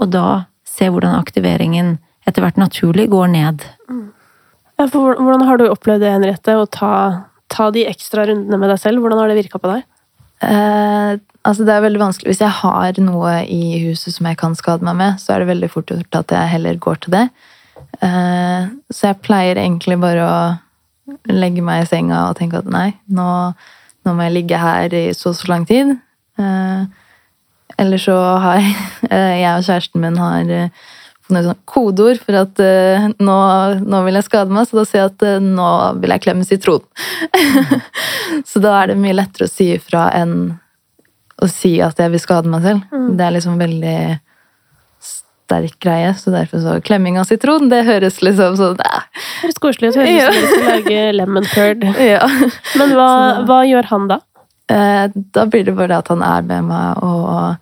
Og 0.00 0.12
da 0.14 0.46
se 0.66 0.88
hvordan 0.88 1.18
aktiveringen 1.18 1.96
etter 2.26 2.44
hvert 2.44 2.60
naturlig 2.60 3.08
går 3.12 3.32
ned. 3.34 3.66
Ja, 4.82 4.88
for 4.90 5.14
Hvordan 5.14 5.44
har 5.46 5.60
du 5.60 5.68
opplevd 5.70 6.02
det, 6.02 6.10
Henriette? 6.10 6.54
Å 6.58 6.66
ta, 6.66 6.94
ta 7.52 7.68
de 7.70 7.84
ekstra 7.86 8.24
rundene 8.26 8.58
med 8.58 8.72
deg 8.72 8.80
selv? 8.82 9.02
Hvordan 9.04 9.20
har 9.20 9.30
det 9.30 9.36
virka 9.38 9.60
på 9.62 9.70
deg? 9.70 9.84
Eh, 10.42 11.10
altså 11.46 11.66
det 11.68 11.76
er 11.76 11.84
veldig 11.84 12.00
vanskelig. 12.00 12.32
Hvis 12.32 12.42
jeg 12.42 12.56
har 12.56 12.98
noe 13.04 13.36
i 13.46 13.78
huset 13.84 14.16
som 14.16 14.26
jeg 14.26 14.40
kan 14.40 14.56
skade 14.58 14.82
meg 14.88 14.96
med, 14.98 15.20
så 15.22 15.36
er 15.36 15.42
det 15.42 15.52
veldig 15.52 15.68
fort 15.70 15.92
gjort 15.92 16.18
at 16.18 16.34
jeg 16.34 16.50
heller 16.56 16.80
går 16.82 16.98
til 17.04 17.14
det. 17.14 17.22
Eh, 18.02 18.72
så 18.90 19.12
jeg 19.12 19.20
pleier 19.22 19.60
egentlig 19.62 20.00
bare 20.02 20.24
å 20.26 20.40
legge 21.30 21.62
meg 21.62 21.84
i 21.84 21.90
senga 21.92 22.24
og 22.32 22.40
tenke 22.40 22.58
at 22.58 22.70
nei, 22.72 22.88
nå, 23.06 23.28
nå 24.02 24.16
må 24.16 24.26
jeg 24.26 24.34
ligge 24.34 24.58
her 24.64 24.98
i 24.98 25.04
så 25.14 25.30
og 25.30 25.38
så 25.38 25.52
lang 25.52 25.68
tid. 25.68 25.94
Eh, 26.42 26.82
eller 27.86 28.02
så 28.02 28.18
har 28.48 28.58
jeg, 28.64 28.74
jeg 29.12 29.52
og 29.52 29.70
kjæresten 29.70 30.02
min 30.02 30.18
har 30.18 30.52
eh, 31.22 31.28
funnet 31.28 31.46
sånn 31.46 31.60
kodeord 31.70 32.22
for 32.22 32.40
at 32.42 32.62
uh, 32.62 33.06
nå, 33.22 33.36
nå, 33.84 34.02
vil 34.06 34.18
jeg 34.18 34.26
skade 34.26 34.54
meg, 34.54 34.66
så 34.68 34.80
da 34.80 34.86
sier 34.88 35.04
jeg 35.04 35.12
at 35.12 35.24
uh, 35.28 35.38
nå 35.42 35.70
vil 36.02 36.16
jeg 36.16 36.24
klemme 36.26 36.48
sitron. 36.48 36.82
så 38.50 38.62
da 38.62 38.74
er 38.80 38.92
det 38.92 38.98
mye 39.00 39.16
lettere 39.16 39.48
å 39.48 39.52
si 39.52 39.70
ifra 39.76 40.08
enn 40.18 40.36
å 41.42 41.48
si 41.50 41.76
at 41.82 41.98
jeg 41.98 42.12
vil 42.12 42.22
skade 42.22 42.50
meg 42.50 42.66
selv. 42.66 42.84
Mm. 42.92 43.08
Det 43.18 43.26
er 43.26 43.34
liksom 43.36 43.58
veldig 43.58 43.98
sterk 45.52 45.78
greie, 45.82 46.14
så 46.14 46.32
derfor 46.32 46.62
så 46.62 46.80
klemming 46.84 47.18
av 47.20 47.28
sitron, 47.28 47.68
det 47.68 47.82
høres 47.84 48.20
liksom 48.24 48.56
sånn 48.56 48.78
Det 48.78 48.90
høres 49.42 49.62
koselig 49.62 49.92
ut. 49.92 49.98
Høres 50.00 50.38
ut 50.38 50.50
som 50.52 50.66
å 50.66 50.70
lage 50.70 51.06
lemon 51.18 51.48
curd. 51.52 51.86
Ja. 52.12 52.24
Men 52.78 52.94
hva, 52.96 53.10
hva 53.48 53.62
gjør 53.68 53.90
han 53.90 54.08
da? 54.10 54.20
Eh, 54.72 55.04
da 55.34 55.46
blir 55.50 55.66
det 55.66 55.74
bare 55.76 56.00
at 56.00 56.08
han 56.12 56.22
er 56.24 56.46
med 56.46 56.70
meg, 56.70 57.02
og 57.02 57.56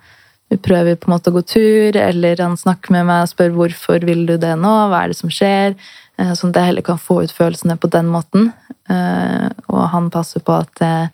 vi 0.50 0.58
prøver 0.58 0.98
på 0.98 1.06
en 1.06 1.14
måte 1.14 1.30
å 1.30 1.36
gå 1.36 1.44
tur, 1.46 1.96
eller 1.96 2.40
han 2.42 2.56
snakker 2.58 2.90
med 2.94 3.06
meg 3.06 3.24
og 3.24 3.30
spør 3.30 3.52
hvorfor 3.54 4.02
vil 4.06 4.24
du 4.26 4.34
det 4.42 4.56
nå, 4.58 4.72
hva 4.90 5.04
er 5.04 5.12
det 5.12 5.18
som 5.20 5.30
skjer? 5.30 5.76
Eh, 6.18 6.32
sånn 6.34 6.50
at 6.50 6.58
jeg 6.58 6.70
heller 6.72 6.86
kan 6.86 6.98
få 6.98 7.20
ut 7.22 7.34
følelsene 7.34 7.78
på 7.78 7.90
den 7.94 8.10
måten. 8.10 8.50
Eh, 8.90 9.46
og 9.70 9.84
han 9.92 10.10
passer 10.10 10.42
på 10.42 10.56
at 10.58 10.82
jeg 10.82 11.10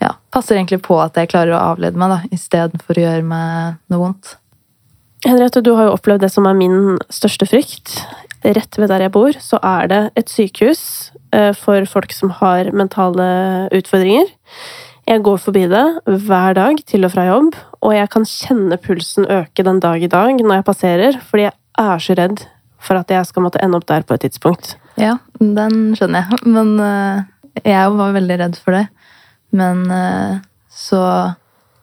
ja, 0.00 0.14
passer 0.32 0.56
egentlig 0.56 0.80
på 0.86 1.00
at 1.02 1.18
jeg 1.18 1.32
klarer 1.32 1.56
å 1.56 1.64
avlede 1.74 1.98
meg, 1.98 2.14
da, 2.14 2.20
istedenfor 2.30 3.00
å 3.00 3.06
gjøre 3.08 3.26
meg 3.26 3.80
noe 3.90 4.04
vondt. 4.04 4.36
Henriette, 5.26 5.60
du 5.66 5.74
har 5.76 5.88
jo 5.90 5.96
opplevd 5.98 6.22
det 6.24 6.30
som 6.32 6.46
er 6.48 6.56
min 6.56 6.94
største 7.12 7.48
frykt. 7.50 7.98
Rett 8.40 8.78
ved 8.78 8.88
der 8.88 9.02
jeg 9.04 9.12
bor, 9.12 9.34
så 9.36 9.58
er 9.66 9.90
det 9.90 9.98
et 10.16 10.30
sykehus 10.32 11.10
for 11.60 11.84
folk 11.86 12.14
som 12.16 12.32
har 12.38 12.70
mentale 12.72 13.26
utfordringer. 13.76 14.30
Jeg 15.10 15.24
går 15.26 15.40
forbi 15.42 15.64
det 15.66 15.86
hver 16.06 16.54
dag 16.54 16.78
til 16.86 17.02
og 17.02 17.10
fra 17.10 17.24
jobb, 17.26 17.56
og 17.82 17.94
jeg 17.96 18.08
kan 18.12 18.26
kjenne 18.30 18.76
pulsen 18.78 19.24
øke 19.26 19.64
den 19.66 19.80
dag 19.82 20.02
i 20.06 20.10
dag 20.10 20.36
når 20.38 20.60
jeg 20.60 20.66
passerer, 20.68 21.16
fordi 21.26 21.48
jeg 21.48 21.54
er 21.82 22.02
så 22.04 22.14
redd 22.14 22.44
for 22.78 23.00
at 23.00 23.10
jeg 23.10 23.26
skal 23.26 23.42
måtte 23.42 23.58
ende 23.64 23.80
opp 23.80 23.88
der 23.88 24.04
på 24.06 24.14
et 24.14 24.22
tidspunkt. 24.28 24.76
Ja, 25.00 25.16
den 25.40 25.96
skjønner 25.98 26.28
jeg. 26.28 26.38
Men 26.46 26.70
uh, 26.78 27.24
jeg 27.58 27.96
var 27.96 28.14
veldig 28.14 28.36
redd 28.44 28.58
for 28.62 28.76
det. 28.76 28.84
Men 29.50 29.82
uh, 29.90 30.38
så 30.70 31.02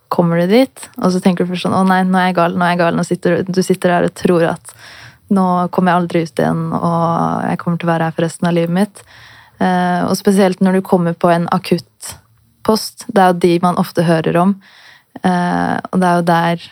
kommer 0.07 0.39
du 0.39 0.53
dit, 0.53 0.85
og 0.95 1.11
så 1.11 1.19
tenker 1.19 1.43
du 1.43 1.51
først 1.51 1.67
sånn 1.67 1.75
Å 1.75 1.83
nei, 1.83 1.99
nå 2.07 2.15
er 2.21 2.29
jeg 2.29 2.37
gal, 2.37 2.55
nå 2.55 2.63
er 2.63 2.71
jeg 2.77 2.81
gal. 2.85 2.95
Nå 2.95 3.05
sitter, 3.09 3.41
du 3.43 3.59
sitter 3.59 3.91
der 3.91 4.07
og 4.07 4.15
tror 4.15 4.45
at 4.53 4.71
nå 5.35 5.49
kommer 5.75 5.91
jeg 5.91 6.01
aldri 6.01 6.23
ut 6.23 6.43
igjen, 6.45 6.63
og 6.79 7.43
jeg 7.43 7.59
kommer 7.59 7.81
til 7.81 7.89
å 7.89 7.91
være 7.91 8.07
her 8.07 8.15
for 8.15 8.27
resten 8.29 8.47
av 8.47 8.55
livet 8.55 8.75
mitt. 8.79 9.03
Uh, 9.59 10.07
og 10.07 10.15
spesielt 10.15 10.63
når 10.63 10.79
du 10.79 10.87
kommer 10.87 11.17
på 11.17 11.33
en 11.33 11.51
akutt 11.51 12.15
post. 12.67 13.07
Det 13.07 13.23
er 13.23 13.31
jo 13.31 13.41
de 13.45 13.53
man 13.63 13.79
ofte 13.81 14.05
hører 14.07 14.37
om. 14.41 14.57
Eh, 15.23 15.77
og 15.91 16.01
det 16.01 16.09
er 16.09 16.19
jo 16.19 16.27
der 16.27 16.67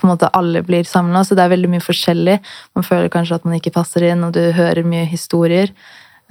på 0.00 0.06
en 0.06 0.12
måte 0.14 0.30
alle 0.36 0.62
blir 0.64 0.86
samla, 0.88 1.22
så 1.24 1.36
det 1.36 1.44
er 1.44 1.52
veldig 1.52 1.70
mye 1.74 1.84
forskjellig. 1.84 2.38
Man 2.78 2.86
føler 2.86 3.12
kanskje 3.12 3.36
at 3.36 3.46
man 3.48 3.58
ikke 3.58 3.74
passer 3.74 4.06
inn, 4.08 4.24
og 4.24 4.32
du 4.36 4.42
hører 4.56 4.86
mye 4.86 5.04
historier. 5.10 5.72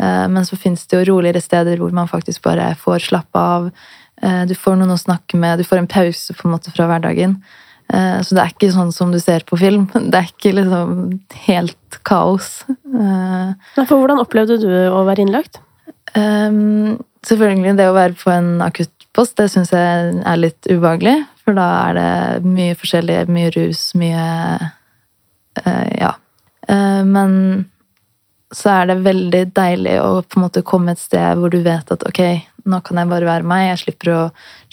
Eh, 0.02 0.26
men 0.32 0.46
så 0.48 0.58
fins 0.58 0.88
det 0.90 1.02
jo 1.02 1.08
roligere 1.12 1.44
steder 1.44 1.82
hvor 1.82 1.94
man 1.96 2.10
faktisk 2.10 2.44
bare 2.48 2.72
får 2.82 3.10
slappe 3.12 3.46
av. 3.56 3.70
Eh, 4.24 4.44
du 4.50 4.56
får 4.58 4.80
noen 4.80 4.96
å 4.96 5.02
snakke 5.02 5.38
med, 5.38 5.60
du 5.62 5.68
får 5.68 5.84
en 5.84 5.92
pause 5.92 6.34
på 6.34 6.48
en 6.48 6.56
måte 6.58 6.74
fra 6.76 6.90
hverdagen. 6.90 7.42
Så 7.90 8.36
det 8.38 8.42
er 8.44 8.52
ikke 8.52 8.68
sånn 8.70 8.92
som 8.94 9.10
du 9.10 9.18
ser 9.18 9.42
på 9.50 9.58
film. 9.58 9.88
Det 10.14 10.20
er 10.20 10.28
ikke 10.28 10.52
liksom 10.54 10.92
helt 11.48 11.96
kaos. 12.06 12.60
For 12.86 13.96
hvordan 13.96 14.22
opplevde 14.22 14.60
du 14.62 14.70
å 14.94 15.00
være 15.08 15.24
innlagt? 15.24 15.58
Um, 16.14 17.00
selvfølgelig 17.26 17.74
det 17.80 17.88
å 17.90 17.96
være 17.98 18.14
på 18.22 18.30
en 18.30 18.52
akutt 18.62 18.99
post, 19.16 19.38
det 19.40 19.50
syns 19.54 19.74
jeg 19.74 20.14
er 20.24 20.40
litt 20.40 20.70
ubehagelig. 20.70 21.18
For 21.44 21.58
da 21.58 21.68
er 21.90 21.98
det 21.98 22.50
mye 22.50 22.78
forskjellig, 22.78 23.24
mye 23.34 23.52
rus, 23.58 23.90
mye 24.00 24.24
uh, 25.66 25.88
Ja. 25.98 26.16
Uh, 26.70 27.02
men 27.08 27.32
så 28.54 28.70
er 28.74 28.90
det 28.90 29.04
veldig 29.06 29.42
deilig 29.58 29.96
å 30.02 30.22
på 30.26 30.38
en 30.38 30.44
måte 30.44 30.66
komme 30.66 30.94
et 30.94 31.02
sted 31.02 31.38
hvor 31.38 31.54
du 31.54 31.60
vet 31.66 31.92
at 31.94 32.06
ok, 32.06 32.22
nå 32.70 32.80
kan 32.86 32.98
jeg 32.98 33.10
bare 33.12 33.28
være 33.28 33.46
meg, 33.50 33.68
jeg 33.68 33.82
slipper 33.84 34.12
å 34.14 34.22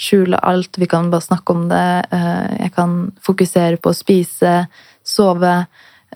skjule 0.01 0.41
alt, 0.41 0.77
vi 0.81 0.89
kan 0.89 1.11
bare 1.13 1.25
snakke 1.25 1.57
om 1.57 1.67
det. 1.73 1.89
Uh, 2.13 2.57
jeg 2.61 2.73
kan 2.77 2.97
fokusere 3.25 3.81
på 3.81 3.93
å 3.93 3.97
spise, 3.97 4.63
sove 5.07 5.59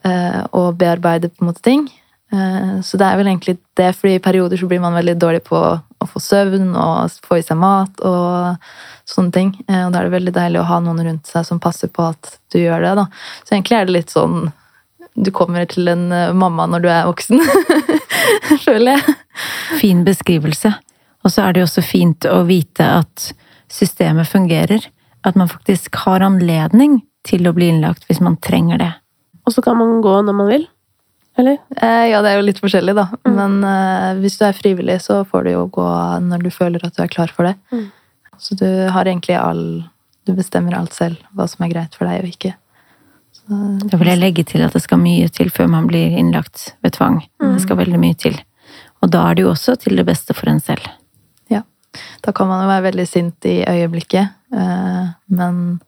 og 0.01 0.79
bearbeide 0.81 1.29
på 1.29 1.43
en 1.43 1.49
måte 1.51 1.61
ting. 1.67 1.83
Så 2.31 2.99
det 3.01 3.07
er 3.07 3.17
vel 3.19 3.27
egentlig 3.27 3.57
det, 3.75 3.89
fordi 3.99 4.13
i 4.17 4.23
perioder 4.23 4.61
så 4.61 4.69
blir 4.71 4.79
man 4.83 4.95
veldig 4.95 5.17
dårlig 5.19 5.41
på 5.49 5.59
å 6.01 6.09
få 6.09 6.21
søvn 6.23 6.73
og 6.79 7.17
få 7.27 7.41
i 7.41 7.45
seg 7.45 7.59
mat 7.61 8.01
og 8.07 8.61
sånne 9.11 9.35
ting. 9.35 9.51
Eh, 9.69 9.85
og 9.87 9.93
da 9.93 10.01
er 10.01 10.09
det 10.09 10.17
veldig 10.17 10.35
deilig 10.37 10.63
å 10.63 10.69
ha 10.71 10.79
noen 10.85 11.03
rundt 11.07 11.31
seg 11.31 11.47
som 11.49 11.61
passer 11.63 11.91
på 11.93 12.07
at 12.13 12.37
du 12.53 12.61
gjør 12.63 12.87
det. 12.87 12.95
da. 13.03 13.07
Så 13.45 13.57
egentlig 13.57 13.79
er 13.79 13.89
det 13.89 13.99
litt 13.99 14.17
sånn 14.17 14.51
Du 15.21 15.33
kommer 15.35 15.65
til 15.67 15.89
en 15.91 16.13
eh, 16.15 16.33
mamma 16.33 16.69
når 16.71 16.85
du 16.85 16.89
er 16.89 17.09
voksen, 17.09 17.43
føler 18.67 18.95
jeg. 18.95 19.17
Fin 19.81 20.05
beskrivelse. 20.07 20.71
Og 21.25 21.33
så 21.35 21.45
er 21.45 21.53
det 21.53 21.61
jo 21.61 21.69
også 21.69 21.85
fint 21.85 22.25
å 22.31 22.45
vite 22.49 22.87
at 23.01 23.33
systemet 23.69 24.31
fungerer. 24.31 24.87
At 25.27 25.37
man 25.37 25.51
faktisk 25.51 25.99
har 26.07 26.25
anledning 26.25 27.03
til 27.27 27.45
å 27.49 27.53
bli 27.53 27.69
innlagt 27.69 28.07
hvis 28.09 28.23
man 28.25 28.39
trenger 28.41 28.81
det. 28.81 28.93
Og 29.45 29.53
så 29.53 29.65
kan 29.65 29.77
man 29.77 29.99
gå 30.05 30.15
når 30.25 30.39
man 30.39 30.49
vil? 30.49 30.65
Eller? 31.41 31.59
Eh, 31.77 32.07
ja, 32.13 32.21
det 32.23 32.33
er 32.33 32.39
jo 32.39 32.47
litt 32.47 32.61
forskjellig, 32.63 32.95
da. 32.97 33.07
Mm. 33.27 33.33
Men 33.37 33.57
eh, 33.67 34.11
hvis 34.23 34.39
du 34.41 34.45
er 34.47 34.57
frivillig, 34.57 34.99
så 35.05 35.23
får 35.29 35.47
du 35.47 35.53
jo 35.55 35.65
gå 35.75 35.89
når 36.27 36.45
du 36.47 36.51
føler 36.55 36.85
at 36.87 36.97
du 36.97 37.03
er 37.05 37.13
klar 37.13 37.33
for 37.35 37.49
det. 37.49 37.57
Mm. 37.73 37.89
Så 38.41 38.57
du 38.57 38.67
har 38.67 39.09
egentlig 39.09 39.37
all 39.37 39.65
Du 40.29 40.35
bestemmer 40.37 40.77
alt 40.77 40.93
selv, 40.93 41.17
hva 41.35 41.47
som 41.49 41.65
er 41.65 41.71
greit 41.73 41.95
for 41.97 42.07
deg 42.07 42.21
og 42.21 42.29
ikke. 42.29 42.51
Så, 43.35 43.57
da 43.89 43.99
vil 43.99 44.11
jeg 44.13 44.21
legge 44.21 44.45
til 44.47 44.63
at 44.63 44.75
det 44.77 44.83
skal 44.85 45.01
mye 45.01 45.31
til 45.33 45.49
før 45.51 45.71
man 45.73 45.89
blir 45.89 46.13
innlagt 46.21 46.75
ved 46.85 46.93
tvang. 46.99 47.17
Mm. 47.41 47.55
Det 47.55 47.63
skal 47.65 47.79
veldig 47.81 48.01
mye 48.03 48.19
til. 48.21 48.37
Og 49.01 49.11
da 49.11 49.25
er 49.27 49.39
det 49.39 49.47
jo 49.47 49.51
også 49.55 49.79
til 49.81 49.97
det 49.97 50.05
beste 50.07 50.37
for 50.37 50.53
en 50.53 50.61
selv. 50.63 50.85
Ja. 51.51 51.63
Da 52.23 52.35
kan 52.37 52.51
man 52.53 52.63
jo 52.63 52.69
være 52.69 52.91
veldig 52.91 53.07
sint 53.09 53.49
i 53.49 53.63
øyeblikket, 53.65 54.37
eh, 54.53 55.09
men 55.33 55.81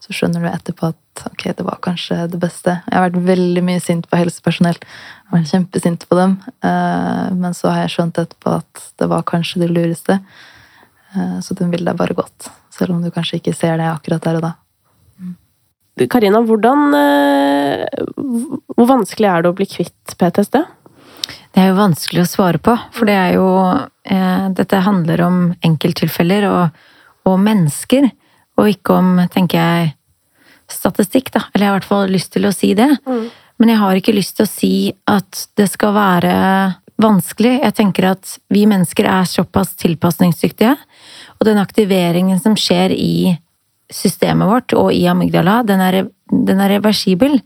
så 0.00 0.14
skjønner 0.14 0.46
du 0.46 0.50
etterpå 0.52 0.92
at 0.94 1.00
ok, 1.26 1.44
det 1.56 1.64
var 1.64 1.78
kanskje 1.84 2.26
det 2.30 2.40
beste. 2.42 2.78
Jeg 2.88 2.96
har 2.96 3.06
vært 3.06 3.26
veldig 3.26 3.62
mye 3.66 3.82
sint 3.82 4.06
på 4.10 4.18
helsepersonell. 4.18 4.76
Jeg 4.80 5.30
har 5.30 5.38
vært 5.38 5.52
kjempesint 5.52 6.06
på 6.10 6.18
dem. 6.18 6.36
Eh, 6.66 7.24
men 7.38 7.56
så 7.56 7.70
har 7.70 7.84
jeg 7.84 7.94
skjønt 7.94 8.20
etterpå 8.22 8.56
at 8.58 8.84
det 9.00 9.08
var 9.12 9.26
kanskje 9.28 9.62
det 9.64 9.70
lureste. 9.72 10.18
Eh, 11.14 11.38
så 11.44 11.56
den 11.58 11.72
vil 11.74 11.86
deg 11.86 11.98
bare 11.98 12.16
godt. 12.18 12.50
Selv 12.74 12.96
om 12.96 13.02
du 13.04 13.10
kanskje 13.14 13.40
ikke 13.40 13.54
ser 13.56 13.78
det 13.80 13.88
akkurat 13.90 14.24
der 14.26 14.40
og 14.40 14.46
da. 14.48 14.52
Karina, 16.10 16.40
hvordan 16.42 16.88
eh, 16.98 17.84
Hvor 18.74 18.88
vanskelig 18.88 19.28
er 19.30 19.44
det 19.44 19.52
å 19.52 19.54
bli 19.54 19.68
kvitt 19.70 20.16
PTSD? 20.18 20.58
Det 21.54 21.62
er 21.62 21.68
jo 21.70 21.78
vanskelig 21.78 22.24
å 22.24 22.30
svare 22.32 22.58
på, 22.58 22.74
for 22.90 23.06
det 23.06 23.14
er 23.14 23.36
jo 23.36 23.46
Dette 24.58 24.80
handler 24.84 25.22
om 25.24 25.36
enkelttilfeller 25.64 26.44
og, 26.50 26.80
og 27.30 27.38
mennesker. 27.40 28.10
Og 28.60 28.68
ikke 28.74 28.98
om, 28.98 29.14
tenker 29.32 29.62
jeg, 29.62 29.94
statistikk, 30.70 31.32
da. 31.34 31.46
Eller 31.52 31.66
jeg 31.66 31.70
har 31.70 31.76
i 31.76 31.80
hvert 31.80 31.90
fall 31.90 32.12
lyst 32.12 32.32
til 32.34 32.48
å 32.48 32.54
si 32.54 32.72
det. 32.78 32.90
Mm. 33.06 33.26
Men 33.60 33.70
jeg 33.70 33.80
har 33.82 33.98
ikke 33.98 34.16
lyst 34.16 34.36
til 34.38 34.46
å 34.46 34.50
si 34.50 34.74
at 35.10 35.44
det 35.58 35.68
skal 35.70 35.94
være 35.96 36.34
vanskelig. 37.00 37.58
Jeg 37.62 37.76
tenker 37.78 38.10
at 38.12 38.36
vi 38.52 38.64
mennesker 38.70 39.06
er 39.10 39.28
såpass 39.28 39.74
tilpasningsdyktige. 39.82 40.74
Og 41.38 41.46
den 41.48 41.60
aktiveringen 41.62 42.40
som 42.42 42.56
skjer 42.58 42.94
i 42.94 43.34
systemet 43.92 44.48
vårt 44.48 44.74
og 44.78 44.90
i 44.94 45.04
amygdala, 45.10 45.62
den 45.66 45.82
er, 45.84 46.00
den 46.30 46.62
er 46.62 46.76
reversibel. 46.76 47.38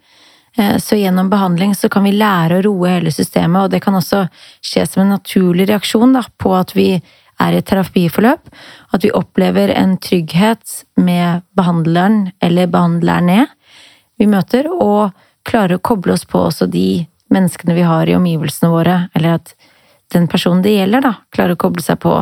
Eh, 0.57 0.77
så 0.83 0.97
gjennom 0.97 1.31
behandling 1.31 1.75
så 1.77 1.91
kan 1.93 2.07
vi 2.07 2.17
lære 2.17 2.59
å 2.59 2.67
roe 2.69 2.97
hele 2.97 3.13
systemet, 3.15 3.65
og 3.65 3.73
det 3.73 3.83
kan 3.85 3.97
også 3.99 4.25
skje 4.65 4.87
som 4.89 5.05
en 5.05 5.17
naturlig 5.17 5.69
reaksjon 5.69 6.15
da, 6.17 6.25
på 6.41 6.55
at 6.57 6.75
vi 6.77 6.91
er 7.39 7.55
i 7.55 7.61
et 7.61 7.69
terapiforløp, 7.69 8.51
at 8.95 9.05
vi 9.05 9.15
opplever 9.15 9.73
en 9.77 9.97
trygghet 10.03 10.83
med 10.99 11.45
behandleren 11.59 12.33
eller 12.45 12.71
behandlerne 12.71 13.47
vi 14.19 14.27
møter, 14.27 14.67
og 14.73 15.15
klarer 15.49 15.79
å 15.79 15.85
koble 15.85 16.17
oss 16.17 16.27
på 16.29 16.41
også 16.49 16.67
de 16.71 17.07
menneskene 17.33 17.77
vi 17.77 17.87
har 17.87 18.09
i 18.09 18.17
omgivelsene 18.19 18.71
våre, 18.73 19.01
eller 19.15 19.39
at 19.39 19.55
den 20.13 20.27
personen 20.31 20.65
det 20.65 20.75
gjelder, 20.75 21.05
da, 21.05 21.13
klarer 21.35 21.55
å 21.55 21.61
koble 21.61 21.85
seg 21.85 22.01
på 22.03 22.15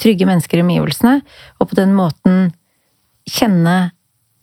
trygge 0.00 0.26
mennesker 0.26 0.60
i 0.60 0.64
omgivelsene, 0.64 1.18
og 1.60 1.70
på 1.70 1.78
den 1.78 1.94
måten 1.96 2.52
kjenne 3.30 3.92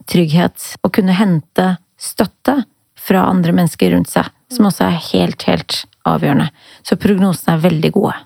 trygghet 0.09 0.75
og 0.81 0.93
kunne 0.95 1.15
hente 1.15 1.75
støtte 2.01 2.61
fra 3.01 3.25
andre 3.29 3.53
mennesker 3.55 3.93
rundt 3.95 4.11
seg, 4.11 4.27
som 4.51 4.67
også 4.69 4.87
er 4.87 4.99
helt, 5.11 5.45
helt 5.47 5.83
avgjørende. 6.07 6.49
Så 6.85 6.97
prognosene 7.01 7.55
er 7.55 7.63
veldig 7.65 7.91
gode. 7.95 8.17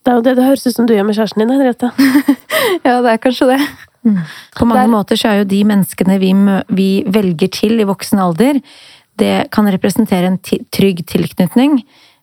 Mm. 0.00 0.04
Det 0.04 0.10
er 0.10 0.16
jo 0.16 0.24
det 0.24 0.36
det 0.38 0.44
høres 0.48 0.66
ut 0.66 0.76
som 0.76 0.86
du 0.88 0.94
gjør 0.94 1.06
med 1.06 1.16
kjæresten 1.16 1.42
din, 1.42 1.50
Henriette. 1.52 1.90
ja, 2.86 3.00
det 3.04 3.10
er 3.12 3.20
kanskje 3.20 3.50
det. 3.52 3.60
Mm. 4.04 4.20
På 4.56 4.64
mange 4.64 4.86
Der... 4.86 4.92
måter 4.94 5.16
så 5.16 5.28
er 5.28 5.42
jo 5.42 5.50
de 5.50 5.60
menneskene 5.68 6.16
vi, 6.18 6.32
vi, 6.72 6.88
velger 7.06 7.50
til 7.52 7.80
i 7.80 7.84
voksen 7.84 8.18
alder, 8.18 8.60
det 9.20 9.50
kan 9.52 9.68
representere 9.68 10.30
en 10.30 10.38
trygg 10.72 11.04
tilknytning. 11.06 11.82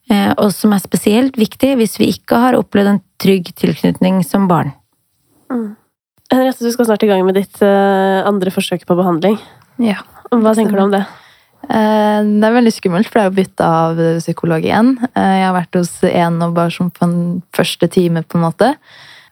Eh, 0.10 0.32
og 0.40 0.54
som 0.56 0.74
er 0.74 0.82
spesielt 0.82 1.38
viktig 1.38 1.76
hvis 1.78 2.00
vi 2.00 2.10
ikke 2.16 2.40
har 2.40 2.58
opplevd 2.58 2.96
en 2.96 3.02
trygg 3.22 3.52
tilknytning 3.60 4.24
som 4.26 4.48
barn. 4.50 4.74
Henriette, 6.32 6.64
du 6.64 6.72
skal 6.74 6.88
snart 6.88 7.04
i 7.06 7.10
gang 7.12 7.22
med 7.28 7.38
ditt 7.38 7.62
eh, 7.62 8.26
andre 8.26 8.52
forsøk 8.52 8.88
på 8.88 8.98
behandling. 8.98 9.38
Ja. 9.84 10.02
Hva 10.32 10.56
tenker 10.58 10.80
du 10.80 10.88
om 10.88 10.96
det? 10.96 11.04
Eh, 11.68 12.22
Det 12.24 12.48
er 12.48 12.56
veldig 12.56 12.74
skummelt, 12.74 13.10
for 13.10 13.20
det 13.20 13.24
er 13.26 13.30
jo 13.30 13.38
bytte 13.42 13.68
av 13.68 14.00
psykolog 14.22 14.64
igjen. 14.64 14.98
Eh, 15.16 15.36
Jeg 15.42 15.46
har 15.46 15.56
vært 15.58 15.76
hos 15.76 15.92
én 16.02 16.42
og 16.44 16.54
bare 16.56 16.72
som 16.72 16.90
på 16.90 17.04
en 17.04 17.44
første 17.52 17.90
time, 17.92 18.24
på 18.24 18.38
en 18.38 18.46
måte. 18.46 18.76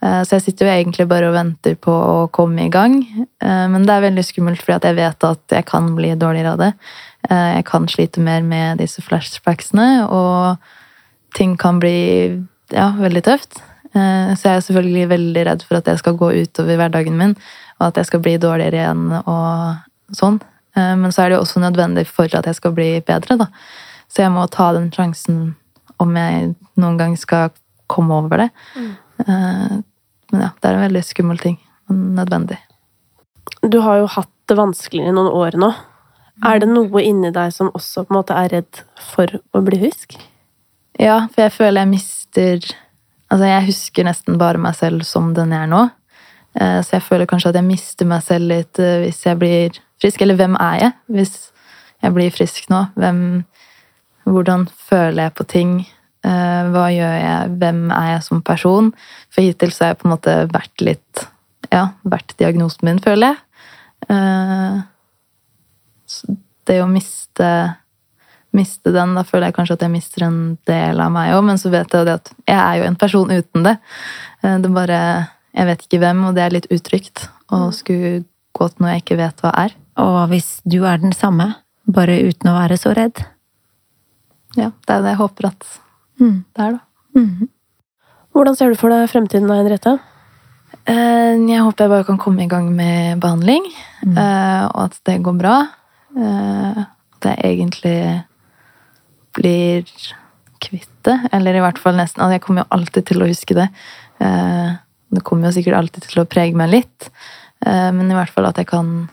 Eh, 0.02 0.22
Så 0.24 0.36
jeg 0.36 0.42
sitter 0.42 0.66
jo 0.66 0.72
egentlig 0.74 1.08
bare 1.08 1.30
og 1.30 1.34
venter 1.36 1.76
på 1.76 1.92
å 1.92 2.32
komme 2.32 2.66
i 2.66 2.70
gang. 2.70 3.06
Men 3.42 3.86
det 3.86 3.90
er 3.90 4.12
veldig 4.12 4.26
skummelt, 4.26 4.62
for 4.62 4.80
jeg 4.80 4.96
vet 4.96 5.24
at 5.24 5.40
jeg 5.50 5.66
kan 5.66 5.96
bli 5.96 6.16
dårligere 6.16 6.52
av 6.54 6.58
det. 6.58 6.74
Jeg 7.30 7.66
kan 7.66 7.88
slite 7.88 8.20
mer 8.20 8.42
med 8.42 8.78
disse 8.78 9.02
flashbacksene, 9.02 10.08
og 10.10 10.58
ting 11.34 11.58
kan 11.58 11.80
bli 11.80 12.44
ja, 12.72 12.92
veldig 12.92 13.24
tøft. 13.24 13.62
Så 13.94 14.42
jeg 14.44 14.58
er 14.58 14.62
selvfølgelig 14.62 15.10
veldig 15.10 15.46
redd 15.46 15.64
for 15.64 15.78
at 15.78 15.86
det 15.86 16.00
skal 16.00 16.18
gå 16.18 16.32
utover 16.44 16.76
hverdagen 16.78 17.18
min, 17.18 17.36
og 17.80 17.88
at 17.88 17.96
jeg 17.96 18.06
skal 18.06 18.20
bli 18.20 18.38
dårligere 18.38 18.74
igjen 18.74 19.12
og 19.26 19.78
sånn. 20.14 20.40
Eh, 20.76 20.96
Men 20.96 21.12
så 21.12 21.24
er 21.24 21.30
det 21.30 21.38
jo 21.40 21.44
også 21.46 21.64
nødvendig 21.64 22.06
for 22.08 22.26
at 22.26 22.46
jeg 22.46 22.56
skal 22.56 22.72
bli 22.76 22.90
bedre, 23.02 23.38
da. 23.38 23.48
Så 24.10 24.22
jeg 24.24 24.32
må 24.32 24.46
ta 24.52 24.72
den 24.74 24.92
sjansen 24.92 25.56
om 26.00 26.16
jeg 26.16 26.56
noen 26.78 26.98
gang 26.98 27.18
skal 27.18 27.50
komme 27.88 28.14
over 28.14 28.38
det. 28.38 28.50
Mm. 28.76 28.92
Men 30.32 30.42
ja, 30.42 30.50
det 30.62 30.70
er 30.70 30.76
en 30.76 30.84
veldig 30.86 31.04
skummel 31.08 31.40
ting. 31.42 31.58
Men 31.90 32.16
nødvendig. 32.18 32.58
Du 33.64 33.80
har 33.82 34.02
jo 34.02 34.08
hatt 34.12 34.30
det 34.50 34.58
vanskelig 34.60 35.08
i 35.08 35.14
noen 35.16 35.32
år 35.32 35.58
nå. 35.62 35.72
Er 36.46 36.60
det 36.60 36.70
noe 36.70 37.02
inni 37.02 37.32
deg 37.34 37.54
som 37.56 37.72
også 37.74 38.04
på 38.06 38.14
en 38.14 38.18
måte 38.20 38.36
er 38.38 38.52
redd 38.52 38.82
for 39.14 39.38
å 39.56 39.62
bli 39.66 39.80
husk? 39.86 40.18
Ja, 41.00 41.26
for 41.32 41.46
jeg 41.46 41.56
føler 41.56 41.82
jeg 41.86 41.94
mister 41.96 42.74
Altså, 43.26 43.48
jeg 43.50 43.66
husker 43.66 44.06
nesten 44.06 44.36
bare 44.38 44.60
meg 44.62 44.76
selv 44.78 45.02
som 45.08 45.32
den 45.34 45.50
jeg 45.52 45.66
er 45.66 45.70
nå. 45.72 45.80
Eh, 46.62 46.82
Så 46.86 47.00
jeg 47.00 47.04
føler 47.08 47.26
kanskje 47.26 47.50
at 47.50 47.58
jeg 47.58 47.66
mister 47.66 48.06
meg 48.06 48.22
selv 48.24 48.52
litt 48.52 48.80
eh, 48.80 49.00
hvis 49.02 49.24
jeg 49.26 49.40
blir 49.42 49.80
frisk. 50.06 50.22
Eller 50.24 50.39
hvem 50.39 50.56
er 50.62 50.80
jeg 50.84 50.95
hvis 51.18 51.36
jeg 52.03 52.16
blir 52.16 52.34
frisk 52.34 52.72
nå? 52.74 52.86
Hvem 52.95 53.22
Hvordan 54.26 54.64
føler 54.89 55.28
jeg 55.28 55.34
på 55.38 55.45
ting? 55.45 55.72
Eh, 56.26 56.64
Hva 56.74 56.88
gjør 56.89 57.14
jeg? 57.14 57.49
Hvem 57.62 57.82
er 57.93 58.08
jeg 58.16 58.24
som 58.26 58.41
person? 58.41 58.91
For 59.30 59.45
hittil 59.45 59.74
så 59.74 59.84
har 59.86 59.93
jeg 59.93 59.99
på 60.01 60.08
en 60.10 60.16
måte 60.16 60.36
vært 60.53 60.86
litt 60.86 61.26
Ja, 61.72 61.91
vært 62.06 62.34
diagnosen 62.39 62.86
min, 62.88 63.01
føler 63.01 63.34
jeg. 63.34 63.38
Eh, 64.10 64.82
så 66.10 66.38
Det 66.66 66.82
å 66.82 66.89
miste 66.89 67.49
miste 68.56 68.93
den, 68.95 69.18
da 69.18 69.26
føler 69.28 69.49
jeg 69.49 69.56
kanskje 69.58 69.76
at 69.76 69.82
jeg 69.84 69.91
mister 69.91 70.24
en 70.24 70.38
del 70.66 71.01
av 71.03 71.10
meg 71.12 71.34
òg, 71.36 71.41
men 71.43 71.58
så 71.60 71.68
vet 71.74 71.91
jeg 71.91 71.99
jo 71.99 72.08
det 72.08 72.14
at 72.22 72.30
jeg 72.47 72.56
er 72.56 72.78
jo 72.80 72.86
en 72.88 72.95
person 72.95 73.34
uten 73.34 73.66
det. 73.68 73.78
Eh, 74.43 74.58
Det 74.58 74.74
bare 74.74 75.30
Jeg 75.56 75.66
vet 75.68 75.82
ikke 75.86 75.99
hvem, 75.99 76.26
og 76.26 76.36
det 76.36 76.43
er 76.43 76.51
litt 76.51 76.72
utrygt 76.72 77.30
å 77.49 77.72
skulle 77.72 78.26
gå 78.56 78.68
til 78.68 78.84
noe 78.84 78.91
jeg 78.95 79.03
ikke 79.03 79.18
vet 79.22 79.41
hva 79.43 79.51
er. 79.56 79.76
Og 80.02 80.28
hvis 80.32 80.60
du 80.68 80.82
er 80.86 80.98
den 81.02 81.14
samme, 81.16 81.56
bare 81.88 82.18
uten 82.28 82.50
å 82.52 82.56
være 82.58 82.78
så 82.82 82.93
redd. 82.98 83.22
Ja, 84.58 84.72
det 84.88 84.89
er 84.96 85.02
det 85.04 85.14
jeg 85.16 85.22
håper 85.22 85.48
at 85.52 85.66
Mm. 86.20 86.46
det 86.56 86.64
er, 86.64 86.72
da. 86.72 86.80
Mm. 87.20 87.50
Hvordan 88.34 88.56
ser 88.56 88.70
du 88.72 88.76
for 88.80 88.89
deg 88.89 89.10
fremtiden 89.10 89.48
da, 89.48 89.56
Henriette? 89.60 90.00
Eh, 90.88 91.36
Jeg 91.36 91.62
håper 91.64 91.84
jeg 91.86 91.89
bare 91.89 92.04
kan 92.06 92.18
komme 92.18 92.43
i 92.43 92.48
gang 92.48 92.74
med 92.76 93.20
behandling, 93.20 93.64
Mm. 94.06 94.18
eh, 94.18 94.66
og 94.68 94.84
at 94.86 95.00
det 95.06 95.22
går 95.24 95.38
bra. 95.38 95.68
Eh, 96.18 96.86
At 97.16 97.22
jeg 97.22 97.58
egentlig 97.58 98.24
blir 99.34 99.84
kvitt 100.62 100.89
det, 101.04 101.30
eller 101.34 101.56
i 101.56 101.60
hvert 101.60 101.78
fall 101.82 101.96
nesten. 101.96 102.22
Altså, 102.22 102.34
jeg 102.38 102.41
kommer 102.41 102.64
jo 102.64 102.68
alltid 102.78 103.06
til 103.06 103.22
å 103.24 103.28
huske 103.28 103.56
det. 103.56 103.70
Eh, 104.22 104.76
Det 105.14 105.24
kommer 105.24 105.48
jo 105.52 105.62
sikkert 105.62 105.78
alltid 105.78 106.02
til 106.04 106.24
å 106.24 106.28
prege 106.28 106.54
meg 106.56 106.70
litt, 106.72 107.10
eh, 107.66 107.91
men 107.91 108.10
i 108.12 108.14
hvert 108.16 108.30
fall 108.30 108.48
at 108.48 108.56
jeg 108.58 108.68
kan 108.68 109.08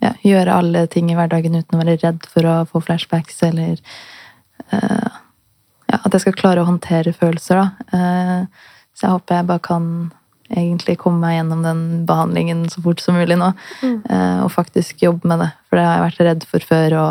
ja, 0.00 0.12
gjøre 0.24 0.58
alle 0.62 0.86
ting 0.90 1.10
i 1.12 1.16
hverdagen 1.18 1.58
uten 1.58 1.76
å 1.76 1.82
være 1.82 1.98
redd 2.02 2.26
for 2.32 2.48
å 2.48 2.58
få 2.68 2.80
flashbacks, 2.84 3.42
eller 3.48 3.78
uh, 4.72 5.10
ja, 5.90 5.98
at 6.00 6.12
jeg 6.12 6.26
skal 6.26 6.38
klare 6.38 6.62
å 6.64 6.68
håndtere 6.68 7.12
følelser, 7.16 7.60
da. 7.60 7.66
Uh, 7.94 8.68
Så 9.00 9.06
jeg 9.06 9.14
håper 9.14 9.36
jeg 9.38 9.46
bare 9.48 9.62
kan 9.64 9.84
egentlig 10.50 10.96
komme 11.00 11.22
meg 11.22 11.36
gjennom 11.38 11.62
den 11.64 11.82
behandlingen 12.04 12.64
så 12.68 12.82
fort 12.84 13.00
som 13.00 13.14
mulig 13.16 13.36
nå. 13.38 13.52
eh, 14.10 14.40
Og 14.42 14.50
faktisk 14.52 15.00
jobbe 15.00 15.28
med 15.30 15.38
det. 15.40 15.46
For 15.68 15.78
det 15.78 15.84
har 15.86 15.94
jeg 15.94 16.02
vært 16.04 16.24
redd 16.26 16.44
for 16.50 16.66
før, 16.68 16.96
å 16.98 17.06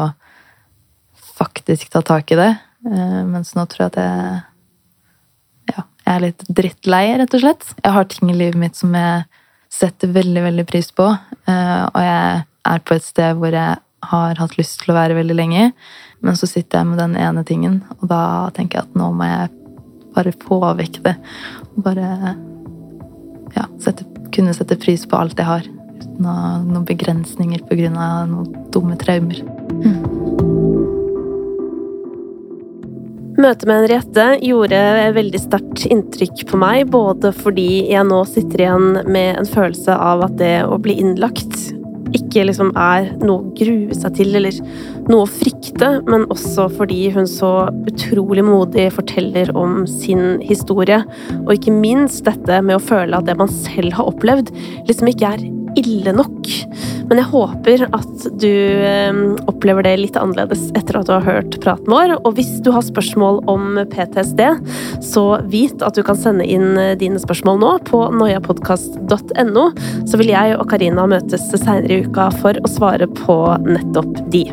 faktisk 1.40 1.90
ta 1.90 2.02
tak 2.06 2.30
i 2.36 2.38
det. 2.38 2.50
Mens 2.84 3.56
nå 3.56 3.64
tror 3.72 3.86
jeg 3.86 3.94
at 3.94 4.00
jeg 4.04 4.42
ja, 5.72 5.86
jeg 6.04 6.14
er 6.14 6.24
litt 6.28 6.44
drittlei, 6.52 7.18
rett 7.18 7.34
og 7.34 7.42
slett. 7.46 7.66
Jeg 7.80 7.96
har 7.96 8.12
ting 8.12 8.30
i 8.30 8.38
livet 8.38 8.60
mitt 8.60 8.76
som 8.76 8.94
jeg 8.94 9.26
setter 9.72 10.12
veldig, 10.20 10.44
veldig 10.44 10.68
pris 10.68 10.92
på. 10.92 11.08
Og 11.08 12.00
jeg 12.04 12.44
er 12.68 12.84
på 12.84 12.97
et 12.97 13.05
sted 13.05 13.38
hvor 13.39 13.55
jeg 13.55 13.80
har 14.10 14.39
hatt 14.39 14.57
lyst 14.60 14.82
til 14.82 14.93
å 14.93 14.97
være 14.97 15.18
veldig 15.18 15.38
lenge. 15.38 15.72
Men 16.26 16.38
så 16.39 16.49
sitter 16.49 16.82
jeg 16.82 16.89
med 16.91 16.99
den 16.99 17.16
ene 17.20 17.45
tingen, 17.47 17.82
og 17.99 18.07
da 18.12 18.22
tenker 18.55 18.80
jeg 18.80 18.89
at 18.89 18.99
nå 18.99 19.10
må 19.16 19.28
jeg 19.28 19.51
bare 20.16 20.36
få 20.43 20.60
vekk 20.80 21.01
det. 21.05 21.16
Og 21.76 21.84
bare 21.86 22.36
ja, 23.55 23.68
sette, 23.82 24.07
kunne 24.36 24.55
sette 24.55 24.80
pris 24.80 25.05
på 25.07 25.20
alt 25.20 25.39
jeg 25.39 25.49
har. 25.49 25.68
Uten 25.99 26.28
å 26.28 26.36
ha 26.36 26.51
noen 26.64 26.88
begrensninger 26.88 27.64
pga. 27.70 27.91
noen 28.28 28.70
dumme 28.74 28.99
traumer. 28.99 29.43
Møtet 33.39 33.70
med 33.70 33.78
Henriette 33.78 34.24
gjorde 34.43 34.80
veldig 35.16 35.39
sterkt 35.39 35.86
inntrykk 35.88 36.41
på 36.49 36.57
meg, 36.60 36.89
både 36.91 37.32
fordi 37.32 37.86
jeg 37.88 38.03
nå 38.10 38.18
sitter 38.28 38.66
igjen 38.66 38.88
med 39.07 39.39
en 39.39 39.47
følelse 39.47 39.95
av 39.95 40.26
at 40.28 40.36
det 40.41 40.57
å 40.68 40.76
bli 40.84 40.97
innlagt 40.99 41.55
ikke 42.18 42.45
liksom 42.47 42.72
er 42.80 43.12
noe 43.22 43.41
å 43.41 43.53
grue 43.57 43.95
seg 43.97 44.16
til 44.18 44.36
eller 44.39 44.57
noe 45.10 45.26
å 45.26 45.30
frykte, 45.30 45.91
men 46.10 46.28
også 46.34 46.68
fordi 46.74 47.10
hun 47.16 47.30
så 47.30 47.51
utrolig 47.89 48.45
modig 48.45 48.89
forteller 48.95 49.51
om 49.57 49.84
sin 49.89 50.41
historie, 50.45 51.01
og 51.45 51.53
ikke 51.55 51.76
minst 51.76 52.26
dette 52.28 52.62
med 52.66 52.80
å 52.80 52.84
føle 52.84 53.18
at 53.18 53.30
det 53.30 53.38
man 53.39 53.51
selv 53.51 53.97
har 53.97 54.10
opplevd, 54.12 54.53
liksom 54.89 55.12
ikke 55.12 55.34
er 55.36 55.47
ille 55.80 56.13
nok. 56.15 56.49
Men 57.09 57.22
jeg 57.22 57.30
håper 57.32 57.84
at 57.88 58.26
du 58.41 58.49
eh, 58.86 59.22
opplever 59.49 59.86
det 59.86 59.95
litt 60.01 60.20
annerledes 60.20 60.67
etter 60.78 60.99
at 60.99 61.09
du 61.09 61.13
har 61.15 61.26
hørt 61.26 61.57
praten 61.63 61.89
vår. 61.89 62.15
Og 62.22 62.38
hvis 62.38 62.51
du 62.65 62.72
har 62.76 62.86
spørsmål 62.86 63.41
om 63.49 63.80
PTSD, 63.91 64.43
så 65.05 65.26
vit 65.49 65.86
at 65.86 65.97
du 65.97 66.03
kan 66.05 66.20
sende 66.20 66.45
inn 66.45 66.78
eh, 66.78 66.95
dine 66.99 67.22
spørsmål 67.22 67.61
nå 67.63 67.76
på 67.89 68.03
noiapodkast.no. 68.20 69.70
Så 70.05 70.22
vil 70.22 70.34
jeg 70.36 70.57
og 70.59 70.67
Karina 70.72 71.07
møtes 71.09 71.49
seinere 71.55 71.99
i 71.99 72.03
uka 72.05 72.30
for 72.41 72.61
å 72.61 72.76
svare 72.78 73.09
på 73.24 73.39
nettopp 73.65 74.22
de. 74.34 74.45